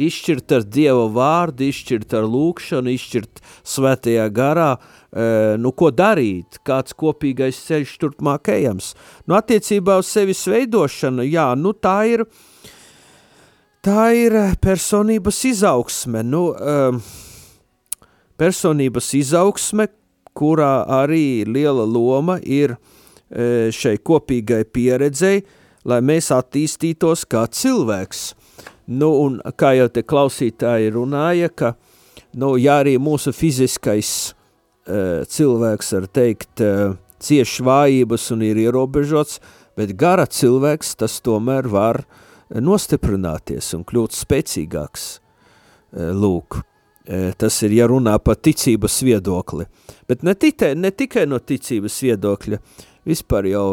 izšķirt 0.06 0.54
ar 0.56 0.66
Dieva 0.66 1.06
vārdu, 1.12 1.66
izšķirt 1.68 2.14
ar 2.18 2.26
lūkšanu, 2.28 2.92
izšķirt 2.96 3.42
svētajā 3.74 4.26
garā, 4.34 4.70
e, 4.76 5.26
nu 5.62 5.72
ko 5.76 5.90
darīt, 5.94 6.60
kāds 6.66 6.96
kopīgais 6.98 7.60
ceļš 7.66 7.96
turpmāk 8.02 8.52
ejams. 8.54 8.92
Nu 9.26 9.38
attiecībā 9.38 9.98
uz 10.02 10.10
sevis 10.12 10.44
veidošanu, 10.50 11.26
jā, 11.28 11.48
nu 11.58 11.74
tā 11.74 11.96
ir, 12.10 12.26
tā 13.84 14.10
ir 14.18 14.38
personības 14.62 15.42
izaugsme, 15.52 16.24
nu 16.26 16.50
e, 16.52 16.78
personības 18.40 19.12
izaugsme, 19.18 19.88
kurā 20.32 20.82
arī 20.88 21.44
liela 21.44 21.84
loma 21.84 22.38
ir 22.40 22.76
e, 22.76 23.70
šai 23.72 23.98
kopīgai 24.00 24.64
pieredzei, 24.64 25.42
lai 25.84 26.00
mēs 26.04 26.30
attīstītos 26.34 27.26
kā 27.28 27.44
cilvēks. 27.50 28.30
Nu, 28.92 29.08
un 29.24 29.38
kā 29.56 29.72
jau 29.78 29.88
te 29.92 30.02
klausītāji 30.04 30.90
runāja, 30.92 31.48
ka, 31.54 31.74
nu, 32.36 32.54
ja 32.60 32.80
arī 32.82 32.98
mūsu 33.00 33.32
fiziskais 33.32 34.10
uh, 34.32 35.22
cilvēks, 35.28 35.92
var 35.96 36.08
teikt, 36.12 36.64
uh, 36.64 36.98
cieši 37.22 37.64
vājības 37.64 38.26
un 38.34 38.42
ir 38.44 38.60
ierobežots, 38.66 39.38
bet 39.78 39.94
gara 39.96 40.26
cilvēks 40.26 40.96
tas 41.00 41.20
tomēr 41.24 41.70
var 41.72 42.02
nostiprināties 42.52 43.70
un 43.78 43.86
kļūt 43.88 44.18
spēcīgāks. 44.18 45.08
Uh, 45.92 46.12
lūk, 46.16 46.60
tas 47.34 47.56
ir, 47.66 47.72
ja 47.74 47.88
runā 47.90 48.12
par 48.22 48.36
ticības 48.38 49.00
viedokli. 49.02 49.64
Bet 50.06 50.20
ne, 50.22 50.36
tikai, 50.38 50.68
ne 50.78 50.92
tikai 50.94 51.24
no 51.26 51.40
ticības 51.42 51.96
viedokļa, 52.04 52.60
vispār 53.10 53.48
jau 53.50 53.64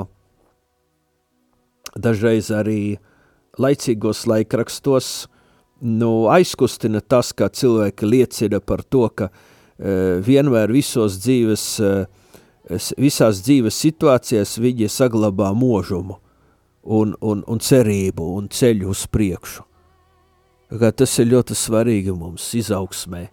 dažreiz 1.93 2.49
arī 2.57 2.79
uh, 2.95 3.08
laicīgos 3.59 4.25
laikrakstos 4.29 5.27
nu, 5.81 6.11
aizkustina 6.31 7.01
tas, 7.01 7.31
kā 7.33 7.49
cilvēki 7.49 8.07
liecina 8.07 8.59
par 8.59 8.83
to, 8.83 9.07
ka 9.09 9.29
uh, 9.29 10.19
vienmēr 10.25 10.71
visos 10.75 11.19
dzīves, 11.23 11.65
uh, 11.83 12.79
visās 12.99 13.43
dzīves 13.45 13.79
situācijās 13.85 14.57
viņi 14.59 14.89
saglabā 14.91 15.53
mūžumu 15.55 16.19
un, 16.83 17.15
un, 17.21 17.43
un 17.47 17.59
cerību 17.59 18.33
un 18.37 18.47
ceļu 18.51 18.93
uz 18.93 19.05
priekšu. 19.11 19.65
Kā 20.79 20.91
tas 20.93 21.15
ir 21.21 21.31
ļoti 21.31 21.57
svarīgi 21.57 22.13
mums 22.13 22.45
izaugsmē. 22.57 23.23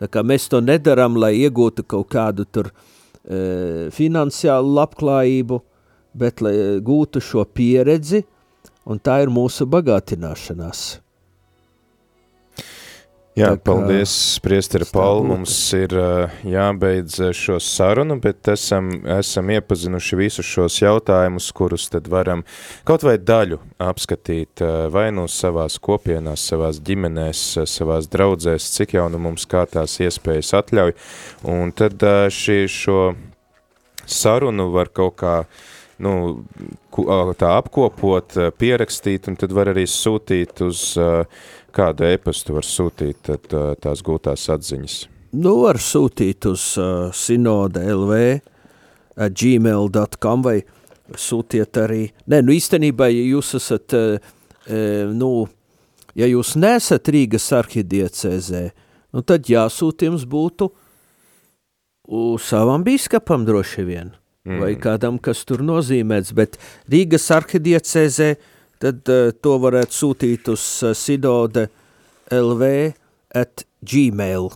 Tā 0.00 0.08
kā 0.10 0.24
mēs 0.26 0.48
to 0.50 0.58
nedaram, 0.64 1.18
lai 1.20 1.36
iegūtu 1.38 1.84
kaut 1.86 2.08
kādu 2.10 2.46
tur 2.50 2.70
e, 2.70 3.90
finansiālu 3.94 4.72
labklājību, 4.78 5.60
bet 6.18 6.42
lai 6.42 6.54
gūtu 6.82 7.22
šo 7.22 7.44
pieredzi, 7.46 8.24
un 8.90 8.98
tā 8.98 9.20
ir 9.24 9.30
mūsu 9.32 9.68
bagātināšanās. 9.70 10.88
Jā, 13.38 13.52
kā, 13.54 13.60
paldies, 13.62 14.12
priesteri 14.42 14.84
Paul, 14.90 15.22
mums 15.28 15.54
ir 15.78 15.92
jābeidz 16.50 17.20
šo 17.38 17.60
sarunu, 17.62 18.16
bet 18.20 18.50
esam, 18.50 18.90
esam 19.14 19.52
iepazinuši 19.54 20.18
visus 20.18 20.48
šos 20.50 20.80
jautājumus, 20.82 21.46
kurus 21.54 21.86
tad 21.92 22.10
varam 22.10 22.42
kaut 22.88 23.06
vai 23.06 23.14
daļu 23.22 23.60
apskatīt 23.86 24.64
vai 24.90 25.06
nu 25.14 25.28
savās 25.30 25.78
kopienās, 25.78 26.48
savās 26.50 26.82
ģimenēs, 26.84 27.44
savās 27.70 28.10
draudzēs, 28.10 28.72
cik 28.74 28.98
jau 28.98 29.06
nu 29.14 29.22
mums 29.22 29.46
kā 29.48 29.62
tās 29.70 30.00
iespējas 30.02 30.50
atļauj, 30.64 30.96
un 31.54 31.70
tad 31.78 32.02
šī 32.34 32.64
šo 32.66 33.00
sarunu 34.10 34.72
var 34.74 34.90
kaut 34.90 35.20
kā 35.22 35.36
nu, 36.00 36.42
tā 37.38 37.54
apkopot, 37.60 38.36
pierakstīt, 38.58 39.28
un 39.30 39.38
tad 39.40 39.54
var 39.56 39.72
arī 39.72 39.86
sūtīt 39.88 40.60
uz 40.66 40.82
kādu 41.74 42.06
e-pastu, 42.08 42.56
var 42.56 42.66
sūtīt 42.66 43.22
tad, 43.28 43.48
tās 43.82 44.02
gūtās 44.06 44.48
atziņas. 44.56 44.98
Nu, 45.30 45.60
var 45.62 45.78
sūtīt 45.78 46.48
uz 46.50 46.64
uh, 46.80 47.12
sinode 47.14 47.84
LV 47.86 48.16
gmail.com 49.30 50.42
vai 50.42 50.56
sūtiet 51.14 51.78
arī, 51.78 52.02
nē, 52.30 52.40
nu 52.42 52.54
īstenībā, 52.56 53.06
ja 53.14 53.22
jūs 53.36 53.54
esat, 53.60 53.94
uh, 53.94 54.32
nu, 55.14 55.30
ja 56.18 56.26
jūs 56.26 56.56
nesat 56.58 57.12
Rīgas 57.14 57.46
arhidiecēzē, 57.60 58.64
nu 59.14 59.22
tad 59.26 59.50
jāsūt 59.50 60.06
jums 60.08 60.26
būtu 60.26 60.72
savam 62.42 62.82
bīskapam 62.82 63.46
droši 63.46 63.86
vien 63.86 64.10
mm. 64.46 64.60
vai 64.62 64.72
kādam, 64.80 65.18
kas 65.22 65.44
tur 65.48 65.64
nozīmēts, 65.66 66.32
bet 66.36 66.58
Rīgas 66.90 67.28
arhidiecēzē 67.36 68.30
tad 68.80 69.12
uh, 69.12 69.28
to 69.42 69.58
varētu 69.60 69.96
sūtīt 69.96 70.50
uz 70.52 70.64
uh, 70.84 70.96
sidode 70.96 71.68
lv 72.32 72.72
at 73.36 73.66
gmail. 73.84 74.50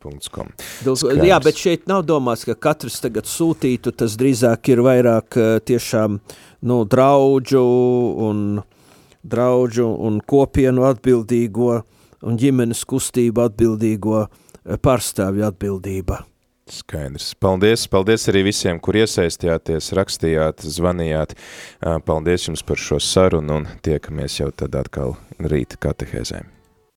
Skaidrs. 0.00 1.26
Jā, 1.28 1.36
bet 1.44 1.58
šeit 1.60 1.82
nav 1.90 2.06
domāts, 2.08 2.46
ka 2.48 2.54
katrs 2.56 3.02
tagad 3.04 3.28
sūtītu, 3.28 3.92
tas 3.92 4.16
drīzāk 4.20 4.72
ir 4.72 4.80
vairāk 4.86 5.36
uh, 5.36 5.50
tiešām 5.60 6.18
nu, 6.64 6.78
draudžu 6.88 7.64
un, 8.26 8.62
draudžu 9.22 9.90
un 10.08 10.18
kopienu 10.24 10.88
atbildīgo 10.88 11.82
un 12.24 12.40
ģimenes 12.40 12.82
kustību 12.88 13.44
atbildīgo 13.44 14.24
pārstāvju 14.84 15.46
atbildība. 15.46 16.24
Skaidrs. 16.74 17.32
Paldies, 17.40 17.86
paldies 17.90 18.28
arī 18.32 18.44
visiem, 18.50 18.78
kur 18.82 18.98
iesaistījāties, 19.00 19.92
rakstījāt, 19.98 20.64
zvanījāt. 20.78 21.36
Paldies 22.06 22.48
jums 22.48 22.64
par 22.66 22.80
šo 22.80 23.00
sarunu 23.02 23.60
un 23.60 23.68
tiekamies 23.84 24.40
jau 24.42 24.50
tad 24.54 24.78
atkal 24.78 25.16
rīta 25.40 25.80
katehēzēm. 25.80 26.59